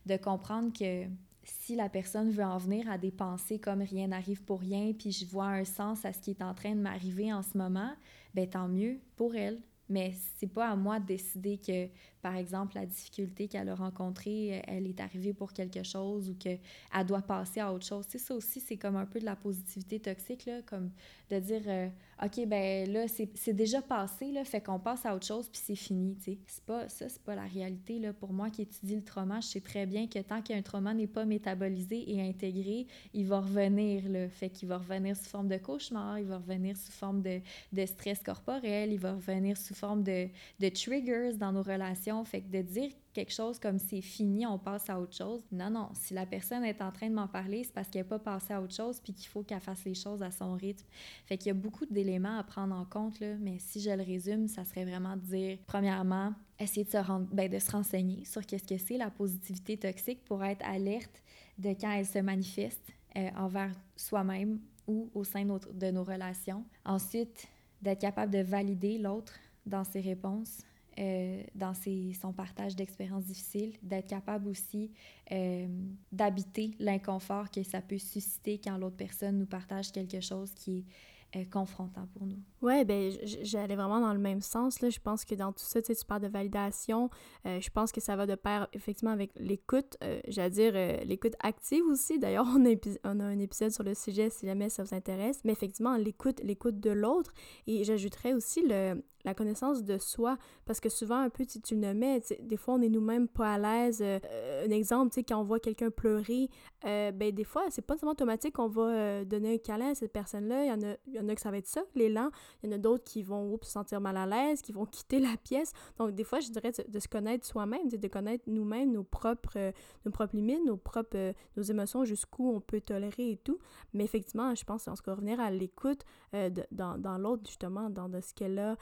de 0.08 0.18
comprendre 0.18 0.74
que 0.74 1.06
si 1.44 1.76
la 1.76 1.90
personne 1.90 2.32
veut 2.32 2.44
en 2.44 2.58
venir 2.58 2.90
à 2.90 2.98
des 2.98 3.12
pensées 3.12 3.60
comme 3.60 3.84
rien 3.84 4.08
n'arrive 4.08 4.44
pour 4.44 4.62
rien, 4.62 4.94
puis 4.94 5.12
je 5.12 5.24
vois 5.28 5.46
un 5.46 5.64
sens 5.64 6.06
à 6.06 6.12
ce 6.12 6.20
qui 6.20 6.32
est 6.32 6.42
en 6.42 6.56
train 6.56 6.74
de 6.74 6.82
m'arriver 6.82 7.32
en 7.32 7.44
ce 7.44 7.56
moment, 7.56 7.92
ben 8.34 8.50
tant 8.50 8.68
mieux 8.68 9.00
pour 9.16 9.36
elle. 9.36 9.62
Mais 9.90 10.12
c'est 10.38 10.52
pas 10.52 10.70
à 10.70 10.76
moi 10.76 11.00
de 11.00 11.06
décider 11.06 11.60
que, 11.60 11.88
par 12.28 12.36
exemple, 12.36 12.76
la 12.76 12.86
difficulté 12.86 13.48
qu'elle 13.48 13.70
a 13.70 13.76
rencontrée, 13.76 14.62
elle 14.68 14.86
est 14.86 15.00
arrivée 15.00 15.32
pour 15.32 15.54
quelque 15.54 15.82
chose 15.82 16.30
ou 16.30 16.36
qu'elle 16.36 16.60
doit 17.08 17.22
passer 17.22 17.62
à 17.62 17.72
autre 17.72 17.86
chose. 17.86 18.06
Tu 18.06 18.20
ça 18.20 18.36
aussi, 18.36 18.60
c'est 18.60 18.76
comme 18.76 18.98
un 18.98 19.06
peu 19.06 19.22
de 19.22 19.26
la 19.26 19.38
positivité 19.38 19.98
toxique, 19.98 20.46
là, 20.46 20.62
comme 20.66 20.92
de 21.30 21.40
dire 21.40 21.62
euh, 21.68 21.88
OK, 22.24 22.48
ben 22.48 22.92
là, 22.92 23.06
c'est 23.08 23.54
déjà 23.54 23.82
passé, 23.82 24.32
là, 24.32 24.44
fait 24.44 24.60
qu'on 24.60 24.80
passe 24.80 25.06
à 25.06 25.16
autre 25.16 25.26
chose, 25.26 25.48
puis 25.50 25.62
c'est 25.64 25.76
fini, 25.76 26.16
tu 26.16 26.32
sais. 26.32 26.38
Pas, 26.66 26.90
ça, 26.90 27.08
c'est 27.08 27.22
pas 27.22 27.36
la 27.36 27.46
réalité, 27.46 28.00
là. 28.00 28.12
Pour 28.12 28.34
moi 28.34 28.50
qui 28.50 28.64
étudie 28.64 28.96
le 28.96 29.04
trauma, 29.04 29.40
je 29.40 29.48
sais 29.48 29.62
très 29.62 29.86
bien 29.86 30.08
que 30.08 30.20
tant 30.20 30.42
qu'un 30.42 30.62
trauma 30.62 30.94
n'est 30.94 31.08
pas 31.08 31.26
métabolisé 31.26 32.12
et 32.12 32.28
intégré, 32.28 32.88
il 33.14 33.28
va 33.28 33.40
revenir, 33.42 34.10
là. 34.10 34.28
Fait 34.30 34.50
qu'il 34.50 34.68
va 34.68 34.80
revenir 34.80 35.16
sous 35.16 35.30
forme 35.30 35.48
de 35.48 35.58
cauchemar, 35.58 36.18
il 36.20 36.26
va 36.26 36.38
revenir 36.38 36.76
sous 36.76 36.92
forme 36.92 37.22
de, 37.22 37.40
de 37.72 37.86
stress 37.86 38.24
corporel, 38.24 38.92
il 38.92 39.00
va 39.00 39.14
revenir 39.14 39.56
sous 39.56 39.76
forme 39.76 40.04
de, 40.04 40.28
de 40.60 40.70
triggers 40.70 41.34
dans 41.38 41.52
nos 41.52 41.64
relations. 41.64 42.17
Fait 42.26 42.42
que 42.42 42.50
de 42.50 42.62
dire 42.62 42.92
quelque 43.14 43.34
chose 43.34 43.60
comme 43.60 43.80
c'est 43.80 44.02
fini, 44.02 44.46
on 44.46 44.60
passe 44.60 44.90
à 44.90 45.00
autre 45.00 45.16
chose. 45.16 45.44
Non, 45.52 45.70
non. 45.70 45.90
Si 45.94 46.14
la 46.14 46.26
personne 46.26 46.64
est 46.64 46.82
en 46.82 46.92
train 46.92 47.10
de 47.10 47.16
m'en 47.16 47.28
parler, 47.28 47.64
c'est 47.64 47.74
parce 47.74 47.90
qu'elle 47.90 48.04
n'est 48.04 48.08
pas 48.08 48.20
passée 48.20 48.54
à 48.54 48.62
autre 48.62 48.76
chose 48.76 49.00
puis 49.00 49.14
qu'il 49.14 49.28
faut 49.28 49.44
qu'elle 49.44 49.60
fasse 49.60 49.84
les 49.86 49.96
choses 49.96 50.22
à 50.22 50.32
son 50.32 50.54
rythme. 50.54 50.86
Fait 51.26 51.38
qu'il 51.38 51.48
y 51.48 51.52
a 51.52 51.56
beaucoup 51.56 51.86
d'éléments 51.86 52.38
à 52.38 52.44
prendre 52.44 52.76
en 52.76 52.86
compte, 52.86 53.20
là, 53.20 53.36
mais 53.40 53.58
si 53.60 53.82
je 53.82 53.90
le 53.90 54.04
résume, 54.04 54.48
ça 54.48 54.66
serait 54.66 54.86
vraiment 54.86 55.16
de 55.16 55.22
dire, 55.22 55.58
premièrement, 55.66 56.34
essayer 56.60 56.84
de 56.84 56.92
se, 56.92 57.34
ben, 57.34 57.50
de 57.50 57.60
se 57.60 57.72
renseigner 57.72 58.26
sur 58.26 58.46
qu'est-ce 58.46 58.68
que 58.68 58.78
c'est 58.78 58.98
la 58.98 59.10
positivité 59.10 59.78
toxique 59.78 60.24
pour 60.26 60.44
être 60.44 60.66
alerte 60.66 61.22
de 61.58 61.70
quand 61.70 61.92
elle 61.92 62.06
se 62.06 62.20
manifeste 62.20 62.94
euh, 63.16 63.30
envers 63.36 63.72
soi-même 63.96 64.60
ou 64.88 65.10
au 65.14 65.24
sein 65.24 65.44
de 65.46 65.92
nos 65.92 66.04
relations. 66.04 66.64
Ensuite, 66.86 67.48
d'être 67.82 68.00
capable 68.00 68.32
de 68.32 68.40
valider 68.40 68.98
l'autre 68.98 69.34
dans 69.66 69.84
ses 69.84 70.02
réponses, 70.02 70.60
euh, 71.00 71.44
dans 71.54 71.74
son 72.20 72.34
partage 72.34 72.76
d'expériences 72.76 73.26
difficiles, 73.26 73.74
d'être 73.84 74.08
capable 74.08 74.48
aussi 74.48 74.92
euh, 75.32 75.68
d'habiter 76.12 76.72
l'inconfort 76.80 77.52
que 77.52 77.62
ça 77.62 77.82
peut 77.82 78.00
susciter 78.00 78.60
quand 78.64 78.80
l'autre 78.80 78.96
personne 78.96 79.38
nous 79.38 79.46
partage 79.46 79.92
quelque 79.92 80.22
chose 80.22 80.52
qui 80.56 80.80
est 80.80 81.38
euh, 81.38 81.44
confrontant 81.52 82.08
pour 82.14 82.26
nous. 82.26 82.40
Ouais, 82.64 82.84
ben 82.84 83.12
j'allais 83.44 83.76
vraiment 83.76 84.00
dans 84.00 84.14
le 84.14 84.20
même 84.20 84.42
sens. 84.42 84.82
Là. 84.82 84.90
Je 84.90 85.00
pense 85.00 85.24
que 85.24 85.36
dans 85.36 85.52
tout 85.52 85.66
ça, 85.66 85.84
tu, 85.84 85.94
parles 86.08 86.24
de 86.24 86.30
validation. 86.30 87.12
Je 87.46 87.70
pense 87.70 87.92
que 87.92 88.02
ça 88.02 88.16
va 88.16 88.26
de 88.26 88.34
pair 88.34 88.68
effectivement 88.74 89.12
avec 89.12 89.30
l'écoute, 89.36 89.98
j'allais 90.28 90.50
dire 90.50 90.74
l'écoute 91.06 91.34
active 91.42 91.84
aussi. 91.86 92.18
D'ailleurs, 92.18 92.48
on, 92.56 92.64
on 93.04 93.20
a 93.20 93.24
un 93.24 93.38
épisode 93.38 93.72
sur 93.72 93.84
le 93.84 93.94
sujet 93.94 94.32
si 94.32 94.48
jamais 94.48 94.70
ça 94.70 94.84
vous 94.84 94.96
intéresse. 94.96 95.42
Mais 95.44 95.52
effectivement, 95.52 95.96
l'écoute, 95.96 96.42
l'écoute 96.44 96.80
de 96.80 96.92
l'autre. 96.92 97.34
Et 97.68 97.84
j'ajouterais 97.84 98.34
aussi 98.34 98.64
le, 98.66 99.04
la 99.28 99.34
connaissance 99.34 99.84
de 99.84 99.98
soi, 99.98 100.38
parce 100.66 100.80
que 100.80 100.90
souvent, 100.90 101.20
un 101.20 101.30
peu, 101.30 101.46
tu, 101.46 101.62
tu 101.62 101.76
le 101.76 101.94
mets, 101.94 102.22
des 102.42 102.58
fois, 102.58 102.76
on 102.76 102.82
est 102.82 102.90
nous-mêmes 102.90 103.28
pas 103.28 103.54
à 103.54 103.58
l'aise. 103.58 104.02
un 104.02 104.72
exemple, 104.72 105.12
tu 105.12 105.16
sais, 105.16 105.24
quand 105.24 105.40
on 105.40 105.44
voit 105.44 105.60
quelqu'un 105.60 105.92
pleurer, 105.92 106.50
ben 106.84 107.32
des 107.32 107.44
fois, 107.44 107.64
c'est 107.70 107.82
pas 107.82 107.98
seulement 107.98 108.12
automatique 108.12 108.56
qu'on 108.56 108.68
va 108.68 109.26
donner 109.26 109.56
un 109.56 109.58
câlin 109.58 109.92
à 109.92 109.96
cette 109.96 110.14
personne-là. 110.14 110.66
Il 110.66 110.68
y 110.70 110.72
en 110.72 110.90
a 110.90 110.98
il 111.08 111.16
y 111.16 111.20
en 111.20 111.30
a 111.30 111.36
que 111.36 111.42
ça 111.42 111.52
va 111.52 111.58
être 111.58 111.68
ça, 111.68 111.84
l'élan. 111.96 112.30
Il 112.62 112.70
y 112.70 112.74
en 112.74 112.76
a 112.76 112.78
d'autres 112.78 113.04
qui 113.04 113.24
vont 113.24 113.58
se 113.62 113.72
sentir 113.72 114.02
mal 114.02 114.18
à 114.18 114.26
l'aise, 114.26 114.62
qui 114.62 114.72
vont 114.72 114.86
quitter 114.92 115.20
la 115.20 115.36
pièce. 115.38 115.74
Donc, 115.98 116.12
des 116.12 116.24
fois, 116.24 116.40
je 116.40 116.50
dirais 116.50 116.72
de, 116.88 117.00
se 117.00 117.08
connaître 117.08 117.46
soi-même, 117.46 117.90
de 117.90 118.08
connaître 118.08 118.44
nous-mêmes, 118.48 118.92
nos 118.92 119.04
propres, 119.04 119.58
euh, 119.58 119.72
nos 120.06 120.12
propres 120.12 120.36
limites, 120.36 120.64
nos 120.66 120.78
propres, 120.78 121.16
euh, 121.18 121.34
nos 121.56 121.64
émotions, 121.64 122.06
jusqu'où 122.06 122.50
on 122.52 122.60
peut 122.60 122.82
tolérer 122.82 123.32
et 123.32 123.38
tout. 123.38 123.60
Mais 123.94 124.04
effectivement, 124.04 124.54
je 124.56 124.64
pense 124.64 124.86
qu'on 124.86 124.96
se 124.96 125.02
revenir 125.04 125.40
à 125.40 125.52
l'écoute 125.52 126.04
euh, 126.34 126.50
dans, 126.72 126.98
dans 126.98 127.18
l'autre, 127.18 127.44
justement, 127.46 127.90
dans 127.90 128.10
de 128.10 128.22
ce 128.22 128.34
qu'elle 128.34 128.60
a 128.60 128.76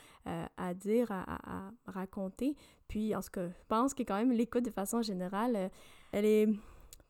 à 0.57 0.73
dire, 0.73 1.11
à, 1.11 1.23
à, 1.27 1.71
raconter. 1.87 2.55
Puis, 2.87 3.15
en 3.15 3.21
ce 3.21 3.29
que 3.29 3.47
je 3.47 3.63
pense 3.67 3.93
que 3.93 4.03
quand 4.03 4.15
même, 4.15 4.31
l'écoute, 4.31 4.65
de 4.65 4.71
façon 4.71 5.01
générale, 5.01 5.69
elle 6.11 6.25
est 6.25 6.47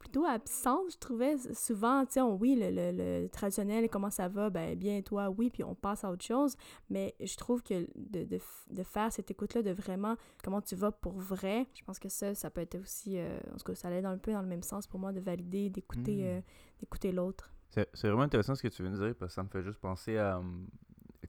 plutôt 0.06 0.26
absente, 0.26 0.92
je 0.92 0.98
trouvais. 0.98 1.36
Souvent, 1.54 2.06
tu 2.06 2.14
sais, 2.14 2.22
oui, 2.22 2.56
le, 2.56 2.70
le, 2.70 2.92
le, 3.24 3.28
traditionnel, 3.28 3.90
comment 3.90 4.10
ça 4.10 4.28
va, 4.28 4.50
ben 4.50 4.78
bien, 4.78 5.02
toi, 5.02 5.30
oui, 5.30 5.50
puis 5.50 5.64
on 5.64 5.76
passe 5.76 6.04
à 6.04 6.12
autre 6.12 6.24
chose. 6.24 6.56
Mais 6.90 7.16
je 7.20 7.36
trouve 7.36 7.64
que 7.64 7.88
de, 7.96 8.24
de, 8.24 8.40
de 8.70 8.84
faire 8.84 9.12
cette 9.12 9.32
écoute-là, 9.32 9.64
de 9.64 9.72
vraiment 9.72 10.16
comment 10.44 10.62
tu 10.62 10.76
vas 10.76 10.92
pour 10.92 11.14
vrai, 11.14 11.68
je 11.74 11.84
pense 11.84 12.00
que 12.00 12.10
ça, 12.10 12.36
ça 12.36 12.50
peut 12.50 12.62
être 12.62 12.80
aussi, 12.80 13.18
euh, 13.18 13.38
en 13.54 13.58
tout 13.58 13.66
cas, 13.66 13.76
ça 13.76 13.88
allait 13.88 14.06
un 14.06 14.18
peu 14.18 14.32
dans 14.32 14.42
le 14.42 14.48
même 14.48 14.64
sens 14.64 14.88
pour 14.88 15.00
moi, 15.00 15.12
de 15.12 15.20
valider, 15.20 15.70
d'écouter, 15.70 16.24
hmm. 16.24 16.38
euh, 16.38 16.42
d'écouter 16.80 17.12
l'autre. 17.12 17.52
C'est 17.70 18.08
vraiment 18.08 18.22
intéressant 18.22 18.56
ce 18.56 18.62
que 18.64 18.70
tu 18.70 18.84
viens 18.84 18.92
de 18.92 18.98
dire 18.98 19.16
parce 19.16 19.32
que 19.32 19.36
ça 19.36 19.44
me 19.44 19.50
fait 19.50 19.64
juste 19.64 19.80
penser 19.80 20.18
à 20.18 20.40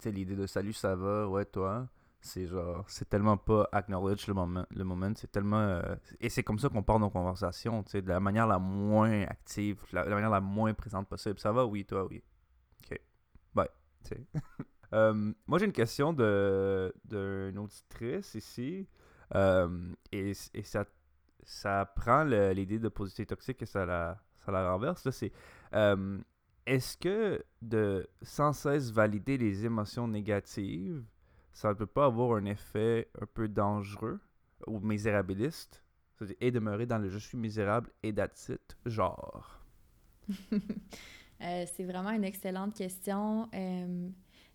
l'idée 0.04 0.36
de 0.36 0.46
salut, 0.46 0.72
ça 0.72 0.94
va, 0.94 1.28
ouais, 1.28 1.44
toi. 1.44 1.88
C'est 2.26 2.46
genre, 2.46 2.84
c'est 2.88 3.08
tellement 3.08 3.36
pas 3.36 3.68
acknowledge 3.72 4.26
le 4.26 4.34
moment, 4.34 4.66
le 4.70 4.84
moment 4.84 5.12
c'est 5.14 5.30
tellement. 5.30 5.60
Euh, 5.60 5.94
et 6.20 6.28
c'est 6.28 6.42
comme 6.42 6.58
ça 6.58 6.68
qu'on 6.68 6.82
part 6.82 6.98
nos 6.98 7.08
conversations, 7.08 7.82
tu 7.84 7.92
sais, 7.92 8.02
de 8.02 8.08
la 8.08 8.18
manière 8.20 8.46
la 8.46 8.58
moins 8.58 9.22
active, 9.22 9.80
la, 9.92 10.04
la, 10.04 10.14
manière 10.14 10.30
la 10.30 10.40
moins 10.40 10.74
présente 10.74 11.08
possible. 11.08 11.38
Ça 11.38 11.52
va, 11.52 11.64
oui, 11.64 11.84
toi, 11.84 12.04
oui. 12.06 12.22
Ok. 12.84 13.00
Bye. 13.54 13.68
Euh, 14.94 15.32
moi, 15.48 15.58
j'ai 15.58 15.64
une 15.64 15.72
question 15.72 16.12
d'une 16.12 16.92
de, 17.04 17.52
auditrice 17.58 18.36
ici. 18.36 18.86
Euh, 19.34 19.92
et, 20.12 20.30
et 20.54 20.62
ça, 20.62 20.84
ça 21.42 21.92
prend 21.96 22.22
l'idée 22.22 22.78
de 22.78 22.88
positivité 22.88 23.34
toxique 23.34 23.60
et 23.62 23.66
ça 23.66 23.84
la, 23.84 24.16
ça 24.44 24.52
la 24.52 24.70
renverse. 24.70 25.10
C'est 25.10 25.32
est-ce 26.66 26.96
que 26.96 27.44
de 27.62 28.06
sans 28.22 28.52
cesse 28.52 28.90
valider 28.90 29.38
les 29.38 29.64
émotions 29.64 30.08
négatives, 30.08 31.02
ça 31.56 31.70
ne 31.70 31.72
peut 31.72 31.86
pas 31.86 32.04
avoir 32.04 32.36
un 32.36 32.44
effet 32.44 33.08
un 33.18 33.24
peu 33.24 33.48
dangereux 33.48 34.20
ou 34.66 34.78
misérabiliste 34.78 35.82
et 36.38 36.50
demeurer 36.50 36.84
dans 36.84 36.98
le 36.98 37.08
je 37.08 37.16
suis 37.16 37.38
misérable 37.38 37.90
et 38.02 38.12
that's 38.12 38.50
it, 38.50 38.76
genre 38.84 39.64
C'est 41.40 41.84
vraiment 41.84 42.10
une 42.10 42.24
excellente 42.24 42.74
question. 42.74 43.48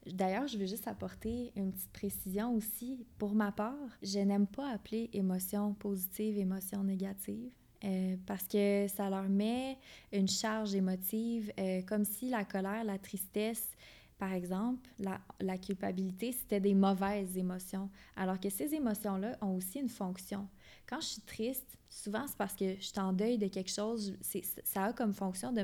D'ailleurs, 0.06 0.48
je 0.48 0.58
veux 0.58 0.66
juste 0.68 0.88
apporter 0.88 1.52
une 1.56 1.72
petite 1.72 1.92
précision 1.92 2.54
aussi. 2.56 3.06
Pour 3.18 3.34
ma 3.34 3.52
part, 3.52 3.76
je 4.04 4.20
n'aime 4.20 4.48
pas 4.48 4.72
appeler 4.72 5.10
émotion 5.14 5.74
positive, 5.74 6.38
émotion 6.38 6.84
négative. 6.84 7.52
Euh, 7.84 8.16
parce 8.28 8.48
que 8.48 8.86
ça 8.88 9.10
leur 9.10 9.28
met 9.28 9.78
une 10.12 10.28
charge 10.28 10.76
émotive, 10.76 11.52
euh, 11.60 11.82
comme 11.82 12.06
si 12.06 12.30
la 12.30 12.46
colère, 12.46 12.84
la 12.84 13.00
tristesse, 13.00 13.76
par 14.22 14.34
exemple, 14.34 14.88
la, 15.00 15.58
culpabilité, 15.58 16.32
c'était 16.32 16.60
des 16.60 16.76
mauvaises 16.76 17.40
émotions, 17.40 17.90
alors 18.16 18.40
que 18.40 18.52
ces 18.52 18.76
émotions-là 18.76 19.36
ont 19.42 19.56
aussi 19.56 19.80
une 19.80 19.90
fonction. 19.90 20.48
Quand 20.88 21.02
je 21.02 21.08
suis 21.08 21.22
triste, 21.24 21.80
souvent 21.90 22.28
c'est 22.28 22.38
parce 22.38 22.56
que 22.56 22.76
je 22.76 22.84
suis 22.84 23.00
en 23.00 23.14
deuil 23.14 23.40
de 23.40 23.48
quelque 23.48 23.72
chose, 23.72 24.16
ça 24.64 24.84
a 24.84 24.94
comme 24.94 25.12
fonction 25.12 25.52
de, 25.52 25.64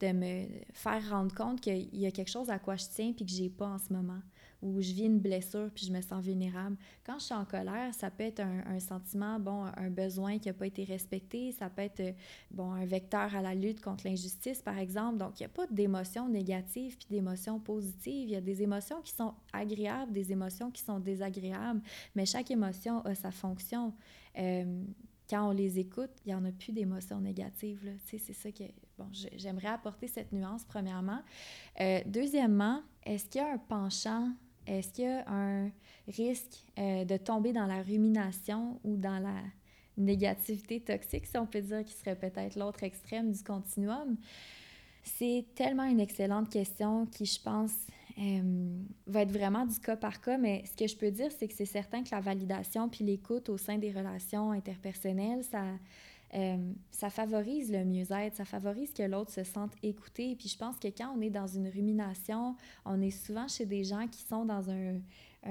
de 0.00 0.12
me 0.12 0.46
faire 0.74 1.08
rendre 1.08 1.34
compte 1.34 1.62
qu'il 1.62 1.88
y 1.96 2.04
a 2.04 2.10
quelque 2.10 2.30
chose 2.30 2.50
à 2.50 2.58
quoi 2.58 2.76
je 2.76 2.84
tiens 2.84 3.14
puis 3.14 3.24
que 3.24 3.32
j'ai 3.32 3.48
pas 3.48 3.68
en 3.68 3.78
ce 3.78 3.90
moment 3.90 4.20
ou 4.62 4.80
je 4.80 4.92
vis 4.92 5.04
une 5.04 5.18
blessure 5.18 5.70
puis 5.74 5.86
je 5.86 5.92
me 5.92 6.00
sens 6.00 6.24
vulnérable. 6.24 6.76
Quand 7.04 7.18
je 7.18 7.24
suis 7.26 7.34
en 7.34 7.44
colère, 7.44 7.92
ça 7.94 8.10
peut 8.10 8.24
être 8.24 8.40
un, 8.40 8.80
sentiment, 8.80 9.38
bon, 9.38 9.64
un 9.76 9.90
besoin 9.90 10.38
qui 10.38 10.48
n'a 10.48 10.54
pas 10.54 10.66
été 10.66 10.84
respecté, 10.84 11.52
ça 11.52 11.68
peut 11.70 11.82
être, 11.82 12.14
bon, 12.50 12.72
un 12.72 12.86
vecteur 12.86 13.34
à 13.34 13.42
la 13.42 13.54
lutte 13.54 13.80
contre 13.80 14.06
l'injustice, 14.06 14.62
par 14.62 14.78
exemple. 14.78 15.18
Donc, 15.18 15.38
il 15.38 15.42
n'y 15.42 15.46
a 15.46 15.50
pas 15.50 15.66
d'émotions 15.68 16.28
négatives 16.28 16.96
puis 16.96 17.08
d'émotions 17.10 17.58
positives. 17.58 18.28
Il 18.28 18.32
y 18.32 18.36
a 18.36 18.40
des 18.40 18.62
émotions 18.62 19.00
qui 19.02 19.12
sont 19.12 19.34
agréables, 19.52 20.12
des 20.12 20.32
émotions 20.32 20.70
qui 20.70 20.82
sont 20.82 20.98
désagréables, 20.98 21.82
mais 22.14 22.26
chaque 22.26 22.50
émotion 22.50 23.00
a 23.02 23.14
sa 23.14 23.30
fonction. 23.30 23.92
Euh, 24.38 24.84
quand 25.28 25.48
on 25.48 25.50
les 25.50 25.78
écoute, 25.78 26.10
il 26.24 26.28
n'y 26.28 26.34
en 26.34 26.44
a 26.44 26.52
plus 26.52 26.72
d'émotions 26.72 27.20
négatives. 27.20 27.80
C'est 28.04 28.18
ça 28.18 28.52
que 28.52 28.64
bon, 28.96 29.08
j'aimerais 29.12 29.68
apporter 29.68 30.06
cette 30.06 30.32
nuance, 30.32 30.64
premièrement. 30.64 31.20
Euh, 31.80 32.00
deuxièmement, 32.06 32.82
est-ce 33.04 33.28
qu'il 33.28 33.40
y 33.40 33.44
a 33.44 33.52
un 33.52 33.58
penchant, 33.58 34.30
est-ce 34.66 34.92
qu'il 34.92 35.04
y 35.04 35.08
a 35.08 35.24
un 35.28 35.70
risque 36.08 36.64
euh, 36.78 37.04
de 37.04 37.16
tomber 37.16 37.52
dans 37.52 37.66
la 37.66 37.82
rumination 37.82 38.80
ou 38.84 38.96
dans 38.96 39.18
la 39.18 39.42
négativité 39.96 40.80
toxique, 40.80 41.26
si 41.26 41.38
on 41.38 41.46
peut 41.46 41.62
dire, 41.62 41.84
qui 41.84 41.94
serait 41.94 42.16
peut-être 42.16 42.56
l'autre 42.56 42.82
extrême 42.82 43.32
du 43.32 43.42
continuum? 43.42 44.16
C'est 45.02 45.46
tellement 45.54 45.84
une 45.84 46.00
excellente 46.00 46.50
question 46.50 47.06
qui, 47.06 47.24
je 47.24 47.40
pense, 47.40 47.72
euh, 48.18 48.78
va 49.06 49.22
être 49.22 49.30
vraiment 49.30 49.64
du 49.66 49.78
cas 49.78 49.96
par 49.96 50.20
cas, 50.20 50.38
mais 50.38 50.64
ce 50.66 50.76
que 50.76 50.86
je 50.88 50.96
peux 50.96 51.10
dire, 51.10 51.30
c'est 51.38 51.46
que 51.46 51.54
c'est 51.54 51.64
certain 51.64 52.02
que 52.02 52.08
la 52.10 52.20
validation 52.20 52.88
puis 52.88 53.04
l'écoute 53.04 53.48
au 53.48 53.56
sein 53.56 53.78
des 53.78 53.92
relations 53.92 54.52
interpersonnelles, 54.52 55.44
ça, 55.44 55.62
euh, 56.34 56.72
ça 56.90 57.08
favorise 57.08 57.70
le 57.70 57.84
mieux-être, 57.84 58.34
ça 58.34 58.44
favorise 58.44 58.92
que 58.92 59.02
l'autre 59.02 59.30
se 59.30 59.44
sente 59.44 59.72
écouté. 59.82 60.34
Puis 60.36 60.48
je 60.48 60.58
pense 60.58 60.78
que 60.78 60.88
quand 60.88 61.14
on 61.16 61.20
est 61.20 61.30
dans 61.30 61.46
une 61.46 61.68
rumination, 61.68 62.56
on 62.84 63.00
est 63.00 63.10
souvent 63.10 63.48
chez 63.48 63.64
des 63.64 63.84
gens 63.84 64.06
qui 64.08 64.22
sont 64.22 64.44
dans 64.44 64.70
un, 64.70 65.00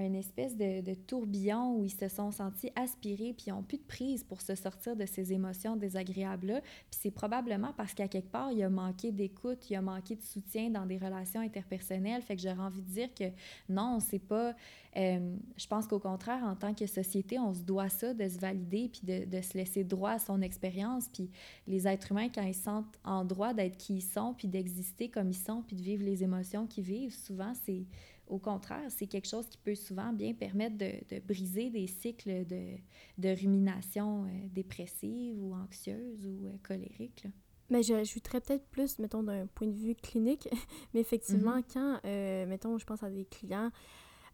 une 0.01 0.15
espèce 0.15 0.55
de, 0.55 0.93
tourbillon 1.07 1.77
où 1.77 1.83
ils 1.83 1.91
se 1.91 2.07
sont 2.07 2.31
sentis 2.31 2.71
aspirés 2.75 3.33
puis 3.33 3.47
ils 3.47 3.51
n'ont 3.51 3.63
plus 3.63 3.77
de 3.77 3.83
prise 3.83 4.23
pour 4.23 4.41
se 4.41 4.55
sortir 4.55 4.95
de 4.95 5.05
ces 5.05 5.33
émotions 5.33 5.75
désagréables-là. 5.75 6.61
Puis 6.61 6.99
c'est 7.01 7.11
probablement 7.11 7.73
parce 7.75 7.93
qu'à 7.93 8.07
quelque 8.07 8.31
part, 8.31 8.51
il 8.51 8.59
y 8.59 8.63
a 8.63 8.69
manqué 8.69 9.11
d'écoute, 9.11 9.69
il 9.69 9.73
y 9.73 9.75
a 9.75 9.81
manqué 9.81 10.15
de 10.15 10.21
soutien 10.21 10.69
dans 10.69 10.85
des 10.85 10.97
relations 10.97 11.41
interpersonnelles. 11.41 12.21
Fait 12.21 12.35
que 12.35 12.41
j'aurais 12.41 12.59
envie 12.59 12.81
de 12.81 12.89
dire 12.89 13.13
que 13.13 13.25
non, 13.69 13.99
c'est 13.99 14.19
pas... 14.19 14.55
Euh, 14.97 15.35
je 15.57 15.67
pense 15.67 15.87
qu'au 15.87 15.99
contraire, 15.99 16.43
en 16.45 16.55
tant 16.55 16.73
que 16.73 16.87
société, 16.87 17.37
on 17.37 17.53
se 17.53 17.63
doit 17.63 17.89
ça, 17.89 18.13
de 18.13 18.29
se 18.29 18.39
valider 18.39 18.89
puis 18.89 19.01
de, 19.03 19.25
de 19.25 19.41
se 19.41 19.57
laisser 19.57 19.83
droit 19.83 20.11
à 20.11 20.19
son 20.19 20.41
expérience. 20.41 21.09
Puis 21.11 21.29
les 21.67 21.87
êtres 21.87 22.11
humains, 22.11 22.29
quand 22.33 22.43
ils 22.43 22.55
sentent 22.55 22.97
en 23.03 23.25
droit 23.25 23.53
d'être 23.53 23.77
qui 23.77 23.95
ils 23.95 24.01
sont 24.01 24.33
puis 24.33 24.47
d'exister 24.47 25.09
comme 25.09 25.29
ils 25.29 25.37
sont 25.37 25.61
puis 25.61 25.75
de 25.75 25.81
vivre 25.81 26.03
les 26.03 26.23
émotions 26.23 26.67
qu'ils 26.67 26.83
vivent, 26.83 27.13
souvent, 27.13 27.53
c'est 27.65 27.85
au 28.27 28.39
contraire, 28.39 28.89
c'est 28.89 29.07
quelque 29.07 29.27
chose 29.27 29.47
qui 29.47 29.57
peut 29.57 29.75
souvent 29.75 30.11
bien 30.11 30.33
permettre 30.33 30.77
de, 30.77 30.91
de 31.09 31.19
briser 31.19 31.69
des 31.69 31.87
cycles 31.87 32.45
de, 32.45 32.77
de 33.17 33.29
rumination 33.39 34.25
euh, 34.25 34.27
dépressive 34.51 35.41
ou 35.41 35.53
anxieuse 35.53 36.25
ou 36.25 36.47
euh, 36.47 36.57
colérique. 36.63 37.27
Mais 37.69 37.83
j'ajouterais 37.83 38.41
peut-être 38.41 38.65
plus, 38.67 38.99
mettons, 38.99 39.23
d'un 39.23 39.47
point 39.47 39.67
de 39.67 39.75
vue 39.75 39.95
clinique. 39.95 40.47
Mais 40.93 41.01
effectivement, 41.01 41.57
mm-hmm. 41.59 41.73
quand, 41.73 41.99
euh, 42.05 42.45
mettons, 42.45 42.77
je 42.77 42.85
pense 42.85 43.03
à 43.03 43.09
des 43.09 43.25
clients, 43.25 43.71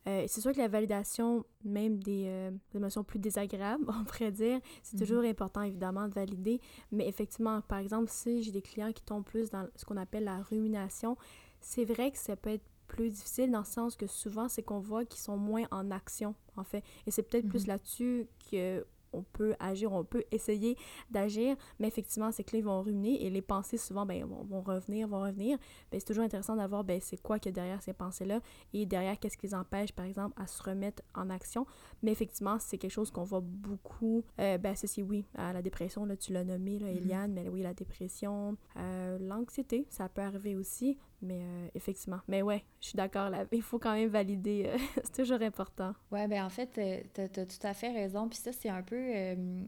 c'est 0.03 0.41
sûr 0.41 0.51
que 0.51 0.57
la 0.57 0.67
validation, 0.67 1.45
même 1.63 2.01
des, 2.01 2.49
émotions 2.73 3.03
plus 3.03 3.19
désagréables, 3.19 3.85
on 4.01 4.03
pourrait 4.03 4.31
dire, 4.31 4.59
c'est 4.81 4.97
mm-hmm. 4.97 4.99
toujours 4.99 5.23
important, 5.23 5.61
évidemment, 5.61 6.07
de 6.07 6.13
valider. 6.13 6.59
Mais 6.91 7.07
effectivement, 7.07 7.61
par 7.61 7.77
exemple, 7.77 8.09
si 8.09 8.41
j'ai 8.41 8.51
des 8.51 8.63
clients 8.63 8.91
qui 8.91 9.03
tombent 9.03 9.23
plus 9.23 9.51
dans 9.51 9.67
ce 9.75 9.85
qu'on 9.85 9.97
appelle 9.97 10.23
la 10.23 10.41
rumination, 10.41 11.17
c'est 11.59 11.85
vrai 11.85 12.11
que 12.11 12.17
ça 12.17 12.35
peut 12.35 12.49
être 12.49 12.65
plus 12.91 13.09
difficile 13.09 13.49
dans 13.51 13.59
le 13.59 13.65
sens 13.65 13.95
que 13.95 14.05
souvent, 14.05 14.49
c'est 14.49 14.63
qu'on 14.63 14.81
voit 14.81 15.05
qu'ils 15.05 15.21
sont 15.21 15.37
moins 15.37 15.63
en 15.71 15.91
action, 15.91 16.35
en 16.57 16.65
fait. 16.65 16.83
Et 17.07 17.11
c'est 17.11 17.23
peut-être 17.23 17.47
plus 17.47 17.63
mhm. 17.63 17.69
là-dessus 17.69 18.27
que 18.51 18.85
on 19.13 19.23
peut 19.23 19.55
agir, 19.59 19.91
on 19.91 20.05
peut 20.05 20.23
essayer 20.31 20.77
d'agir, 21.09 21.57
mais 21.79 21.89
effectivement, 21.89 22.27
là, 22.27 22.43
ils 22.53 22.63
vont 22.63 22.81
ruminer 22.81 23.25
et 23.25 23.29
les 23.29 23.41
pensées, 23.41 23.77
souvent, 23.77 24.05
ben, 24.05 24.23
vont, 24.23 24.61
revenir, 24.61 25.05
vont 25.09 25.21
revenir. 25.21 25.57
Ben, 25.91 25.99
c'est 25.99 26.05
toujours 26.05 26.23
intéressant 26.23 26.55
d'avoir, 26.55 26.85
ben, 26.85 27.01
c'est 27.01 27.21
quoi 27.21 27.39
qu'il 27.39 27.49
y 27.49 27.53
a 27.53 27.55
derrière 27.55 27.83
ces 27.83 27.91
pensées-là 27.91 28.39
et 28.73 28.85
derrière, 28.85 29.19
qu'est-ce 29.19 29.37
qui 29.37 29.47
les 29.47 29.53
empêche, 29.53 29.91
par 29.91 30.05
exemple, 30.05 30.41
à 30.41 30.47
se 30.47 30.63
remettre 30.63 31.03
en 31.13 31.29
action. 31.29 31.65
Mais 32.03 32.11
effectivement, 32.13 32.57
c'est 32.57 32.77
quelque 32.77 32.91
chose 32.91 33.11
qu'on 33.11 33.23
voit 33.23 33.43
beaucoup, 33.43 34.23
euh, 34.39 34.57
ben, 34.57 34.77
ceci, 34.77 35.03
oui, 35.03 35.25
à 35.35 35.51
la 35.51 35.61
dépression, 35.61 36.05
là, 36.05 36.15
tu 36.15 36.31
l'as 36.31 36.45
nommé, 36.45 36.79
là, 36.79 36.87
mhm. 36.87 36.97
Eliane, 36.97 37.33
mais 37.33 37.49
oui, 37.49 37.63
la 37.63 37.73
dépression, 37.73 38.55
euh, 38.77 39.17
l'anxiété, 39.19 39.87
ça 39.89 40.07
peut 40.07 40.21
arriver 40.21 40.55
aussi. 40.55 40.97
Mais 41.21 41.41
euh, 41.41 41.67
effectivement. 41.75 42.19
Mais 42.27 42.41
ouais, 42.41 42.63
je 42.79 42.87
suis 42.87 42.95
d'accord. 42.95 43.29
Là, 43.29 43.45
il 43.51 43.61
faut 43.61 43.77
quand 43.77 43.93
même 43.93 44.09
valider. 44.09 44.65
Euh, 44.67 44.77
c'est 45.03 45.23
toujours 45.23 45.41
important. 45.41 45.93
Ouais, 46.11 46.27
ben 46.27 46.43
en 46.43 46.49
fait, 46.49 46.69
euh, 46.77 47.01
tu 47.13 47.39
as, 47.39 47.45
tout 47.45 47.67
à 47.67 47.73
fait 47.73 47.91
raison. 47.91 48.27
Puis 48.27 48.39
ça, 48.39 48.51
c'est 48.51 48.69
un 48.69 48.81
peu, 48.81 49.11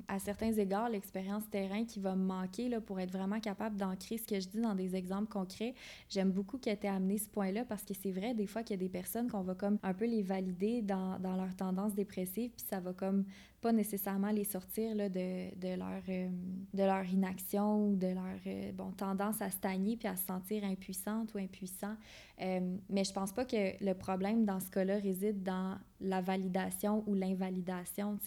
à 0.07 0.19
certains 0.19 0.51
égards, 0.53 0.89
l'expérience 0.89 1.49
terrain 1.49 1.85
qui 1.85 1.99
va 1.99 2.15
me 2.15 2.25
manquer 2.25 2.69
là, 2.69 2.81
pour 2.81 2.99
être 2.99 3.11
vraiment 3.11 3.39
capable 3.39 3.77
d'ancrer 3.77 4.17
ce 4.17 4.27
que 4.27 4.39
je 4.39 4.47
dis 4.47 4.59
dans 4.59 4.75
des 4.75 4.95
exemples 4.95 5.31
concrets. 5.31 5.75
J'aime 6.09 6.31
beaucoup 6.31 6.57
que 6.57 6.63
tu 6.63 6.69
aies 6.69 6.89
amené 6.89 7.17
ce 7.17 7.29
point-là 7.29 7.65
parce 7.65 7.83
que 7.83 7.93
c'est 7.93 8.11
vrai, 8.11 8.33
des 8.33 8.47
fois, 8.47 8.63
qu'il 8.63 8.75
y 8.75 8.79
a 8.79 8.83
des 8.83 8.89
personnes 8.89 9.29
qu'on 9.29 9.41
va 9.41 9.55
comme 9.55 9.77
un 9.83 9.93
peu 9.93 10.05
les 10.05 10.23
valider 10.23 10.81
dans, 10.81 11.19
dans 11.19 11.35
leur 11.35 11.55
tendance 11.55 11.93
dépressive, 11.93 12.51
puis 12.51 12.65
ça 12.67 12.79
va 12.79 12.93
comme 12.93 13.25
pas 13.63 13.71
nécessairement 13.71 14.31
les 14.31 14.43
sortir 14.43 14.93
là, 14.93 15.07
de, 15.07 15.55
de, 15.55 15.77
leur, 15.77 16.01
euh, 16.09 16.27
de 16.73 16.83
leur 16.83 17.05
inaction 17.05 17.87
ou 17.87 17.95
de 17.95 18.07
leur 18.07 18.39
euh, 18.45 18.73
bon, 18.73 18.91
tendance 18.91 19.41
à 19.41 19.49
stagner 19.49 19.95
puis 19.95 20.09
à 20.09 20.17
se 20.17 20.25
sentir 20.25 20.65
impuissante 20.65 21.33
ou 21.33 21.37
impuissant. 21.37 21.95
Euh, 22.41 22.75
mais 22.89 23.05
je 23.05 23.13
pense 23.13 23.31
pas 23.31 23.45
que 23.45 23.81
le 23.81 23.93
problème 23.93 24.43
dans 24.43 24.59
ce 24.59 24.69
cas-là 24.69 24.97
réside 24.97 25.43
dans 25.43 25.77
la 26.01 26.19
validation 26.19 27.05
ou 27.07 27.13
l'invalidation. 27.13 28.19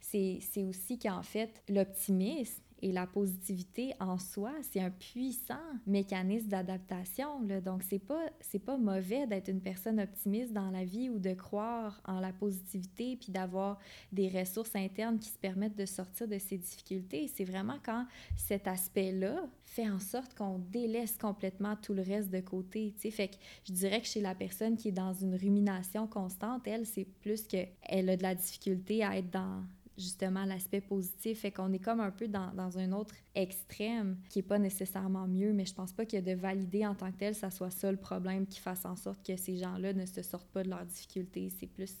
C'est 0.00 0.64
aussi 0.68 0.98
qu'en 0.98 1.22
fait, 1.22 1.62
l'optimisme 1.70 2.62
et 2.82 2.90
la 2.90 3.06
positivité 3.06 3.94
en 4.00 4.18
soi, 4.18 4.52
c'est 4.62 4.80
un 4.80 4.90
puissant 4.90 5.54
mécanisme 5.86 6.48
d'adaptation. 6.48 7.40
Donc, 7.64 7.84
c'est 7.84 8.00
pas, 8.00 8.26
pas 8.66 8.76
mauvais 8.76 9.26
d'être 9.28 9.48
une 9.48 9.60
personne 9.60 10.00
optimiste 10.00 10.52
dans 10.52 10.70
la 10.70 10.84
vie 10.84 11.08
ou 11.08 11.20
de 11.20 11.32
croire 11.32 12.00
en 12.04 12.18
la 12.18 12.32
positivité 12.32 13.16
puis 13.16 13.30
d'avoir 13.30 13.78
des 14.10 14.28
ressources 14.28 14.74
internes 14.74 15.20
qui 15.20 15.28
se 15.28 15.38
permettent 15.38 15.76
de 15.76 15.86
sortir 15.86 16.26
de 16.26 16.38
ces 16.38 16.58
difficultés. 16.58 17.28
C'est 17.32 17.44
vraiment 17.44 17.78
quand 17.84 18.04
cet 18.36 18.66
aspect-là 18.66 19.46
fait 19.64 19.88
en 19.88 20.00
sorte 20.00 20.34
qu'on 20.34 20.58
délaisse 20.58 21.16
complètement 21.16 21.76
tout 21.76 21.94
le 21.94 22.02
reste 22.02 22.30
de 22.30 22.40
côté. 22.40 22.92
sais. 22.98 23.12
Fait 23.12 23.28
que 23.28 23.36
je 23.66 23.72
dirais 23.72 24.00
que 24.00 24.08
chez 24.08 24.20
la 24.20 24.34
personne 24.34 24.76
qui 24.76 24.88
est 24.88 24.92
dans 24.92 25.14
une 25.14 25.36
rumination 25.36 26.08
constante, 26.08 26.66
elle, 26.66 26.84
c'est 26.84 27.06
plus 27.20 27.44
qu'elle 27.46 28.10
a 28.10 28.16
de 28.16 28.22
la 28.22 28.34
difficulté 28.34 29.04
à 29.04 29.16
être 29.16 29.30
dans 29.30 29.62
justement 29.96 30.44
l'aspect 30.44 30.80
positif. 30.80 31.40
Fait 31.40 31.50
qu'on 31.50 31.72
est 31.72 31.78
comme 31.78 32.00
un 32.00 32.10
peu 32.10 32.28
dans, 32.28 32.78
un 32.78 32.92
autre 32.92 33.14
extrême 33.34 34.18
qui 34.28 34.40
est 34.40 34.42
pas 34.42 34.58
nécessairement 34.58 35.26
mieux, 35.26 35.52
mais 35.52 35.66
je 35.66 35.74
pense 35.74 35.92
pas 35.92 36.06
que 36.06 36.20
de 36.20 36.32
valider 36.32 36.86
en 36.86 36.94
tant 36.94 37.10
que 37.12 37.18
tel, 37.18 37.34
ça 37.34 37.50
soit 37.50 37.70
ça 37.70 37.90
le 37.90 37.98
problème 37.98 38.46
qui 38.46 38.60
fasse 38.60 38.84
en 38.84 38.96
sorte 38.96 39.24
que 39.26 39.36
ces 39.36 39.56
gens-là 39.56 39.92
ne 39.92 40.06
se 40.06 40.22
sortent 40.22 40.50
pas 40.50 40.62
de 40.62 40.70
leurs 40.70 40.86
difficultés. 40.86 41.50
C'est 41.50 41.66
plus 41.66 41.94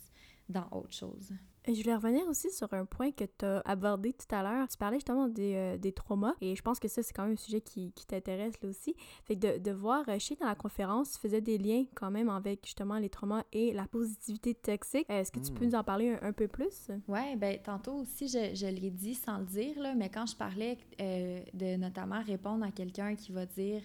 dans 0.48 0.68
autre 0.70 0.92
chose. 0.92 1.32
Je 1.68 1.80
voulais 1.80 1.94
revenir 1.94 2.26
aussi 2.26 2.50
sur 2.50 2.72
un 2.74 2.84
point 2.84 3.12
que 3.12 3.24
tu 3.24 3.44
as 3.44 3.62
abordé 3.64 4.12
tout 4.12 4.34
à 4.34 4.42
l'heure. 4.42 4.66
Tu 4.66 4.76
parlais 4.76 4.96
justement 4.96 5.28
des, 5.28 5.54
euh, 5.54 5.78
des, 5.78 5.92
traumas 5.92 6.34
et 6.40 6.56
je 6.56 6.62
pense 6.62 6.80
que 6.80 6.88
ça, 6.88 7.02
c'est 7.02 7.12
quand 7.12 7.22
même 7.22 7.34
un 7.34 7.36
sujet 7.36 7.60
qui, 7.60 7.92
qui 7.92 8.04
t'intéresse 8.04 8.60
là 8.60 8.68
aussi. 8.68 8.96
Fait 9.24 9.36
que 9.36 9.58
de, 9.58 9.58
de 9.58 9.70
voir, 9.70 10.04
euh, 10.08 10.18
chez 10.18 10.34
dans 10.34 10.46
la 10.46 10.56
conférence, 10.56 11.12
tu 11.12 11.20
faisais 11.20 11.40
des 11.40 11.58
liens 11.58 11.84
quand 11.94 12.10
même 12.10 12.28
avec 12.28 12.64
justement 12.64 12.98
les 12.98 13.08
traumas 13.08 13.44
et 13.52 13.72
la 13.72 13.86
positivité 13.86 14.54
toxique. 14.54 15.06
Est-ce 15.08 15.30
que 15.30 15.38
tu 15.38 15.52
peux 15.52 15.64
hmm. 15.64 15.68
nous 15.68 15.74
en 15.76 15.84
parler 15.84 16.16
un, 16.20 16.32
peu 16.32 16.48
plus? 16.48 16.90
Oui, 17.06 17.36
ben 17.36 17.58
tantôt 17.62 17.92
aussi, 17.92 18.26
je, 18.26 18.54
je 18.54 18.66
l'ai 18.66 18.90
dit 18.90 19.14
sans 19.14 19.38
le 19.38 19.44
dire, 19.44 19.80
là, 19.80 19.94
mais 19.94 20.08
quand 20.08 20.26
je 20.26 20.34
parlais 20.34 20.78
euh, 21.00 21.40
de 21.54 21.76
notamment 21.76 22.22
répondre 22.22 22.64
à 22.64 22.72
quelqu'un 22.72 23.14
qui 23.14 23.30
va 23.30 23.46
dire, 23.46 23.82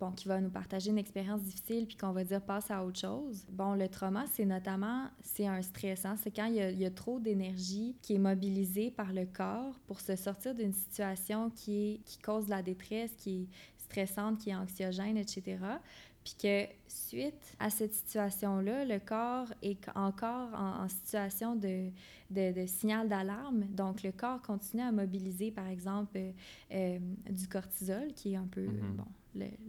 bon, 0.00 0.10
qui 0.10 0.26
va 0.26 0.40
nous 0.40 0.50
partager 0.50 0.90
une 0.90 0.98
expérience 0.98 1.42
difficile 1.42 1.86
puis 1.86 1.96
qu'on 1.96 2.12
va 2.12 2.24
dire 2.24 2.40
passe 2.40 2.70
à 2.70 2.84
autre 2.84 2.98
chose. 2.98 3.46
Bon, 3.50 3.74
le 3.74 3.88
trauma, 3.88 4.24
c'est 4.32 4.44
notamment, 4.44 5.06
c'est 5.20 5.46
un 5.46 5.62
stress. 5.62 6.04
Hein? 6.04 6.16
C'est 6.16 6.34
quand 6.34 6.46
il 6.46 6.54
y, 6.54 6.60
a, 6.60 6.70
il 6.70 6.80
y 6.80 6.86
a 6.86 6.90
trop 6.90 7.11
d'énergie 7.20 7.96
qui 8.02 8.14
est 8.14 8.18
mobilisée 8.18 8.90
par 8.90 9.12
le 9.12 9.26
corps 9.26 9.78
pour 9.86 10.00
se 10.00 10.16
sortir 10.16 10.54
d'une 10.54 10.72
situation 10.72 11.50
qui, 11.50 11.92
est, 11.92 12.00
qui 12.04 12.18
cause 12.18 12.48
la 12.48 12.62
détresse, 12.62 13.12
qui 13.16 13.42
est 13.42 13.46
stressante, 13.78 14.38
qui 14.38 14.50
est 14.50 14.54
anxiogène, 14.54 15.16
etc. 15.16 15.58
Puis 16.24 16.34
que 16.40 16.66
suite 16.86 17.56
à 17.58 17.68
cette 17.68 17.94
situation-là, 17.94 18.84
le 18.84 18.98
corps 19.00 19.52
est 19.60 19.78
encore 19.96 20.54
en, 20.54 20.88
situation 20.88 21.56
de, 21.56 21.90
de, 22.30 22.52
de 22.52 22.66
signal 22.66 23.08
d'alarme. 23.08 23.64
Donc, 23.70 24.02
le 24.02 24.12
corps 24.12 24.40
continue 24.40 24.82
à 24.82 24.92
mobiliser, 24.92 25.50
par 25.50 25.66
exemple, 25.66 26.16
euh, 26.16 26.32
euh, 26.72 26.98
du 27.28 27.48
cortisol, 27.48 28.12
qui 28.14 28.34
est 28.34 28.36
un 28.36 28.46
peu, 28.46 28.62
mm-hmm. 28.62 28.96
bon, 28.96 29.06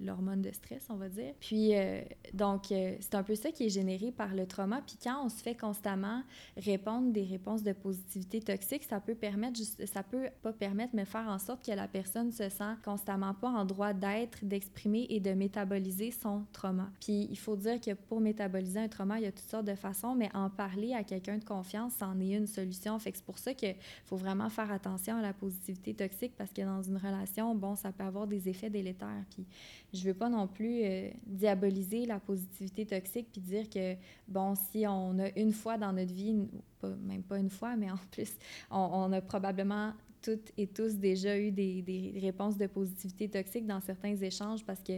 l'hormone 0.02 0.42
de 0.42 0.52
stress, 0.52 0.88
on 0.90 0.96
va 0.96 1.10
dire. 1.10 1.34
Puis, 1.40 1.76
euh, 1.76 2.02
donc, 2.34 2.72
euh, 2.72 2.96
c'est 3.00 3.16
un 3.16 3.24
peu 3.24 3.36
ça 3.36 3.52
qui 3.52 3.66
est 3.66 3.70
généré 3.70 4.12
par 4.12 4.34
le 4.34 4.46
trauma. 4.46 4.82
Puis, 4.86 4.98
quand 5.02 5.26
on 5.26 5.30
se 5.30 5.42
fait 5.42 5.56
constamment 5.56 6.24
répondre 6.58 7.12
des 7.12 7.24
réponses 7.24 7.64
de 7.64 7.74
positivité 7.74 8.42
toxique, 8.42 8.84
ça 8.84 9.00
peut 9.00 9.16
permettre, 9.16 9.60
ça 9.86 10.04
peut 10.04 10.28
pas 10.42 10.54
permettre, 10.54 10.94
mais 10.94 11.06
faire 11.06 11.28
en 11.28 11.40
sorte 11.40 11.66
que 11.66 11.72
la 11.72 11.88
personne 11.88 12.32
se 12.32 12.50
sent 12.50 12.74
constamment 12.84 13.34
pas 13.34 13.50
en 13.50 13.66
droit 13.66 13.94
d'être, 13.94 14.44
d'exprimer 14.44 15.08
et 15.10 15.20
de 15.20 15.32
métaboliser 15.32 16.12
son 16.12 16.44
trauma. 16.52 16.90
Puis, 17.00 17.28
il 17.30 17.38
faut 17.38 17.56
dire 17.56 17.80
que 17.80 17.94
pour 17.94 18.20
métaboliser 18.20 18.80
un 18.80 18.88
trauma, 18.88 19.20
il 19.20 19.24
y 19.24 19.28
a 19.28 19.32
toutes 19.32 19.50
sortes 19.50 19.66
de 19.66 19.76
façons, 19.76 20.16
mais 20.16 20.30
en 20.34 20.50
parler 20.50 20.94
à 20.94 21.04
quelqu'un 21.04 21.38
de 21.38 21.46
confiance, 21.46 21.94
c'en 22.00 22.20
est 22.20 22.34
une 22.34 22.48
solution. 22.48 22.98
Fait 23.00 23.12
que 23.12 23.18
c'est 23.18 23.26
pour 23.26 23.40
ça 23.40 23.54
qu'il 23.54 23.76
faut 24.06 24.18
vraiment 24.18 24.50
faire 24.50 24.72
attention 24.72 25.18
à 25.18 25.22
la 25.22 25.34
positivité 25.34 25.94
toxique 25.94 26.34
parce 26.38 26.52
que 26.52 26.62
dans 26.62 26.82
une 26.82 26.98
relation, 26.98 27.56
bon, 27.56 27.76
ça 27.76 27.92
peut 27.92 28.04
avoir 28.04 28.28
des 28.28 28.50
effets 28.50 28.70
délétères. 28.70 29.26
Puis, 29.30 29.46
je 29.94 30.04
veux 30.04 30.14
pas 30.14 30.30
non 30.30 30.48
plus 30.48 30.84
euh, 30.84 31.10
diaboliser 31.26 32.06
la 32.06 32.20
positivité 32.20 32.86
toxique 32.86 33.28
puis 33.32 33.42
dire 33.42 33.70
que, 33.70 33.96
bon, 34.28 34.56
si 34.56 34.86
on 34.88 35.20
a 35.20 35.30
une 35.38 35.52
fois 35.52 35.78
dans 35.78 35.94
notre 35.94 36.14
vie, 36.14 36.36
même 37.02 37.24
pas 37.24 37.38
une 37.38 37.50
fois, 37.50 37.76
mais 37.76 37.92
en 37.92 37.98
plus, 38.12 38.32
on, 38.72 39.12
a 39.12 39.22
probablement 39.22 39.94
toutes 40.22 40.52
et 40.58 40.68
tous 40.68 40.96
déjà 40.96 41.38
eu 41.38 41.52
des, 41.52 41.82
des, 41.82 42.20
réponses 42.22 42.58
de 42.58 42.68
positivité 42.68 43.30
toxique 43.30 43.68
dans 43.68 43.82
certains 43.82 44.16
échanges 44.16 44.64
parce 44.66 44.82
que 44.82 44.94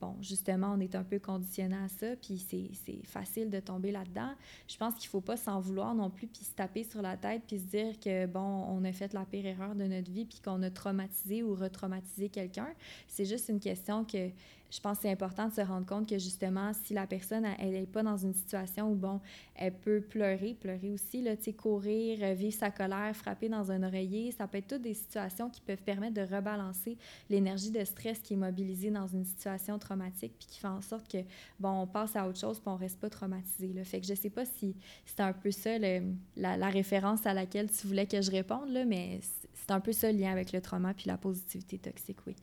bon, 0.00 0.16
justement, 0.20 0.72
on 0.76 0.80
est 0.80 0.94
un 0.94 1.04
peu 1.04 1.18
conditionné 1.18 1.76
à 1.76 1.88
ça, 1.88 2.16
puis 2.16 2.38
c'est 2.38 3.04
facile 3.04 3.50
de 3.50 3.60
tomber 3.60 3.92
là-dedans. 3.92 4.32
Je 4.68 4.76
pense 4.76 4.94
qu'il 4.94 5.08
faut 5.08 5.20
pas 5.20 5.36
s'en 5.36 5.60
vouloir 5.60 5.94
non 5.94 6.10
plus, 6.10 6.26
puis 6.26 6.44
se 6.44 6.54
taper 6.54 6.84
sur 6.84 7.02
la 7.02 7.16
tête, 7.16 7.42
puis 7.46 7.58
se 7.58 7.64
dire 7.64 7.98
que, 8.00 8.26
bon, 8.26 8.40
on 8.40 8.84
a 8.84 8.92
fait 8.92 9.12
la 9.12 9.24
pire 9.24 9.46
erreur 9.46 9.74
de 9.74 9.84
notre 9.84 10.10
vie, 10.10 10.24
puis 10.24 10.40
qu'on 10.44 10.62
a 10.62 10.70
traumatisé 10.70 11.42
ou 11.42 11.54
retraumatisé 11.54 12.28
quelqu'un. 12.28 12.68
C'est 13.08 13.24
juste 13.24 13.48
une 13.48 13.60
question 13.60 14.04
que 14.04 14.30
je 14.70 14.80
pense 14.80 14.98
c'est 15.00 15.10
important 15.10 15.48
de 15.48 15.54
se 15.54 15.60
rendre 15.60 15.86
compte 15.86 16.08
que 16.08 16.18
justement, 16.18 16.72
si 16.72 16.92
la 16.92 17.06
personne, 17.06 17.46
elle 17.58 17.70
n'est 17.70 17.86
pas 17.86 18.02
dans 18.02 18.16
une 18.16 18.34
situation 18.34 18.90
où, 18.90 18.94
bon, 18.94 19.20
elle 19.54 19.72
peut 19.72 20.00
pleurer, 20.00 20.54
pleurer 20.54 20.90
aussi, 20.90 21.22
là, 21.22 21.36
tu 21.36 21.44
sais, 21.44 21.52
courir, 21.52 22.34
vivre 22.34 22.54
sa 22.54 22.70
colère, 22.70 23.14
frapper 23.14 23.48
dans 23.48 23.70
un 23.70 23.82
oreiller, 23.82 24.32
ça 24.32 24.46
peut 24.46 24.58
être 24.58 24.68
toutes 24.68 24.82
des 24.82 24.94
situations 24.94 25.50
qui 25.50 25.60
peuvent 25.60 25.82
permettre 25.82 26.14
de 26.14 26.34
rebalancer 26.34 26.98
l'énergie 27.30 27.70
de 27.70 27.84
stress 27.84 28.18
qui 28.18 28.34
est 28.34 28.36
mobilisée 28.36 28.90
dans 28.90 29.06
une 29.06 29.24
situation 29.24 29.78
traumatique, 29.86 30.34
puis 30.38 30.48
qui 30.48 30.60
fait 30.60 30.66
en 30.68 30.80
sorte 30.80 31.10
que, 31.10 31.18
bon, 31.60 31.82
on 31.82 31.86
passe 31.86 32.16
à 32.16 32.26
autre 32.28 32.38
chose, 32.38 32.58
puis 32.58 32.68
on 32.68 32.76
reste 32.76 32.98
pas 32.98 33.10
traumatisé, 33.10 33.72
là. 33.72 33.84
Fait 33.84 34.00
que 34.00 34.06
je 34.06 34.14
sais 34.14 34.30
pas 34.30 34.44
si 34.44 34.74
c'est 35.04 35.20
un 35.20 35.32
peu 35.32 35.50
ça, 35.50 35.78
le, 35.78 36.12
la, 36.36 36.56
la, 36.56 36.68
référence 36.68 37.26
à 37.26 37.34
laquelle 37.34 37.70
tu 37.70 37.86
voulais 37.86 38.06
que 38.06 38.20
je 38.20 38.30
réponde, 38.30 38.70
là, 38.70 38.84
mais 38.84 39.20
c'est 39.54 39.70
un 39.70 39.80
peu 39.80 39.92
ça 39.92 40.10
le 40.10 40.18
lien 40.18 40.32
avec 40.32 40.52
le 40.52 40.60
trauma 40.60 40.94
puis 40.94 41.06
la 41.06 41.16
positivité 41.16 41.78
toxique, 41.78 42.18
oui. 42.26 42.34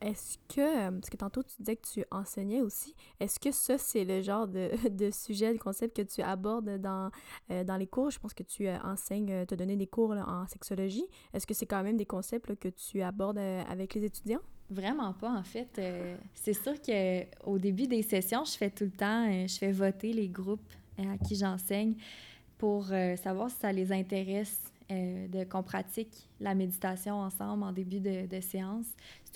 Est-ce 0.00 0.36
que, 0.54 0.60
euh, 0.60 0.90
parce 0.90 1.08
que 1.08 1.16
tantôt 1.16 1.42
tu 1.42 1.56
disais 1.58 1.76
que 1.76 1.88
tu 1.88 2.04
enseignais 2.10 2.60
aussi, 2.60 2.94
est-ce 3.18 3.40
que 3.40 3.50
ça 3.50 3.78
c'est 3.78 4.04
le 4.04 4.20
genre 4.20 4.46
de, 4.46 4.70
de, 4.90 5.10
sujet, 5.10 5.52
de 5.54 5.58
concept 5.58 5.96
que 5.96 6.02
tu 6.02 6.20
abordes 6.20 6.78
dans, 6.78 7.10
euh, 7.50 7.64
dans 7.64 7.76
les 7.76 7.86
cours? 7.86 8.10
Je 8.10 8.18
pense 8.18 8.34
que 8.34 8.42
tu 8.42 8.68
euh, 8.68 8.76
enseignes, 8.84 9.46
tu 9.46 9.54
as 9.54 9.56
donné 9.56 9.76
des 9.76 9.86
cours 9.86 10.10
en 10.10 10.46
sexologie. 10.46 11.06
Est-ce 11.32 11.46
que 11.46 11.54
c'est 11.54 11.66
quand 11.66 11.82
même 11.82 11.96
des 11.96 12.04
concepts 12.04 12.54
que 12.56 12.68
tu 12.68 13.00
abordes 13.02 13.38
avec 13.38 13.94
les 13.94 14.04
étudiants? 14.04 14.40
Vraiment 14.68 15.12
pas, 15.12 15.30
en 15.30 15.44
fait. 15.44 15.80
c'est 16.34 16.52
sûr 16.52 16.74
qu'au 16.82 17.58
début 17.58 17.86
des 17.86 18.02
sessions, 18.02 18.44
je 18.44 18.56
fais 18.56 18.70
tout 18.70 18.84
le 18.84 18.90
temps, 18.90 19.46
je 19.46 19.56
fais 19.56 19.70
voter 19.70 20.12
les 20.12 20.28
groupes 20.28 20.72
à 20.98 21.16
qui 21.18 21.36
j'enseigne 21.36 21.94
pour 22.58 22.86
savoir 22.86 23.50
si 23.50 23.58
ça 23.58 23.72
les 23.72 23.92
intéresse 23.92 24.58
de 24.90 25.44
qu'on 25.44 25.62
pratique 25.62 26.28
la 26.40 26.54
méditation 26.54 27.16
ensemble 27.16 27.62
en 27.62 27.72
début 27.72 28.00
de, 28.00 28.40
séance 28.40 28.86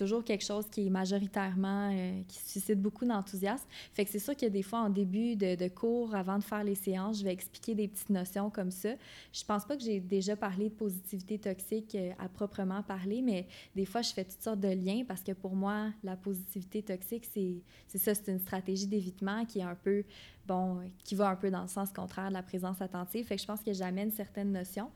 toujours 0.00 0.24
quelque 0.24 0.44
chose 0.44 0.64
qui 0.70 0.86
est 0.86 0.90
majoritairement, 0.90 1.90
euh, 1.92 2.22
qui 2.26 2.38
suscite 2.38 2.80
beaucoup 2.80 3.04
d'enthousiasme. 3.04 3.66
Fait 3.92 4.06
que 4.06 4.10
c'est 4.10 4.18
sûr 4.18 4.32
a 4.40 4.48
des 4.48 4.62
fois, 4.62 4.80
en 4.80 4.88
début 4.88 5.36
de, 5.36 5.68
cours, 5.68 6.14
avant 6.14 6.38
de 6.38 6.42
faire 6.42 6.64
les 6.64 6.74
séances, 6.74 7.18
je 7.18 7.24
vais 7.24 7.32
expliquer 7.32 7.74
des 7.74 7.86
petites 7.86 8.08
notions 8.08 8.48
comme 8.48 8.70
ça. 8.70 8.94
Je 9.30 9.44
pense 9.44 9.66
pas 9.66 9.76
que 9.76 9.82
j'ai 9.82 10.00
déjà 10.00 10.36
parlé 10.36 10.70
de 10.70 10.74
positivité 10.74 11.38
toxique 11.38 11.94
euh, 11.94 12.12
à 12.18 12.30
proprement 12.30 12.82
parler, 12.82 13.20
mais 13.20 13.46
des 13.76 13.84
fois, 13.84 14.00
je 14.00 14.14
fais 14.14 14.24
toutes 14.24 14.40
sortes 14.40 14.60
de 14.60 14.68
liens 14.68 15.04
parce 15.06 15.22
que 15.22 15.32
pour 15.32 15.54
moi, 15.54 15.88
la 16.02 16.16
positivité 16.16 16.82
toxique, 16.82 17.26
c'est 17.30 17.98
ça, 17.98 18.14
c'est 18.14 18.32
une 18.32 18.40
stratégie 18.40 18.86
d'évitement 18.86 19.44
qui 19.44 19.58
est 19.58 19.64
un 19.64 19.74
peu, 19.74 20.04
bon, 20.46 20.78
qui 21.04 21.14
va 21.14 21.28
un 21.28 21.36
peu 21.36 21.50
dans 21.50 21.62
le 21.62 21.68
sens 21.68 21.92
contraire 21.92 22.28
de 22.28 22.34
la 22.34 22.42
présence 22.42 22.80
attentive. 22.80 23.26
Fait 23.26 23.36
que 23.36 23.42
je 23.42 23.46
pense 23.46 23.60
que 23.60 23.74
j'amène 23.74 24.10
certaines 24.12 24.50
notions. 24.50 24.90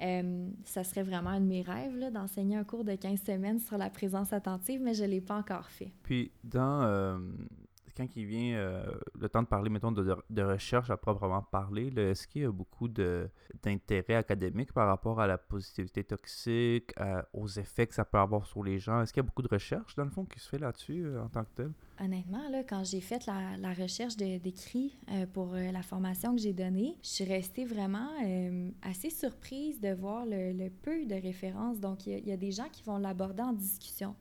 Euh, 0.00 0.48
ça 0.64 0.84
serait 0.84 1.02
vraiment 1.02 1.30
un 1.30 1.40
de 1.40 1.46
mes 1.48 1.62
rêves 1.62 2.12
d'enseigner 2.12 2.56
un 2.56 2.64
cours 2.64 2.84
de 2.84 2.94
15 2.94 3.20
semaines 3.22 3.58
sur 3.58 3.78
la 3.78 3.90
présence 3.90 4.32
attentive, 4.32 4.80
mais 4.82 4.94
je 4.94 5.04
ne 5.04 5.08
l'ai 5.08 5.20
pas 5.20 5.36
encore 5.36 5.66
fait. 5.70 5.92
Puis, 6.02 6.30
dans, 6.44 6.82
euh, 6.82 7.18
quand 7.98 8.06
il 8.14 8.26
vient 8.26 8.56
euh, 8.56 8.86
le 9.18 9.28
temps 9.28 9.42
de 9.42 9.48
parler, 9.48 9.70
mettons, 9.70 9.90
de, 9.90 10.16
de 10.30 10.42
recherche 10.42 10.88
à 10.88 10.96
proprement 10.96 11.42
parler, 11.42 11.88
est-ce 11.96 12.28
qu'il 12.28 12.42
y 12.42 12.44
a 12.44 12.52
beaucoup 12.52 12.86
d'intérêt 12.86 14.14
académique 14.14 14.72
par 14.72 14.86
rapport 14.86 15.20
à 15.20 15.26
la 15.26 15.36
positivité 15.36 16.04
toxique, 16.04 16.92
aux 17.32 17.48
effets 17.48 17.88
que 17.88 17.94
ça 17.94 18.04
peut 18.04 18.18
avoir 18.18 18.46
sur 18.46 18.62
les 18.62 18.78
gens? 18.78 19.02
Est-ce 19.02 19.12
qu'il 19.12 19.20
y 19.20 19.26
a 19.26 19.26
beaucoup 19.26 19.42
de 19.42 19.48
recherche, 19.48 19.96
dans 19.96 20.04
le 20.04 20.10
fond, 20.10 20.24
qui 20.24 20.38
se 20.38 20.48
fait 20.48 20.58
là-dessus 20.58 21.06
euh, 21.06 21.24
en 21.24 21.28
tant 21.28 21.42
que 21.42 21.50
tel? 21.56 21.72
Honnêtement, 22.00 22.48
là, 22.50 22.62
quand 22.62 22.84
j'ai 22.84 23.00
fait 23.00 23.26
la, 23.26 23.56
la 23.56 23.74
recherche 23.74 24.16
d'écrit 24.16 24.96
euh, 25.10 25.26
pour 25.26 25.54
la 25.54 25.82
formation 25.82 26.36
que 26.36 26.40
j'ai 26.40 26.52
donnée, 26.52 26.96
je 27.02 27.08
suis 27.08 27.24
restée 27.24 27.64
vraiment 27.64 28.10
assez 28.82 29.10
surprise 29.10 29.80
de 29.80 29.92
voir 29.92 30.24
le, 30.24 30.52
le, 30.52 30.70
peu 30.70 31.04
de 31.04 31.14
références. 31.16 31.80
Donc, 31.80 32.06
il 32.06 32.20
y, 32.20 32.28
y, 32.28 32.32
a 32.32 32.36
des 32.36 32.52
gens 32.52 32.68
qui 32.70 32.84
vont 32.84 32.98
l'aborder 32.98 33.42
en 33.42 33.52
discussion 33.52 34.14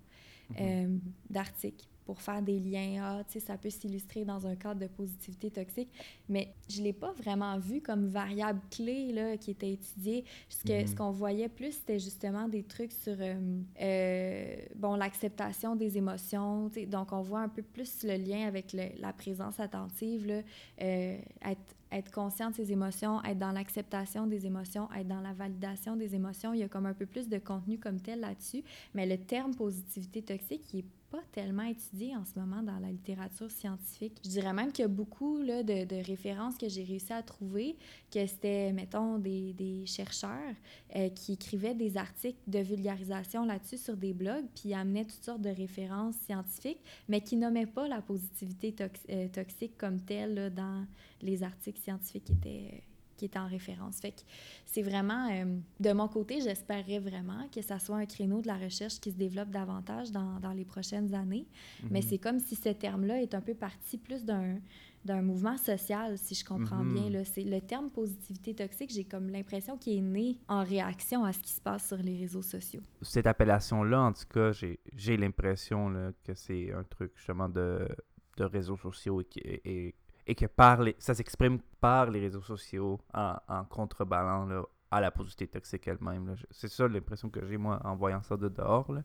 mm-hmm. 0.51 0.99
d'articles 1.29 1.87
pour 2.07 2.21
faire 2.21 2.41
des 2.41 2.57
liens. 2.57 3.01
Ah, 3.03 3.23
tu 3.25 3.33
sais, 3.33 3.45
ça 3.45 3.57
peut 3.57 3.69
s'illustrer 3.69 4.23
dans 4.23 4.47
un 4.47 4.55
cadre 4.55 4.79
de 4.79 4.87
positivité 4.87 5.51
toxique, 5.51 5.89
mais 6.29 6.53
je 6.69 6.79
ne 6.79 6.85
l'ai 6.85 6.93
pas 6.93 7.11
vraiment 7.11 7.59
vu 7.59 7.81
comme 7.81 8.07
variable 8.07 8.61
clé 8.71 9.11
là, 9.11 9.35
qui 9.35 9.51
était 9.51 9.73
étudiée. 9.73 10.23
Ce 10.47 10.71
mhm. 10.71 10.95
qu'on 10.95 11.11
voyait 11.11 11.49
plus, 11.49 11.73
c'était 11.73 11.99
justement 11.99 12.47
des 12.47 12.63
trucs 12.63 12.93
sur 12.93 13.17
euh, 13.19 13.35
euh, 13.81 14.55
bon, 14.75 14.95
l'acceptation 14.95 15.75
des 15.75 15.97
émotions. 15.97 16.71
Donc, 16.87 17.11
on 17.11 17.21
voit 17.21 17.41
un 17.41 17.49
peu 17.49 17.61
plus 17.61 18.03
le 18.03 18.15
lien 18.15 18.47
avec 18.47 18.73
la 18.73 19.11
présence 19.11 19.59
attentive, 19.59 20.25
là, 20.25 20.41
euh, 20.81 21.17
être 21.45 21.75
être 21.91 22.11
conscient 22.11 22.49
de 22.49 22.55
ses 22.55 22.71
émotions, 22.71 23.23
être 23.23 23.37
dans 23.37 23.51
l'acceptation 23.51 24.27
des 24.27 24.45
émotions, 24.45 24.89
être 24.93 25.07
dans 25.07 25.21
la 25.21 25.33
validation 25.33 25.95
des 25.95 26.15
émotions. 26.15 26.53
Il 26.53 26.59
y 26.59 26.63
a 26.63 26.67
comme 26.67 26.85
un 26.85 26.93
peu 26.93 27.05
plus 27.05 27.29
de 27.29 27.37
contenu 27.37 27.77
comme 27.77 28.01
tel 28.01 28.19
là-dessus. 28.19 28.63
Mais 28.93 29.05
le 29.05 29.17
terme 29.17 29.55
positivité 29.55 30.21
toxique, 30.21 30.73
il 30.73 30.79
est 30.79 30.85
pas 31.09 31.21
tellement 31.31 31.63
étudié 31.63 32.15
en 32.15 32.25
ce 32.25 32.37
moment 32.37 32.61
dans 32.61 32.79
la 32.79 32.91
littérature 32.91 33.49
scientifique. 33.49 34.19
Je 34.23 34.29
dirais 34.29 34.53
même 34.53 34.71
qu'il 34.71 34.83
y 34.83 34.85
a 34.85 34.89
beaucoup 34.89 35.41
là, 35.41 35.63
de, 35.63 35.85
de, 35.85 35.95
références 36.05 36.57
que 36.57 36.67
j'ai 36.67 36.83
réussi 36.83 37.13
à 37.13 37.23
trouver, 37.23 37.77
que 38.11 38.25
c'était, 38.25 38.73
mettons, 38.73 39.17
des, 39.17 39.53
des 39.53 39.85
chercheurs 39.85 40.53
euh, 40.95 41.09
qui 41.09 41.33
écrivaient 41.33 41.75
des 41.75 41.97
articles 41.97 42.39
de 42.47 42.59
vulgarisation 42.59 43.45
là-dessus 43.45 43.77
sur 43.77 43.95
des 43.95 44.13
blogs, 44.13 44.45
puis 44.55 44.73
amenaient 44.73 45.05
toutes 45.05 45.23
sortes 45.23 45.41
de 45.41 45.49
références 45.49 46.15
scientifiques, 46.25 46.81
mais 47.07 47.21
qui 47.21 47.37
nommaient 47.37 47.65
pas 47.65 47.87
la 47.87 48.01
positivité 48.01 48.75
euh, 49.09 49.27
toxique 49.29 49.77
comme 49.77 50.01
telle 50.01 50.33
là, 50.33 50.49
dans 50.49 50.85
les 51.21 51.43
articles 51.43 51.79
scientifiques 51.79 52.25
qui 52.25 52.33
étaient 52.33 52.83
qui 53.17 53.25
était 53.25 53.39
en 53.39 53.47
référence. 53.47 53.99
Fait 53.99 54.11
que 54.11 54.21
c'est 54.65 54.81
vraiment, 54.83 55.29
euh, 55.31 55.57
de 55.79 55.91
mon 55.91 56.07
côté, 56.07 56.39
j'espérais 56.41 56.99
vraiment 56.99 57.47
que 57.53 57.61
ça 57.61 57.79
soit 57.79 57.97
un 57.97 58.05
créneau 58.05 58.41
de 58.41 58.47
la 58.47 58.57
recherche 58.57 58.99
qui 58.99 59.11
se 59.11 59.17
développe 59.17 59.49
davantage 59.49 60.11
dans, 60.11 60.39
dans 60.39 60.53
les 60.53 60.65
prochaines 60.65 61.13
années. 61.13 61.47
Mais 61.89 61.99
Mhm. 61.99 62.05
c'est 62.07 62.17
comme 62.19 62.39
si 62.39 62.55
ce 62.55 62.69
terme-là 62.69 63.21
est 63.21 63.33
un 63.33 63.41
peu 63.41 63.55
parti 63.55 63.97
plus 63.97 64.23
d'un 64.23 64.59
d'un 65.05 65.21
mouvement 65.21 65.55
social, 65.55 66.17
si 66.17 66.35
je 66.35 66.43
comprends 66.43 66.83
Mhm. 66.83 66.93
bien. 66.93 67.09
Là. 67.09 67.23
C'est 67.23 67.43
le 67.45 67.61
terme 67.61 67.89
positivité 67.89 68.53
toxique, 68.53 68.89
j'ai 68.93 69.05
comme 69.05 69.29
l'impression 69.29 69.77
qu'il 69.77 69.97
est 69.97 70.01
né 70.01 70.37
en 70.49 70.65
réaction 70.65 71.23
à 71.23 71.31
ce 71.31 71.39
qui 71.39 71.51
se 71.51 71.61
passe 71.61 71.87
sur 71.87 71.95
les 71.97 72.17
réseaux 72.17 72.41
sociaux. 72.41 72.81
Cette 73.03 73.25
appellation-là, 73.25 74.01
en 74.01 74.11
tout 74.11 74.25
cas, 74.29 74.51
j'ai 74.51 75.15
l'impression 75.15 76.11
que 76.25 76.33
c'est 76.33 76.73
un 76.73 76.83
truc 76.83 77.11
justement 77.15 77.47
de, 77.47 77.87
de 78.35 78.43
réseaux 78.43 78.75
sociaux 78.75 79.21
et, 79.21 79.25
qui- 79.25 79.39
et, 79.39 79.95
et 80.27 80.35
que 80.35 80.45
par 80.45 80.81
les, 80.81 80.95
ça 80.99 81.15
s'exprime 81.15 81.59
par 81.79 82.11
les 82.11 82.19
réseaux 82.19 82.41
sociaux 82.41 82.99
en, 83.13 83.37
en 83.47 83.63
contreballant 83.65 84.45
là, 84.45 84.61
à 84.91 85.01
la 85.01 85.09
positivité 85.09 85.47
toxique 85.47 85.87
elle-même. 85.87 86.35
C'est 86.51 86.67
ça 86.67 86.87
l'impression 86.87 87.29
que 87.29 87.43
j'ai, 87.47 87.57
moi, 87.57 87.79
en 87.83 87.95
voyant 87.95 88.21
ça 88.21 88.37
de 88.37 88.49
dehors. 88.49 88.91
Là. 88.91 89.01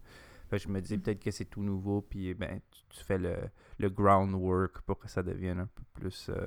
Fait 0.51 0.59
que 0.59 0.65
je 0.65 0.69
me 0.69 0.81
dis 0.81 0.99
peut-être 0.99 1.21
que 1.21 1.31
c'est 1.31 1.47
tout 1.47 1.63
nouveau, 1.63 2.03
puis 2.03 2.35
ben, 2.35 2.61
tu, 2.71 2.83
tu 2.91 3.05
fais 3.05 3.19
le, 3.19 3.37
le 3.79 3.89
groundwork 3.89 4.83
pour 4.83 4.99
que 4.99 5.09
ça 5.09 5.23
devienne 5.23 5.61
un 5.61 5.67
peu 5.67 5.83
plus 5.95 6.29
euh, 6.29 6.45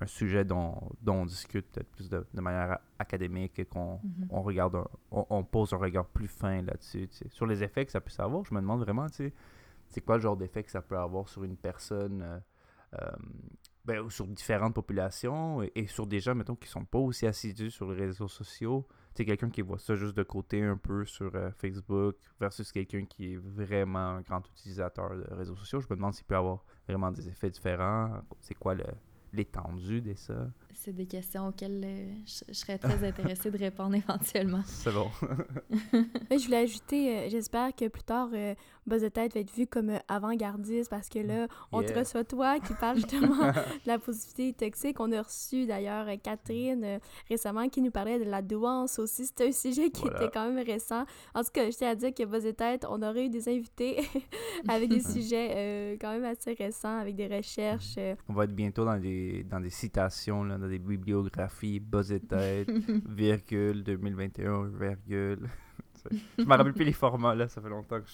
un 0.00 0.06
sujet 0.06 0.44
dont, 0.44 0.74
dont 1.02 1.16
on 1.22 1.26
discute 1.26 1.70
peut-être 1.70 1.90
plus 1.90 2.08
de, 2.08 2.26
de 2.32 2.40
manière 2.40 2.78
académique 2.98 3.58
et 3.58 3.64
qu'on 3.66 4.00
Mhm. 4.02 4.26
on 4.30 4.42
regarde, 4.42 4.76
un- 4.76 4.86
on, 5.10 5.26
on 5.30 5.44
pose 5.44 5.72
un 5.74 5.76
regard 5.76 6.06
plus 6.06 6.28
fin 6.28 6.62
là-dessus. 6.62 7.08
Sur 7.28 7.46
les 7.46 7.62
effets 7.62 7.84
que 7.84 7.92
ça 7.92 8.00
peut 8.00 8.10
avoir, 8.18 8.44
je 8.44 8.54
me 8.54 8.60
demande 8.60 8.80
vraiment, 8.80 9.06
tu 9.08 9.16
sais, 9.16 9.32
c'est 9.88 10.00
quoi 10.00 10.16
le 10.16 10.22
genre 10.22 10.36
d'effet 10.36 10.62
que 10.64 10.70
ça 10.70 10.82
peut 10.82 10.98
avoir 10.98 11.28
sur 11.28 11.44
une 11.44 11.56
personne, 11.56 12.22
euh, 12.22 12.38
euh, 13.00 13.10
ben, 13.84 14.08
sur 14.08 14.26
différentes 14.26 14.74
populations 14.74 15.62
et, 15.74 15.86
sur 15.86 16.06
des 16.06 16.20
gens, 16.20 16.34
mettons, 16.34 16.56
qui 16.56 16.68
sont 16.68 16.84
pas 16.84 16.98
aussi 16.98 17.26
assidus 17.26 17.70
sur 17.70 17.90
les 17.90 18.06
réseaux 18.06 18.28
sociaux. 18.28 18.86
Tu 19.14 19.24
quelqu'un 19.24 19.50
qui 19.50 19.60
voit 19.60 19.78
ça 19.78 19.94
juste 19.94 20.16
de 20.16 20.22
côté 20.22 20.62
un 20.62 20.76
peu 20.76 21.04
sur 21.04 21.34
euh, 21.36 21.50
Facebook 21.52 22.16
versus 22.40 22.72
quelqu'un 22.72 23.04
qui 23.04 23.34
est 23.34 23.36
vraiment 23.36 24.16
un 24.16 24.22
grand 24.22 24.44
utilisateur 24.48 25.14
de 25.14 25.34
réseaux 25.34 25.54
sociaux. 25.54 25.80
Je 25.80 25.86
me 25.88 25.96
demande 25.96 26.14
s'il 26.14 26.24
peut 26.24 26.34
avoir 26.34 26.64
vraiment 26.88 27.12
des 27.12 27.28
effets 27.28 27.50
différents. 27.50 28.22
C'est 28.40 28.54
quoi 28.54 28.74
l'étendue 29.32 30.00
de 30.00 30.14
ça? 30.14 30.48
C'est 30.76 30.92
des 30.92 31.06
questions 31.06 31.48
auxquelles 31.48 31.82
euh, 31.84 32.14
je, 32.26 32.44
je 32.48 32.52
serais 32.54 32.78
très 32.78 33.02
intéressée 33.08 33.50
de 33.50 33.58
répondre 33.58 33.94
éventuellement. 33.94 34.62
C'est 34.66 34.92
bon. 34.92 35.08
Mais 36.30 36.38
je 36.38 36.44
voulais 36.46 36.58
ajouter, 36.58 37.16
euh, 37.18 37.28
j'espère 37.30 37.74
que 37.74 37.88
plus 37.88 38.02
tard, 38.02 38.28
euh, 38.34 38.54
Buzz 38.86 39.02
de 39.02 39.08
tête 39.08 39.34
va 39.34 39.40
être 39.40 39.54
vu 39.54 39.66
comme 39.66 39.90
euh, 39.90 39.98
avant-gardiste 40.08 40.90
parce 40.90 41.08
que 41.08 41.18
là, 41.20 41.46
on 41.72 41.82
te 41.82 41.92
reçoit 41.92 42.24
toi 42.24 42.58
qui 42.60 42.74
parle 42.74 42.96
justement 42.96 43.46
de 43.52 43.86
la 43.86 43.98
positivité 43.98 44.66
toxique. 44.70 45.00
On 45.00 45.10
a 45.12 45.22
reçu 45.22 45.66
d'ailleurs 45.66 46.06
Catherine 46.22 46.84
euh, 46.84 46.98
récemment 47.28 47.68
qui 47.68 47.80
nous 47.80 47.90
parlait 47.90 48.18
de 48.18 48.24
la 48.30 48.42
douance 48.42 48.98
aussi. 48.98 49.26
C'était 49.26 49.48
un 49.48 49.52
sujet 49.52 49.90
qui 49.90 50.02
Voilà. 50.02 50.22
était 50.22 50.30
quand 50.32 50.50
même 50.50 50.64
récent. 50.64 51.04
En 51.34 51.42
tout 51.42 51.50
cas, 51.52 51.70
je 51.70 51.76
tiens 51.76 51.90
à 51.90 51.94
dire 51.94 52.12
que 52.12 52.24
Buzz 52.24 52.44
de 52.44 52.50
tête, 52.50 52.84
on 52.88 53.00
aurait 53.02 53.26
eu 53.26 53.30
des 53.30 53.48
invités 53.48 54.00
avec 54.68 54.88
des 54.90 55.00
sujets 55.00 55.50
euh, 55.54 55.96
quand 56.00 56.10
même 56.12 56.24
assez 56.24 56.52
récents, 56.52 56.98
avec 56.98 57.14
des 57.16 57.26
recherches. 57.28 57.94
euh, 57.98 58.14
On 58.28 58.32
va 58.34 58.44
être 58.44 58.54
bientôt 58.54 58.84
dans 58.84 58.98
des, 58.98 59.44
dans 59.44 59.60
des 59.60 59.70
citations, 59.70 60.44
là, 60.44 60.58
dans 60.64 60.70
des 60.70 60.78
bibliographies, 60.78 61.78
buzz 61.78 62.10
et 62.10 62.20
tête, 62.20 62.70
virgule, 63.08 63.84
2021, 63.84 64.68
virgule. 64.68 65.50
Je 66.38 66.44
me 66.44 66.50
rappelle 66.50 66.72
plus 66.72 66.84
les 66.84 66.92
formats, 66.92 67.34
là. 67.34 67.48
Ça 67.48 67.60
fait 67.60 67.68
longtemps 67.68 68.00
que 68.00 68.08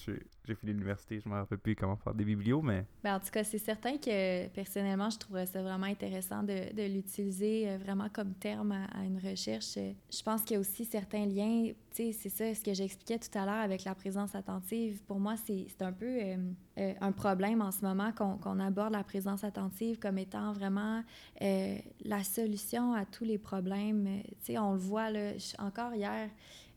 j'ai 0.46 0.54
fini 0.54 0.72
l'université. 0.72 1.20
Je 1.20 1.28
me 1.28 1.34
rappelle 1.34 1.58
plus 1.58 1.74
comment 1.74 1.96
faire 1.96 2.14
des 2.14 2.24
biblios, 2.24 2.62
mais 2.62 2.84
Ben, 3.02 3.16
en 3.16 3.20
tout 3.20 3.30
cas, 3.30 3.44
c'est 3.44 3.58
certain 3.58 3.96
que 3.96 4.48
personnellement, 4.48 5.10
je 5.10 5.18
trouverais 5.18 5.46
ça 5.46 5.62
vraiment 5.62 5.86
intéressant 5.86 6.42
de, 6.42 6.74
de 6.74 6.82
l'utiliser 6.92 7.68
euh, 7.68 7.78
vraiment 7.78 8.08
comme 8.12 8.34
terme 8.34 8.72
à, 8.72 9.04
une 9.04 9.18
recherche. 9.18 9.74
Je 9.74 10.22
pense 10.22 10.42
qu'il 10.42 10.54
y 10.54 10.56
a 10.56 10.60
aussi 10.60 10.84
certains 10.84 11.26
liens, 11.26 11.72
tu 11.90 12.12
sais, 12.12 12.12
c'est 12.12 12.28
ça, 12.28 12.54
ce 12.54 12.64
que 12.64 12.74
j'expliquais 12.74 13.18
tout 13.18 13.36
à 13.38 13.44
l'heure 13.44 13.54
avec 13.54 13.84
la 13.84 13.94
présence 13.94 14.34
attentive. 14.34 15.02
Pour 15.04 15.18
moi, 15.18 15.34
c'est 15.36 15.82
un 15.82 15.92
peu 15.92 16.06
euh, 16.06 16.36
euh, 16.78 16.92
un 17.00 17.12
problème 17.12 17.60
en 17.62 17.70
ce 17.70 17.82
moment 17.82 18.12
qu'on 18.12 18.36
qu'on 18.38 18.60
aborde 18.60 18.92
la 18.92 19.04
présence 19.04 19.44
attentive 19.44 19.98
comme 19.98 20.18
étant 20.18 20.52
vraiment 20.52 21.02
la 21.40 22.24
solution 22.24 22.94
à 22.94 23.04
tous 23.04 23.24
les 23.24 23.38
problèmes. 23.38 24.22
Tu 24.44 24.52
sais, 24.52 24.58
on 24.58 24.72
le 24.72 24.78
voit, 24.78 25.10
là, 25.10 25.32
encore 25.58 25.94
hier, 25.94 26.28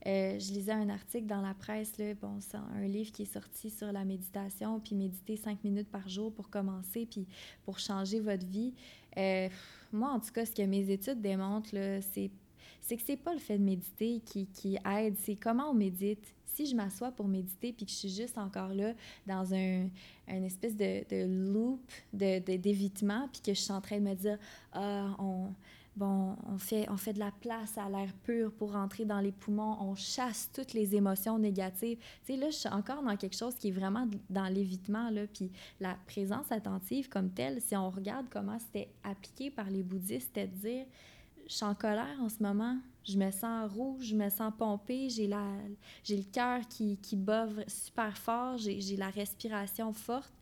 euh, 0.06 0.38
je 0.38 0.52
lisais 0.52 0.72
un 0.72 0.88
article 0.88 1.26
dans 1.26 1.40
la 1.40 1.54
presse, 1.54 1.96
là, 1.98 2.14
bon, 2.14 2.36
c'est 2.40 2.56
un 2.56 2.86
livre 2.86 3.10
qui 3.12 3.22
est 3.22 3.32
sorti 3.32 3.70
sur 3.70 3.90
la 3.92 4.04
méditation, 4.04 4.80
puis 4.80 4.94
méditer 4.94 5.36
cinq 5.36 5.62
minutes 5.64 5.88
par 5.90 6.08
jour 6.08 6.32
pour 6.32 6.50
commencer, 6.50 7.06
puis 7.06 7.26
pour 7.64 7.78
changer 7.78 8.20
votre 8.20 8.46
vie. 8.46 8.72
Euh, 9.16 9.48
moi, 9.92 10.10
en 10.10 10.20
tout 10.20 10.32
cas, 10.32 10.44
ce 10.44 10.52
que 10.52 10.62
mes 10.62 10.90
études 10.90 11.20
démontrent, 11.20 11.70
c'est, 11.70 12.30
c'est 12.80 12.96
que 12.96 13.02
c'est 13.02 13.16
pas 13.16 13.32
le 13.32 13.40
fait 13.40 13.58
de 13.58 13.64
méditer 13.64 14.20
qui, 14.24 14.46
qui 14.46 14.76
aide, 14.84 15.16
c'est 15.18 15.36
comment 15.36 15.70
on 15.70 15.74
médite. 15.74 16.34
Si 16.46 16.66
je 16.66 16.76
m'assois 16.76 17.10
pour 17.10 17.26
méditer 17.26 17.72
puis 17.72 17.84
que 17.84 17.90
je 17.90 17.96
suis 17.96 18.08
juste 18.10 18.38
encore 18.38 18.68
là 18.68 18.92
dans 19.26 19.52
un, 19.54 19.88
un 20.28 20.42
espèce 20.44 20.76
de, 20.76 21.02
de 21.10 21.50
loop 21.52 21.80
de, 22.12 22.38
de- 22.38 22.56
d'évitement 22.56 23.28
puis 23.32 23.42
que 23.42 23.52
je 23.52 23.60
suis 23.60 23.72
en 23.72 23.80
train 23.80 23.98
de 23.98 24.04
me 24.04 24.14
dire 24.14 24.38
ah 24.72 25.16
on 25.18 25.48
bon 25.96 26.36
on 26.46 26.58
fait 26.58 26.88
on 26.90 26.96
fait 26.96 27.12
de 27.12 27.18
la 27.18 27.30
place 27.30 27.78
à 27.78 27.88
l'air 27.88 28.12
pur 28.24 28.52
pour 28.52 28.72
rentrer 28.72 29.04
dans 29.04 29.20
les 29.20 29.32
poumons. 29.32 29.76
On 29.80 29.94
chasse 29.94 30.50
toutes 30.52 30.72
les 30.72 30.94
émotions 30.94 31.38
négatives. 31.38 31.98
Tu 32.24 32.32
sais 32.32 32.36
là 32.36 32.50
je 32.50 32.56
suis 32.56 32.68
encore 32.68 33.02
dans 33.02 33.16
quelque 33.16 33.36
chose 33.36 33.54
qui 33.54 33.68
est 33.68 33.72
vraiment 33.72 34.08
dans 34.30 34.46
l'évitement 34.46 35.10
là. 35.10 35.26
Puis 35.32 35.50
la 35.80 35.96
présence 36.06 36.50
attentive 36.50 37.08
comme 37.08 37.30
telle 37.30 37.60
si 37.60 37.76
on 37.76 37.90
regarde 37.90 38.26
comment 38.30 38.58
c'était 38.58 38.88
appliqué 39.02 39.50
par 39.50 39.70
les 39.70 39.82
bouddhistes 39.82 40.28
c'était 40.34 40.48
de 40.48 40.56
dire 40.56 40.86
je 41.46 41.54
suis 41.54 41.64
en 41.64 41.74
colère 41.74 42.16
en 42.20 42.28
ce 42.28 42.42
moment. 42.42 42.78
Je 43.04 43.18
me 43.18 43.30
sens 43.30 43.70
rouge 43.70 44.04
je 44.06 44.16
me 44.16 44.28
sens 44.30 44.52
pompée. 44.56 45.08
J'ai 45.10 45.26
la 45.26 45.46
j'ai 46.02 46.16
le 46.16 46.24
cœur 46.24 46.66
qui, 46.68 46.96
qui 46.98 47.16
bat 47.16 47.48
super 47.66 48.16
fort, 48.16 48.56
j'ai 48.58 48.96
la 48.96 49.10
respiration 49.10 49.92
forte, 49.92 50.32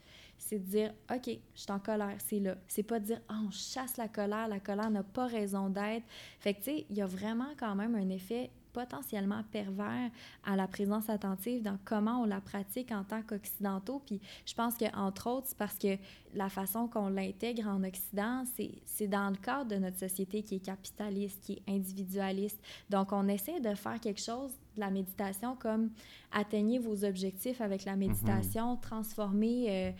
c'est 0.44 0.58
de 0.58 0.64
dire 0.64 0.92
OK, 1.10 1.26
je 1.54 1.60
suis 1.60 1.70
en 1.70 1.78
colère, 1.78 2.16
c'est 2.18 2.40
là. 2.40 2.56
C'est 2.66 2.82
pas 2.82 2.98
de 2.98 3.06
dire 3.06 3.20
Ah, 3.28 3.38
on 3.46 3.50
chasse 3.50 3.96
la 3.96 4.08
colère, 4.08 4.48
la 4.48 4.58
colère 4.58 4.90
n'a 4.90 5.02
pas 5.02 5.26
raison 5.26 5.68
d'être. 5.68 6.04
Fait 6.40 6.54
que 6.54 6.58
tu 6.58 6.64
sais, 6.64 6.86
il 6.90 6.96
y 6.96 7.02
a 7.02 7.06
vraiment 7.06 7.50
quand 7.58 7.74
même 7.74 7.94
un 7.94 8.08
effet 8.08 8.50
potentiellement 8.72 9.42
pervers 9.50 10.10
à 10.44 10.56
la 10.56 10.66
présence 10.66 11.08
attentive 11.08 11.62
dans 11.62 11.78
comment 11.84 12.22
on 12.22 12.24
la 12.24 12.40
pratique 12.40 12.92
en 12.92 13.04
tant 13.04 13.22
qu'occidentaux. 13.22 14.02
Puis 14.04 14.20
je 14.46 14.54
pense 14.54 14.76
que 14.76 14.84
entre 14.96 15.28
autres, 15.28 15.48
c'est 15.48 15.58
parce 15.58 15.78
que 15.78 15.96
la 16.34 16.48
façon 16.48 16.88
qu'on 16.88 17.08
l'intègre 17.08 17.68
en 17.68 17.84
Occident, 17.84 18.44
c'est 18.84 19.08
dans 19.08 19.30
le 19.30 19.36
cadre 19.36 19.70
de 19.70 19.76
notre 19.76 19.98
société 19.98 20.42
qui 20.42 20.56
est 20.56 20.64
capitaliste, 20.64 21.40
qui 21.42 21.52
est 21.66 21.72
individualiste. 21.72 22.60
Donc 22.90 23.12
on 23.12 23.28
essaie 23.28 23.60
de 23.60 23.74
faire 23.74 24.00
quelque 24.00 24.20
chose 24.20 24.52
de 24.74 24.80
la 24.80 24.90
méditation 24.90 25.54
comme 25.56 25.90
atteignez 26.32 26.78
vos 26.78 27.04
objectifs 27.04 27.60
avec 27.60 27.84
la 27.84 27.96
méditation, 27.96 28.76
transformer 28.76 29.66
euh, 29.68 29.92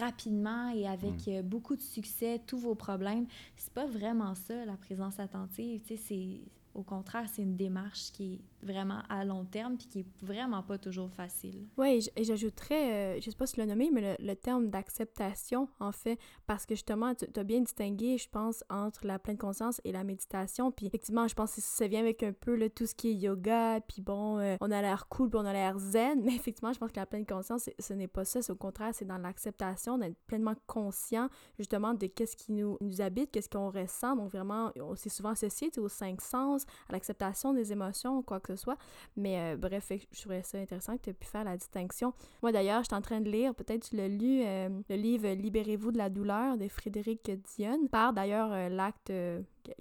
rapidement 0.00 0.70
et 0.70 0.86
avec 0.86 1.26
euh, 1.28 1.42
beaucoup 1.42 1.74
de 1.74 1.82
succès 1.82 2.40
tous 2.46 2.58
vos 2.58 2.74
problèmes. 2.74 3.26
C'est 3.56 3.72
pas 3.72 3.86
vraiment 3.86 4.34
ça 4.34 4.64
la 4.64 4.76
présence 4.76 5.18
attentive, 5.18 5.80
tu 5.80 5.96
sais, 5.96 6.02
c'est 6.02 6.59
au 6.74 6.82
contraire, 6.82 7.26
c'est 7.32 7.42
une 7.42 7.56
démarche 7.56 8.12
qui 8.12 8.34
est 8.34 8.40
vraiment 8.62 9.00
à 9.08 9.24
long 9.24 9.44
terme 9.44 9.76
puis 9.76 9.86
qui 9.86 10.00
est 10.00 10.06
vraiment 10.22 10.62
pas 10.62 10.78
toujours 10.78 11.10
facile. 11.10 11.66
Oui, 11.76 12.06
et 12.16 12.24
j'ajouterais, 12.24 13.16
euh, 13.16 13.20
je 13.20 13.30
sais 13.30 13.36
pas 13.36 13.46
si 13.46 13.54
tu 13.54 13.60
l'as 13.60 13.66
nommé, 13.66 13.90
mais 13.92 14.16
le, 14.18 14.36
terme 14.36 14.70
d'acceptation, 14.70 15.68
en 15.80 15.92
fait, 15.92 16.18
parce 16.46 16.66
que 16.66 16.74
justement, 16.74 17.14
tu 17.14 17.26
as 17.38 17.44
bien 17.44 17.60
distingué, 17.60 18.18
je 18.18 18.28
pense, 18.28 18.64
entre 18.70 19.06
la 19.06 19.18
pleine 19.18 19.36
conscience 19.36 19.80
et 19.84 19.92
la 19.92 20.04
méditation. 20.04 20.70
Puis 20.70 20.86
effectivement, 20.86 21.28
je 21.28 21.34
pense 21.34 21.54
que 21.54 21.60
ça 21.60 21.86
vient 21.88 22.00
avec 22.00 22.22
un 22.22 22.32
peu 22.32 22.68
tout 22.70 22.86
ce 22.86 22.94
qui 22.94 23.08
est 23.08 23.14
yoga, 23.14 23.80
puis 23.80 24.00
bon, 24.00 24.38
euh, 24.38 24.56
on 24.60 24.70
a 24.70 24.80
l'air 24.80 25.08
cool, 25.08 25.28
puis 25.28 25.38
on 25.38 25.44
a 25.44 25.52
l'air 25.52 25.78
zen, 25.78 26.22
mais 26.24 26.34
effectivement, 26.34 26.72
je 26.72 26.78
pense 26.78 26.92
que 26.92 27.00
la 27.00 27.06
pleine 27.06 27.26
conscience, 27.26 27.68
ce 27.78 27.92
n'est 27.92 28.08
pas 28.08 28.24
ça, 28.24 28.42
c'est 28.42 28.52
au 28.52 28.56
contraire, 28.56 28.94
c'est 28.94 29.04
dans 29.04 29.18
l'acceptation, 29.18 29.98
d'être 29.98 30.16
pleinement 30.26 30.54
conscient, 30.66 31.28
justement, 31.58 31.94
de 31.94 32.06
qu'est-ce 32.06 32.36
qui 32.36 32.52
nous, 32.52 32.78
habite, 33.00 33.30
qu'est-ce 33.30 33.48
qu'on 33.48 33.70
ressent. 33.70 34.16
Donc 34.16 34.30
vraiment, 34.30 34.72
on 34.76 34.94
s'est 34.94 35.08
souvent 35.08 35.30
associé 35.30 35.70
aux 35.78 35.88
cinq 35.88 36.20
sens, 36.20 36.59
à 36.88 36.92
l'acceptation 36.92 37.52
des 37.52 37.72
émotions, 37.72 38.22
quoi 38.22 38.40
que 38.40 38.54
ce 38.54 38.62
soit. 38.62 38.76
Mais 39.16 39.38
euh, 39.38 39.56
bref, 39.56 39.92
je 40.12 40.20
trouvais 40.20 40.42
ça 40.42 40.58
intéressant 40.58 40.96
que 40.96 41.02
tu 41.02 41.10
aies 41.10 41.14
pu 41.14 41.26
faire 41.26 41.44
la 41.44 41.56
distinction. 41.56 42.12
Moi 42.42 42.52
d'ailleurs, 42.52 42.82
j'étais 42.82 42.94
en 42.94 43.02
train 43.02 43.20
de 43.20 43.30
lire, 43.30 43.54
peut-être 43.54 43.88
tu 43.88 43.96
l'as 43.96 44.08
lu, 44.08 44.42
euh, 44.44 44.68
le 44.88 44.96
livre 44.96 45.28
Libérez-vous 45.28 45.92
de 45.92 45.98
la 45.98 46.10
douleur 46.10 46.56
de 46.56 46.68
Frédéric 46.68 47.30
Dionne, 47.56 47.88
par 47.88 48.12
d'ailleurs 48.12 48.52
euh, 48.52 48.68
l'acte 48.68 49.12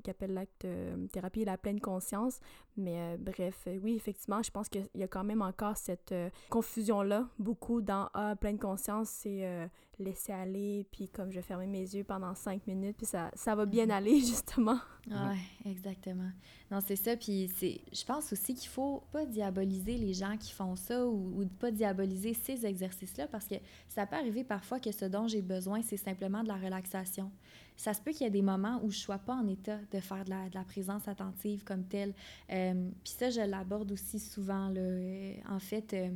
qui 0.03 0.09
appelle 0.09 0.33
l'acte 0.33 0.65
euh, 0.65 1.07
thérapie 1.07 1.41
et 1.41 1.45
la 1.45 1.57
pleine 1.57 1.79
conscience. 1.79 2.39
Mais 2.77 2.95
euh, 2.97 3.17
bref, 3.19 3.63
euh, 3.67 3.79
oui, 3.83 3.95
effectivement, 3.95 4.41
je 4.43 4.51
pense 4.51 4.69
qu'il 4.69 4.87
y 4.95 5.03
a 5.03 5.07
quand 5.07 5.23
même 5.23 5.41
encore 5.41 5.77
cette 5.77 6.13
confusion-là, 6.49 7.27
beaucoup 7.37 7.81
dans 7.81 8.09
Ah, 8.13 8.35
pleine 8.39 8.59
conscience, 8.59 9.09
c'est 9.09 9.69
laisser 9.99 10.31
aller, 10.31 10.85
puis 10.91 11.09
comme 11.09 11.31
je 11.31 11.41
fermer 11.41 11.67
mes 11.67 11.81
yeux 11.81 12.05
pendant 12.05 12.33
cinq 12.33 12.65
minutes, 12.67 12.95
puis 12.97 13.05
ça, 13.05 13.31
ça 13.33 13.53
va 13.53 13.65
bien 13.65 13.89
aller, 13.89 14.19
justement. 14.19 14.79
Ouais, 15.07 15.69
exactement. 15.69 16.29
Non, 16.71 16.79
c'est 16.79 16.95
ça. 16.95 17.17
Puis 17.17 17.49
c'est, 17.57 17.81
je 17.91 18.05
pense 18.05 18.31
aussi 18.31 18.53
qu'il 18.53 18.69
faut 18.69 19.03
pas 19.11 19.25
diaboliser 19.25 19.97
les 19.97 20.13
gens 20.13 20.37
qui 20.37 20.53
font 20.53 20.75
ça 20.75 21.05
ou, 21.05 21.41
ou 21.41 21.45
pas 21.45 21.71
diaboliser 21.71 22.33
ces 22.33 22.65
exercices-là 22.65 23.27
parce 23.27 23.47
que 23.47 23.55
ça 23.89 24.05
peut 24.05 24.15
arriver 24.15 24.43
parfois 24.43 24.79
que 24.79 24.91
ce 24.91 25.05
dont 25.05 25.27
j'ai 25.27 25.41
besoin, 25.41 25.81
c'est 25.81 25.97
simplement 25.97 26.43
de 26.43 26.47
la 26.47 26.57
relaxation. 26.57 27.31
Ça 27.79 27.93
se 27.93 28.01
peut 28.01 28.11
qu'il 28.11 28.23
y 28.23 28.27
ait 28.27 28.29
des 28.29 28.41
moments 28.41 28.81
où 28.83 28.91
je 28.91 28.97
sois 28.97 29.19
pas 29.19 29.33
en 29.33 29.47
état 29.47 29.77
de 29.89 30.01
faire 30.01 30.25
de 30.25 30.31
la, 30.31 30.49
de 30.49 30.55
la 30.55 30.65
présence 30.65 31.07
attentive 31.07 31.63
comme 31.63 31.85
telle. 31.85 32.13
Euh, 32.51 32.89
puis 33.05 33.13
ça, 33.17 33.29
je 33.29 33.39
l'aborde 33.39 33.89
aussi 33.93 34.19
souvent. 34.19 34.67
Là. 34.67 34.81
Euh, 34.81 35.35
en 35.49 35.59
fait, 35.59 35.93
euh, 35.93 36.09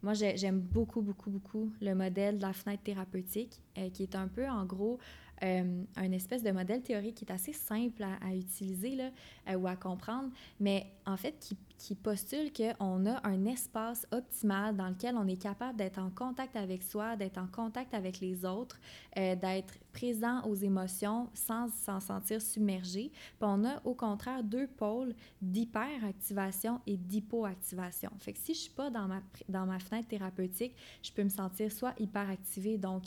moi, 0.00 0.14
j'aime 0.14 0.60
beaucoup, 0.60 1.02
beaucoup, 1.02 1.28
beaucoup 1.28 1.72
le 1.80 1.94
modèle 1.94 2.36
de 2.36 2.42
la 2.42 2.52
fenêtre 2.52 2.84
thérapeutique, 2.84 3.60
qui 3.92 4.04
est 4.04 4.14
un 4.14 4.28
peu, 4.28 4.48
en 4.48 4.64
gros, 4.64 5.00
euh, 5.42 5.84
un 5.96 6.12
espèce 6.12 6.42
de 6.42 6.50
modèle 6.50 6.82
théorique 6.82 7.16
qui 7.16 7.24
est 7.24 7.32
assez 7.32 7.52
simple 7.52 8.02
à, 8.02 8.34
utiliser 8.34 8.96
là, 8.96 9.10
euh, 9.48 9.56
ou 9.56 9.66
à 9.66 9.76
comprendre, 9.76 10.30
mais 10.60 10.86
en 11.06 11.16
fait 11.16 11.38
qui, 11.40 11.56
qui 11.82 11.96
postule 11.96 12.52
qu'on 12.52 13.06
a 13.06 13.26
un 13.26 13.44
espace 13.46 14.06
optimal 14.12 14.76
dans 14.76 14.88
lequel 14.88 15.16
on 15.16 15.26
est 15.26 15.40
capable 15.40 15.76
d'être 15.76 15.98
en 15.98 16.10
contact 16.10 16.54
avec 16.54 16.84
soi, 16.84 17.16
d'être 17.16 17.38
en 17.38 17.48
contact 17.48 17.92
avec 17.92 18.20
les 18.20 18.44
autres, 18.44 18.78
euh, 19.18 19.34
d'être 19.34 19.74
présent 19.92 20.42
aux 20.44 20.54
émotions 20.54 21.28
sans 21.34 21.68
s'en 21.68 21.98
sentir 21.98 22.40
submergé. 22.40 23.10
Puis 23.10 23.40
on 23.40 23.64
a 23.64 23.80
au 23.84 23.94
contraire 23.94 24.44
deux 24.44 24.68
pôles 24.68 25.12
d'hyperactivation 25.40 26.80
et 26.86 26.96
d'hypoactivation. 26.96 28.10
Fait 28.20 28.32
que 28.32 28.38
si 28.38 28.54
je 28.54 28.60
suis 28.60 28.70
pas 28.70 28.88
dans 28.88 29.08
ma, 29.08 29.20
dans 29.48 29.66
ma 29.66 29.80
fenêtre 29.80 30.06
thérapeutique, 30.06 30.76
je 31.02 31.10
peux 31.10 31.24
me 31.24 31.30
sentir 31.30 31.72
soit 31.72 31.94
hyperactivée, 31.98 32.78
donc 32.78 33.02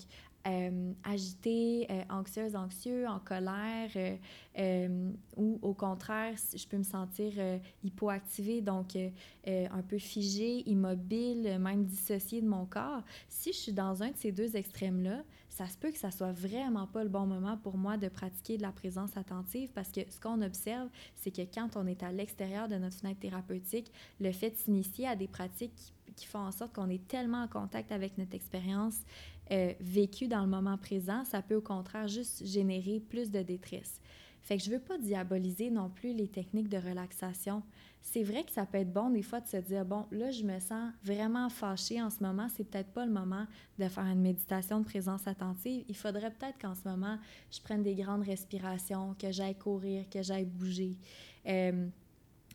euh, 0.48 0.94
agitée, 1.04 1.88
euh, 1.90 2.04
anxieuse, 2.10 2.56
anxieux, 2.56 3.08
en 3.08 3.20
colère, 3.20 3.90
euh, 3.96 4.16
euh, 4.60 5.12
ou 5.36 5.60
au 5.62 5.74
contraire, 5.74 6.36
je 6.56 6.68
peux 6.68 6.78
me 6.78 6.84
sentir 6.84 7.34
hypoactivée, 7.84 8.62
donc 8.62 8.96
un 9.46 9.82
peu 9.88 9.98
figée, 9.98 10.68
immobile, 10.70 11.58
même 11.60 11.86
dissociée 11.86 12.42
de 12.42 12.48
mon 12.48 12.66
corps. 12.66 13.04
Si 13.28 13.52
je 13.52 13.58
suis 13.58 13.74
dans 13.74 14.04
un 14.04 14.12
de 14.12 14.18
ces 14.18 14.32
deux 14.32 14.56
extrêmes-là, 14.56 15.24
ça 15.50 15.68
se 15.68 15.78
peut 15.78 15.92
que 15.92 15.98
ça 15.98 16.12
soit 16.12 16.34
vraiment 16.34 16.86
pas 16.86 17.04
le 17.04 17.10
bon 17.10 17.26
moment 17.26 17.58
pour 17.58 17.78
moi 17.78 17.96
de 17.96 18.10
pratiquer 18.10 18.58
de 18.58 18.62
la 18.62 18.72
présence 18.74 19.16
attentive 19.16 19.70
parce 19.74 19.90
que 19.90 20.02
ce 20.10 20.20
qu'on 20.20 20.42
observe, 20.42 20.90
c'est 21.16 21.32
que 21.32 21.42
quand 21.42 21.78
on 21.78 21.88
est 21.88 22.04
à 22.04 22.12
l'extérieur 22.12 22.68
de 22.68 22.76
notre 22.76 22.98
fenêtre 22.98 23.22
thérapeutique, 23.22 23.92
le 24.20 24.34
fait 24.34 24.52
de 24.52 24.58
s'initier 24.58 25.08
à 25.08 25.16
des 25.16 25.28
pratiques 25.28 25.94
qui 26.16 26.26
font 26.26 26.40
en 26.40 26.52
sorte 26.52 26.74
qu'on 26.74 26.90
est 26.90 27.08
tellement 27.08 27.44
en 27.44 27.48
contact 27.48 27.92
avec 27.92 28.18
notre 28.18 28.36
expérience 28.36 28.98
euh, 29.52 29.74
vécu 29.80 30.28
dans 30.28 30.42
le 30.42 30.48
moment 30.48 30.78
présent, 30.78 31.24
ça 31.24 31.42
peut 31.42 31.56
au 31.56 31.62
contraire 31.62 32.08
juste 32.08 32.46
générer 32.46 33.00
plus 33.00 33.32
de 33.32 33.42
détresse. 33.42 34.02
Fait 34.42 34.58
que 34.58 34.64
je 34.64 34.70
veux 34.70 34.80
pas 34.80 34.98
diaboliser 35.00 35.72
non 35.72 35.90
plus 35.90 36.14
les 36.14 36.28
techniques 36.28 36.70
de 36.70 36.78
relaxation. 36.78 37.64
C'est 38.04 38.22
vrai 38.22 38.44
que 38.44 38.52
ça 38.52 38.68
peut 38.68 38.78
être 38.78 38.94
bon 38.94 39.10
des 39.10 39.24
fois 39.24 39.40
de 39.40 39.48
se 39.48 39.58
dire 39.58 39.84
bon, 39.84 40.06
là 40.12 40.30
je 40.30 40.44
me 40.44 40.60
sens 40.60 40.92
vraiment 41.04 41.50
fâchée 41.50 42.00
en 42.00 42.12
ce 42.12 42.22
moment, 42.22 42.48
c'est 42.56 42.64
peut-être 42.64 42.92
pas 42.92 43.08
le 43.08 43.12
moment 43.12 43.48
de 43.80 43.88
faire 43.88 44.06
une 44.06 44.22
méditation 44.22 44.80
de 44.80 44.86
présence 44.86 45.26
attentive. 45.26 45.84
Il 45.90 45.96
faudrait 45.96 46.30
peut-être 46.30 46.60
qu'en 46.60 46.76
ce 46.76 46.88
moment, 46.88 47.18
je 47.52 47.60
prenne 47.60 47.82
des 47.82 47.96
grandes 47.96 48.22
respirations, 48.22 49.16
que 49.20 49.32
j'aille 49.32 49.58
courir, 49.58 50.08
que 50.10 50.22
j'aille 50.22 50.46
bouger. 50.46 50.96
Euh, 51.48 51.88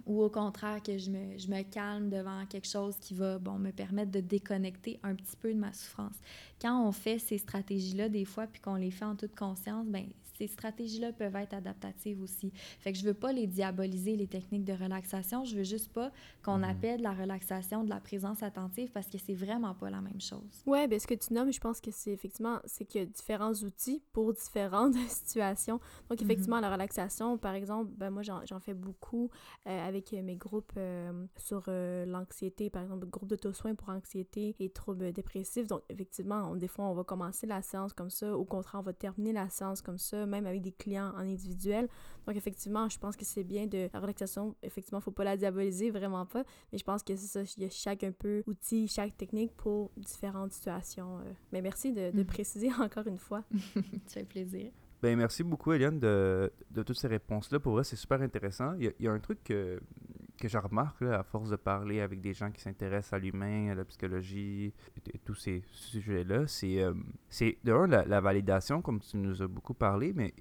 ou 0.06 0.22
au 0.22 0.28
contraire 0.28 0.82
que 0.82 0.96
je 0.98 1.10
me, 1.10 1.38
je 1.38 1.48
me, 1.48 1.62
calme 1.62 2.08
devant 2.08 2.44
quelque 2.46 2.68
chose 2.68 2.96
qui 3.00 3.14
va 3.14 3.38
bon, 3.38 3.58
me 3.58 3.70
permettre 3.70 4.10
de 4.10 4.20
déconnecter 4.20 4.98
un 5.02 5.14
petit 5.14 5.36
peu 5.36 5.52
de 5.52 5.58
ma 5.58 5.72
souffrance. 5.72 6.16
Quand 6.60 6.86
on 6.86 6.92
fait 6.92 7.18
ces 7.18 7.38
stratégies-là, 7.38 8.08
des 8.08 8.24
fois, 8.24 8.46
puis 8.46 8.60
qu'on 8.60 8.76
les 8.76 8.90
fait 8.90 9.04
en 9.04 9.16
toute 9.16 9.34
conscience, 9.36 9.86
ben 9.86 10.06
ces 10.40 10.46
stratégies-là 10.46 11.12
peuvent 11.12 11.36
être 11.36 11.52
adaptatives 11.52 12.22
aussi. 12.22 12.50
Fait 12.78 12.92
que 12.92 12.98
je 12.98 13.04
veux 13.04 13.14
pas 13.14 13.30
les 13.32 13.46
diaboliser, 13.46 14.16
les 14.16 14.26
techniques 14.26 14.64
de 14.64 14.72
relaxation. 14.72 15.44
Je 15.44 15.54
veux 15.54 15.64
juste 15.64 15.92
pas 15.92 16.10
qu'on 16.42 16.58
mhm. 16.58 16.64
appelle 16.64 17.02
la 17.02 17.12
relaxation 17.12 17.84
de 17.84 17.90
la 17.90 18.00
présence 18.00 18.42
attentive 18.42 18.90
parce 18.90 19.08
que 19.08 19.18
c'est 19.18 19.34
vraiment 19.34 19.74
pas 19.74 19.90
la 19.90 20.00
même 20.00 20.20
chose. 20.20 20.62
Ouais, 20.66 20.88
ben 20.88 20.98
ce 20.98 21.06
que 21.06 21.14
tu 21.14 21.34
nommes, 21.34 21.52
je 21.52 21.60
pense 21.60 21.80
que 21.82 21.90
c'est 21.90 22.12
effectivement, 22.12 22.58
c'est 22.64 22.86
qu'il 22.86 23.02
y 23.02 23.04
a 23.04 23.06
différents 23.06 23.52
outils 23.52 24.02
pour 24.12 24.32
différentes 24.44 24.94
situations. 25.08 25.78
Donc, 26.08 26.20
mhm. 26.20 26.24
effectivement, 26.30 26.60
la 26.60 26.70
relaxation, 26.70 27.36
par 27.36 27.54
exemple, 27.54 27.90
ben 27.98 28.08
moi, 28.08 28.22
j'en 28.22 28.60
fais 28.60 28.74
beaucoup 28.74 29.30
euh, 29.66 29.88
avec 29.88 30.12
mes 30.12 30.36
groupes 30.36 30.72
euh, 30.78 31.26
sur 31.36 31.64
euh, 31.68 32.06
l'anxiété, 32.06 32.70
par 32.70 32.82
exemple, 32.82 33.06
groupe 33.06 33.28
d'auto-soins 33.28 33.74
pour 33.74 33.90
anxiété 33.90 34.56
et 34.58 34.70
troubles 34.70 35.12
dépressifs. 35.12 35.66
Donc, 35.66 35.82
effectivement, 35.90 36.56
des 36.56 36.68
fois, 36.68 36.86
on 36.86 36.94
va 36.94 37.04
commencer 37.04 37.46
la 37.46 37.60
séance 37.60 37.92
comme 37.92 38.10
ça. 38.10 38.34
Au 38.34 38.44
contraire, 38.44 38.80
on 38.80 38.84
va 38.84 38.94
terminer 38.94 39.32
la 39.32 39.50
séance 39.50 39.82
comme 39.82 39.98
ça 39.98 40.26
même 40.30 40.46
avec 40.46 40.62
des 40.62 40.72
clients 40.72 41.12
en 41.14 41.20
individuel. 41.20 41.88
Donc, 42.26 42.36
effectivement, 42.36 42.88
je 42.88 42.98
pense 42.98 43.16
que 43.16 43.24
c'est 43.24 43.44
bien 43.44 43.66
de 43.66 43.88
la 43.92 44.00
relaxation. 44.00 44.54
Effectivement, 44.62 45.00
faut 45.00 45.10
pas 45.10 45.24
la 45.24 45.36
diaboliser, 45.36 45.90
vraiment 45.90 46.26
pas. 46.26 46.44
Mais 46.72 46.78
je 46.78 46.84
pense 46.84 47.02
que 47.02 47.16
c'est 47.16 47.26
ça, 47.26 47.42
il 47.56 47.64
y 47.64 47.66
a 47.66 47.70
chaque 47.70 48.04
un 48.04 48.12
peu 48.12 48.42
outil, 48.46 48.88
chaque 48.88 49.16
technique 49.16 49.52
pour 49.56 49.90
différentes 49.96 50.52
situations. 50.52 51.18
Euh. 51.18 51.32
Mais 51.52 51.62
merci 51.62 51.92
de, 51.92 52.10
de 52.10 52.22
mm. 52.22 52.26
préciser 52.26 52.70
encore 52.80 53.06
une 53.06 53.18
fois. 53.18 53.44
ça 54.06 54.20
fait 54.20 54.24
plaisir. 54.24 54.70
Ben, 55.02 55.16
merci 55.16 55.42
beaucoup, 55.42 55.72
Eliane, 55.72 55.98
de, 55.98 56.52
de 56.70 56.82
toutes 56.82 56.98
ces 56.98 57.08
réponses-là. 57.08 57.58
Pour 57.58 57.72
vrai, 57.72 57.84
c'est 57.84 57.96
super 57.96 58.20
intéressant. 58.20 58.74
Il 58.74 58.84
y, 58.84 58.88
a, 58.88 58.92
il 58.98 59.04
y, 59.06 59.08
a, 59.08 59.12
un 59.12 59.18
truc 59.18 59.42
que, 59.42 59.80
que 60.40 60.48
je 60.48 60.58
remarque 60.58 61.02
à 61.02 61.22
force 61.22 61.50
de 61.50 61.56
parler 61.56 62.00
avec 62.00 62.20
des 62.20 62.32
gens 62.32 62.50
qui 62.50 62.60
s'intéressent 62.60 63.12
à 63.12 63.18
l'humain, 63.18 63.70
à 63.70 63.74
la 63.74 63.84
psychologie 63.84 64.72
et, 64.96 65.18
tous 65.18 65.34
ces 65.34 65.62
sujets-là. 65.70 66.46
C'est, 66.46 66.82
euh, 66.82 66.94
c'est 67.28 67.58
de 67.64 67.72
un, 67.72 67.86
la, 67.86 68.20
validation, 68.20 68.82
comme 68.82 69.00
tu 69.00 69.16
nous 69.16 69.42
as 69.42 69.48
beaucoup 69.48 69.74
parlé, 69.74 70.12
mais 70.14 70.34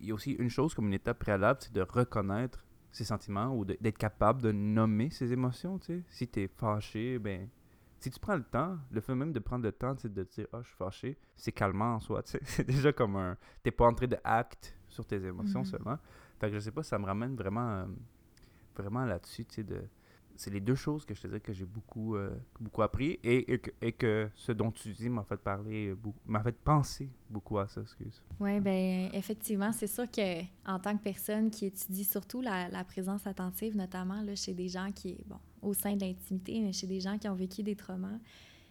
il 0.00 0.08
y 0.08 0.10
a 0.10 0.14
aussi 0.14 0.32
une 0.32 0.50
chose 0.50 0.74
comme 0.74 0.88
une 0.88 0.94
étape 0.94 1.18
préalable, 1.18 1.60
c'est 1.62 1.72
de 1.72 1.82
reconnaître 1.82 2.64
ses 2.90 3.04
sentiments 3.04 3.56
ou 3.56 3.64
d'être 3.64 3.98
capable 3.98 4.42
de 4.42 4.52
nommer 4.52 5.10
ses 5.10 5.32
émotions. 5.32 5.78
Tu 5.78 5.86
sais. 5.86 6.02
Si 6.08 6.28
tu 6.28 6.42
es 6.42 6.48
fâché, 6.48 7.18
ben 7.18 7.48
si 8.04 8.10
tu 8.10 8.20
prends 8.20 8.36
le 8.36 8.44
temps, 8.44 8.76
le 8.90 9.00
fait 9.00 9.14
même 9.14 9.32
de 9.32 9.38
prendre 9.38 9.64
le 9.64 9.72
temps 9.72 9.94
de 9.94 10.24
dire 10.24 10.46
Ah, 10.52 10.58
je 10.62 10.68
suis 10.68 10.76
fâché, 10.76 11.18
c'est 11.36 11.52
calmant 11.52 11.94
en 11.94 12.00
soi. 12.00 12.22
C'est 12.44 12.66
déjà 12.66 12.92
comme 12.92 13.16
un. 13.16 13.36
T'es 13.62 13.70
pas 13.70 13.86
en 13.86 13.94
train 13.94 14.06
de 14.06 14.18
acte 14.22 14.76
sur 14.88 15.06
tes 15.06 15.24
émotions 15.24 15.62
mm-hmm. 15.62 15.70
seulement. 15.70 15.98
Fait 16.38 16.48
que 16.48 16.54
je 16.54 16.60
sais 16.60 16.70
pas, 16.70 16.82
ça 16.82 16.98
me 16.98 17.06
ramène 17.06 17.34
vraiment, 17.34 17.66
euh, 17.70 17.86
vraiment 18.76 19.04
là-dessus, 19.04 19.44
tu 19.44 19.56
sais, 19.56 19.62
de. 19.62 19.82
C'est 20.36 20.50
les 20.50 20.60
deux 20.60 20.74
choses 20.74 21.04
que 21.04 21.14
je 21.14 21.22
te 21.22 21.28
dis 21.28 21.40
que 21.40 21.52
j'ai 21.52 21.64
beaucoup, 21.64 22.16
euh, 22.16 22.36
beaucoup 22.58 22.82
appris 22.82 23.20
et, 23.22 23.60
et, 23.80 23.92
que, 23.92 24.28
ce 24.34 24.50
dont 24.50 24.72
tu 24.72 24.92
dis 24.92 25.08
m'a 25.08 25.22
fait 25.22 25.36
parler, 25.36 25.94
m'a 26.26 26.42
fait 26.42 26.56
penser 26.56 27.08
beaucoup 27.30 27.56
à 27.56 27.68
ça, 27.68 27.82
excuse. 27.82 28.20
Oui, 28.40 28.58
ben 28.58 29.10
effectivement, 29.12 29.70
c'est 29.70 29.86
sûr 29.86 30.10
que 30.10 30.42
en 30.66 30.80
tant 30.80 30.96
que 30.96 31.04
personne 31.04 31.52
qui 31.52 31.66
étudie 31.66 32.02
surtout 32.02 32.40
la, 32.40 32.68
la 32.68 32.82
présence 32.82 33.28
attentive, 33.28 33.76
notamment 33.76 34.22
là, 34.22 34.34
chez 34.34 34.54
des 34.54 34.68
gens 34.68 34.90
qui, 34.90 35.18
bon, 35.28 35.38
au 35.62 35.72
sein 35.72 35.94
de 35.94 36.04
l'intimité, 36.04 36.60
mais 36.60 36.72
chez 36.72 36.88
des 36.88 37.00
gens 37.00 37.16
qui 37.16 37.28
ont 37.28 37.34
vécu 37.36 37.62
des 37.62 37.76
traumas. 37.76 38.18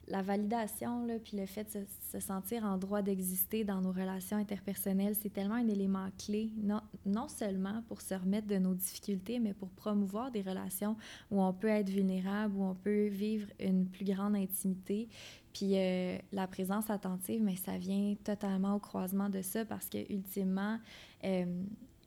La 0.08 0.22
validation, 0.22 1.06
là, 1.06 1.16
puis 1.18 1.38
le 1.38 1.46
fait 1.46 1.64
de 1.78 1.86
se, 2.12 2.20
sentir 2.20 2.66
en 2.66 2.78
droit 2.78 3.02
d'exister 3.02 3.64
dans 3.64 3.82
nos 3.82 3.92
relations 3.92 4.38
interpersonnelles, 4.38 5.16
c'est 5.16 5.32
tellement 5.32 5.56
un 5.56 5.68
élément 5.68 6.10
clé, 6.18 6.52
non, 6.62 6.82
non 7.06 7.30
seulement 7.30 7.84
pour 7.88 8.02
se 8.02 8.14
remettre 8.14 8.48
de 8.48 8.58
nos 8.58 8.74
difficultés, 8.74 9.40
mais 9.40 9.54
pour 9.54 9.70
promouvoir 9.70 10.30
des 10.30 10.42
relations 10.42 10.98
où 11.32 11.42
on 11.42 11.54
peut 11.54 11.70
être 11.70 11.90
vulnérable, 11.90 12.56
où 12.58 12.64
on 12.64 12.76
peut 12.76 13.08
vivre 13.08 13.48
une 13.60 13.88
plus 13.88 14.06
grande 14.06 14.36
intimité. 14.36 15.08
Puis 15.54 15.78
euh, 15.78 16.18
la 16.32 16.48
présence 16.48 16.90
attentive, 16.90 17.42
mais 17.42 17.56
ça 17.56 17.78
vient 17.78 18.16
totalement 18.24 18.76
au 18.76 18.80
croisement 18.80 19.30
de 19.30 19.42
ça 19.42 19.64
parce 19.64 19.88
que 19.88 20.00
ultimement, 20.12 20.80
euh, 21.24 21.64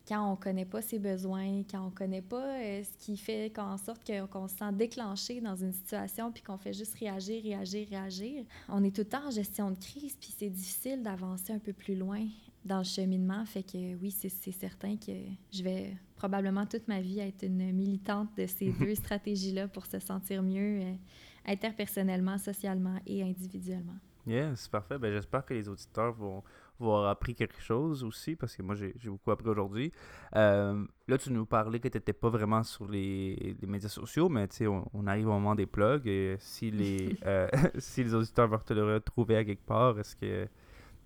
quand 0.07 0.33
on 0.33 0.37
connaît 0.37 0.65
pas 0.65 0.83
ses 0.83 0.99
besoins, 0.99 1.63
quand 1.71 1.87
on 1.87 1.91
connaît 1.91 2.23
pas 2.23 2.61
euh, 2.61 2.83
ce 2.83 3.05
qui 3.05 3.17
fait 3.17 3.51
qu'en 3.55 3.77
sorte 3.77 4.11
qu'on 4.31 4.49
se 4.49 4.57
sent 4.57 4.73
déclenché 4.73 5.41
dans 5.41 5.57
une 5.57 5.73
situation 5.73 6.31
puis 6.31 6.43
qu'on 6.43 6.59
fait 6.59 6.73
juste 6.73 6.95
réagir, 6.95 7.43
réagir, 7.43 7.89
réagir, 7.89 8.45
on 8.69 8.85
est 8.85 8.95
tout 8.95 9.03
le 9.03 9.09
temps 9.09 9.27
en 9.27 9.31
gestion 9.31 9.71
de 9.71 9.79
crise 9.79 10.17
puis 10.21 10.35
c'est 10.37 10.51
difficile 10.51 11.03
d'avancer 11.03 11.53
un 11.53 11.59
peu 11.59 11.73
plus 11.73 11.97
loin 11.97 12.25
dans 12.65 12.79
le 12.79 12.85
cheminement. 12.85 13.45
Fait 13.47 13.63
que 13.63 13.97
oui, 13.97 14.11
c'est 14.11 14.29
certain 14.29 14.97
que 14.97 15.13
je 15.53 15.63
vais 15.63 15.97
probablement 16.17 16.67
toute 16.67 16.89
ma 16.89 17.01
vie 17.01 17.21
être 17.21 17.45
une 17.45 17.73
militante 17.73 18.29
de 18.37 18.47
ces 18.47 18.73
deux 18.81 18.95
stratégies-là 18.95 19.69
pour 19.69 19.87
se 19.87 19.99
sentir 19.99 20.43
mieux 20.43 20.83
euh, 20.83 20.93
interpersonnellement, 21.47 22.39
socialement 22.39 22.99
et 23.07 23.23
individuellement. 23.23 23.97
Yeah, 24.27 24.57
c'est 24.57 24.71
parfait. 24.71 24.99
Ben, 24.99 25.13
J'espère 25.13 25.45
que 25.47 25.55
les 25.55 25.69
auditeurs 25.69 26.13
vont, 26.13 26.43
avoir 26.85 27.09
appris 27.09 27.35
quelque 27.35 27.61
chose 27.61 28.05
aussi, 28.05 28.37
parce 28.37 28.57
que 28.57 28.63
moi, 28.63 28.75
j'ai 28.75 29.09
beaucoup 29.09 29.31
appris 29.31 29.49
aujourd'hui. 29.49 29.93
Euh, 30.35 30.85
là, 31.09 31.19
tu 31.19 31.33
nous 31.33 31.47
parlais 31.47 31.81
que 31.81 31.89
tu 31.89 31.97
n'étais 31.97 32.13
pas 32.13 32.29
vraiment 32.29 32.63
sur 32.63 32.89
les, 32.89 33.57
les 33.61 33.67
médias 33.67 33.89
sociaux, 33.89 34.29
mais 34.29 34.49
tu 34.49 34.57
sais, 34.57 34.67
on, 34.67 35.07
arrive 35.07 35.29
au 35.29 35.33
moment 35.33 35.55
des 35.55 35.67
plugs. 35.67 36.07
Et 36.07 36.37
si 36.39 36.71
les, 36.71 37.17
euh, 37.27 37.49
si 37.79 38.05
les 38.05 38.15
auditeurs 38.15 38.49
veulent 38.49 38.65
te 38.65 38.75
le 38.75 38.95
retrouver 38.95 39.37
à 39.37 39.45
quelque 39.45 39.65
part, 39.67 39.99
est-ce 39.99 40.17
que 40.17 40.49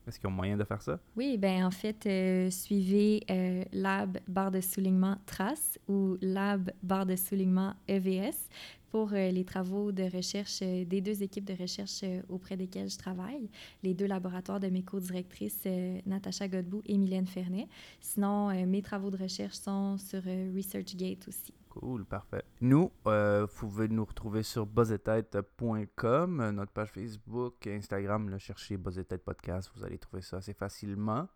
est-ce 0.09 0.19
qu'ils 0.19 0.29
ont 0.29 0.33
moyen 0.33 0.57
de 0.57 0.65
faire 0.65 0.81
ça? 0.81 0.99
Oui, 1.15 1.37
ben 1.37 1.65
en 1.67 1.71
fait, 1.71 2.07
euh, 2.07 2.51
suivez 2.51 3.23
Lab 3.71 4.19
barre 4.27 4.51
de 4.51 4.61
soulignement 4.61 5.17
Trace 5.27 5.79
ou 5.89 6.17
Lab 6.23 6.71
barre 6.83 7.05
de 7.05 7.17
soulignement 7.17 7.75
EVS 7.87 8.49
pour 8.91 9.13
euh, 9.13 9.31
les 9.31 9.45
travaux 9.45 9.93
de 9.93 10.03
recherche 10.15 10.61
euh, 10.63 10.85
des 10.85 11.01
deux 11.01 11.23
équipes 11.23 11.45
de 11.45 11.55
recherche 11.55 12.01
euh, 12.03 12.21
auprès 12.29 12.57
desquelles 12.57 12.91
je 12.91 12.99
travaille, 12.99 13.49
les 13.83 13.95
deux 13.95 14.07
laboratoires 14.07 14.61
de 14.61 14.69
mes 14.69 14.83
co-directrices, 14.83 15.67
Natacha 16.07 16.49
Godbout 16.49 16.83
et 16.87 16.99
Mylène 16.99 17.27
Fernet. 17.27 17.69
Sinon, 18.01 18.67
mes 18.67 18.83
travaux 18.83 19.11
de 19.11 19.17
recherche 19.17 19.55
sont 19.55 19.97
sur 19.99 20.23
ResearchGate 20.23 21.29
aussi. 21.29 21.55
Cool, 21.69 22.05
parfait. 22.05 22.43
Nous, 22.61 22.91
vous 23.05 23.47
pouvez 23.59 23.89
nous 23.89 24.05
retrouver 24.05 24.43
sur 24.43 24.67
buzzetête.com, 24.67 26.51
notre 26.51 26.73
page 26.73 26.91
Facebook, 26.91 27.67
Instagram, 27.67 28.29
le 28.29 28.39
cherchez 28.39 28.77
Buzzetête 28.77 29.25
Podcast, 29.25 29.71
vous 29.77 29.85
allez 29.85 29.99
trouver 29.99 30.23
ça 30.23 30.39
assez 30.39 30.55
facilement. 30.55 31.29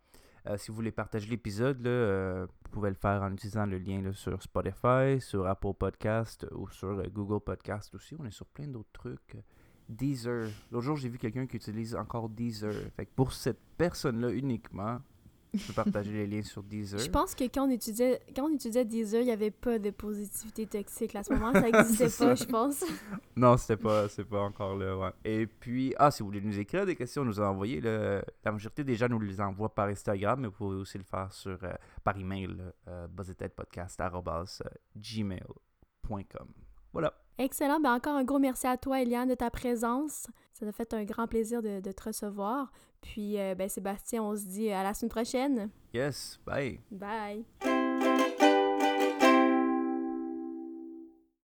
Euh, 0.47 0.57
si 0.57 0.69
vous 0.69 0.75
voulez 0.75 0.91
partager 0.91 1.27
l'épisode, 1.27 1.85
euh, 1.87 2.45
vous 2.45 2.69
pouvez 2.69 2.89
le 2.89 2.95
faire 2.95 3.23
en 3.23 3.33
utilisant 3.33 3.65
le 3.65 3.79
lien 3.79 4.11
sur 4.13 4.41
Spotify, 4.43 5.19
sur 5.19 5.47
Apple 5.47 5.73
Podcast 5.73 6.45
ou 6.51 6.69
sur 6.69 6.89
euh, 6.89 7.07
Google 7.11 7.43
Podcast 7.43 7.93
aussi. 7.95 8.15
On 8.19 8.25
est 8.25 8.31
sur 8.31 8.45
plein 8.45 8.67
d'autres 8.67 8.91
trucs. 8.93 9.37
Deezer. 9.89 10.49
L'autre 10.71 10.85
jour, 10.85 10.97
j'ai 10.97 11.09
vu 11.09 11.17
quelqu'un 11.17 11.47
qui 11.47 11.57
utilise 11.57 11.95
encore 11.95 12.29
Deezer. 12.29 12.73
Fait 12.95 13.05
que 13.05 13.11
pour 13.15 13.33
cette 13.33 13.59
personne-là 13.77 14.31
uniquement, 14.31 14.99
je 15.57 15.67
peux 15.67 15.73
partager 15.73 16.11
les 16.11 16.27
liens 16.27 16.43
sur 16.43 16.63
Deezer. 16.63 16.99
Je 16.99 17.09
pense 17.09 17.35
que 17.35 17.43
quand 17.45 17.67
on 17.67 17.71
étudiait, 17.71 18.19
quand 18.35 18.45
on 18.49 18.53
étudiait 18.53 18.85
Deezer, 18.85 19.21
il 19.21 19.25
n'y 19.25 19.31
avait 19.31 19.51
pas 19.51 19.79
de 19.79 19.91
positivité 19.91 20.65
toxique. 20.65 21.15
À 21.15 21.23
ce 21.23 21.33
moment, 21.33 21.51
ça 21.53 21.61
n'existait 21.71 22.05
pas, 22.05 22.09
ça. 22.09 22.35
je 22.35 22.43
pense. 22.45 22.83
Non, 23.37 23.57
c'était 23.57 23.75
pas, 23.75 24.07
c'est 24.07 24.23
pas 24.23 24.39
encore 24.39 24.77
là, 24.77 24.97
ouais. 24.97 25.09
Et 25.25 25.45
puis, 25.45 25.93
ah, 25.97 26.09
si 26.09 26.23
vous 26.23 26.29
voulez 26.29 26.39
nous 26.39 26.57
écrire 26.57 26.85
des 26.85 26.95
questions, 26.95 27.25
nous 27.25 27.39
envoyer, 27.41 27.81
là, 27.81 28.23
la 28.45 28.51
majorité 28.51 28.83
des 28.83 28.95
gens 28.95 29.09
nous 29.09 29.19
les 29.19 29.41
envoient 29.41 29.73
par 29.73 29.87
Instagram, 29.87 30.39
mais 30.39 30.47
vous 30.47 30.53
pouvez 30.53 30.77
aussi 30.77 30.97
le 30.97 31.03
faire 31.03 31.33
sur, 31.33 31.61
euh, 31.63 31.73
par 32.03 32.17
email, 32.17 32.55
euh. 32.87 33.07
Voilà. 36.95 37.13
Excellent. 37.37 37.81
Ben 37.81 37.93
encore 37.93 38.15
un 38.15 38.23
gros 38.23 38.39
merci 38.39 38.65
à 38.67 38.77
toi, 38.77 39.01
Eliane, 39.01 39.27
de 39.27 39.35
ta 39.35 39.49
présence. 39.49 40.27
Ça 40.53 40.65
nous 40.65 40.71
fait 40.71 40.93
un 40.93 41.03
grand 41.03 41.27
plaisir 41.27 41.61
de, 41.61 41.81
de 41.81 41.91
te 41.91 42.03
recevoir. 42.03 42.71
Puis, 43.01 43.37
euh, 43.37 43.53
ben, 43.53 43.67
Sébastien, 43.67 44.23
on 44.23 44.33
se 44.33 44.45
dit 44.45 44.71
à 44.71 44.81
la 44.81 44.93
semaine 44.93 45.09
prochaine. 45.09 45.69
Yes, 45.93 46.39
bye. 46.45 46.79
Bye. 46.89 47.43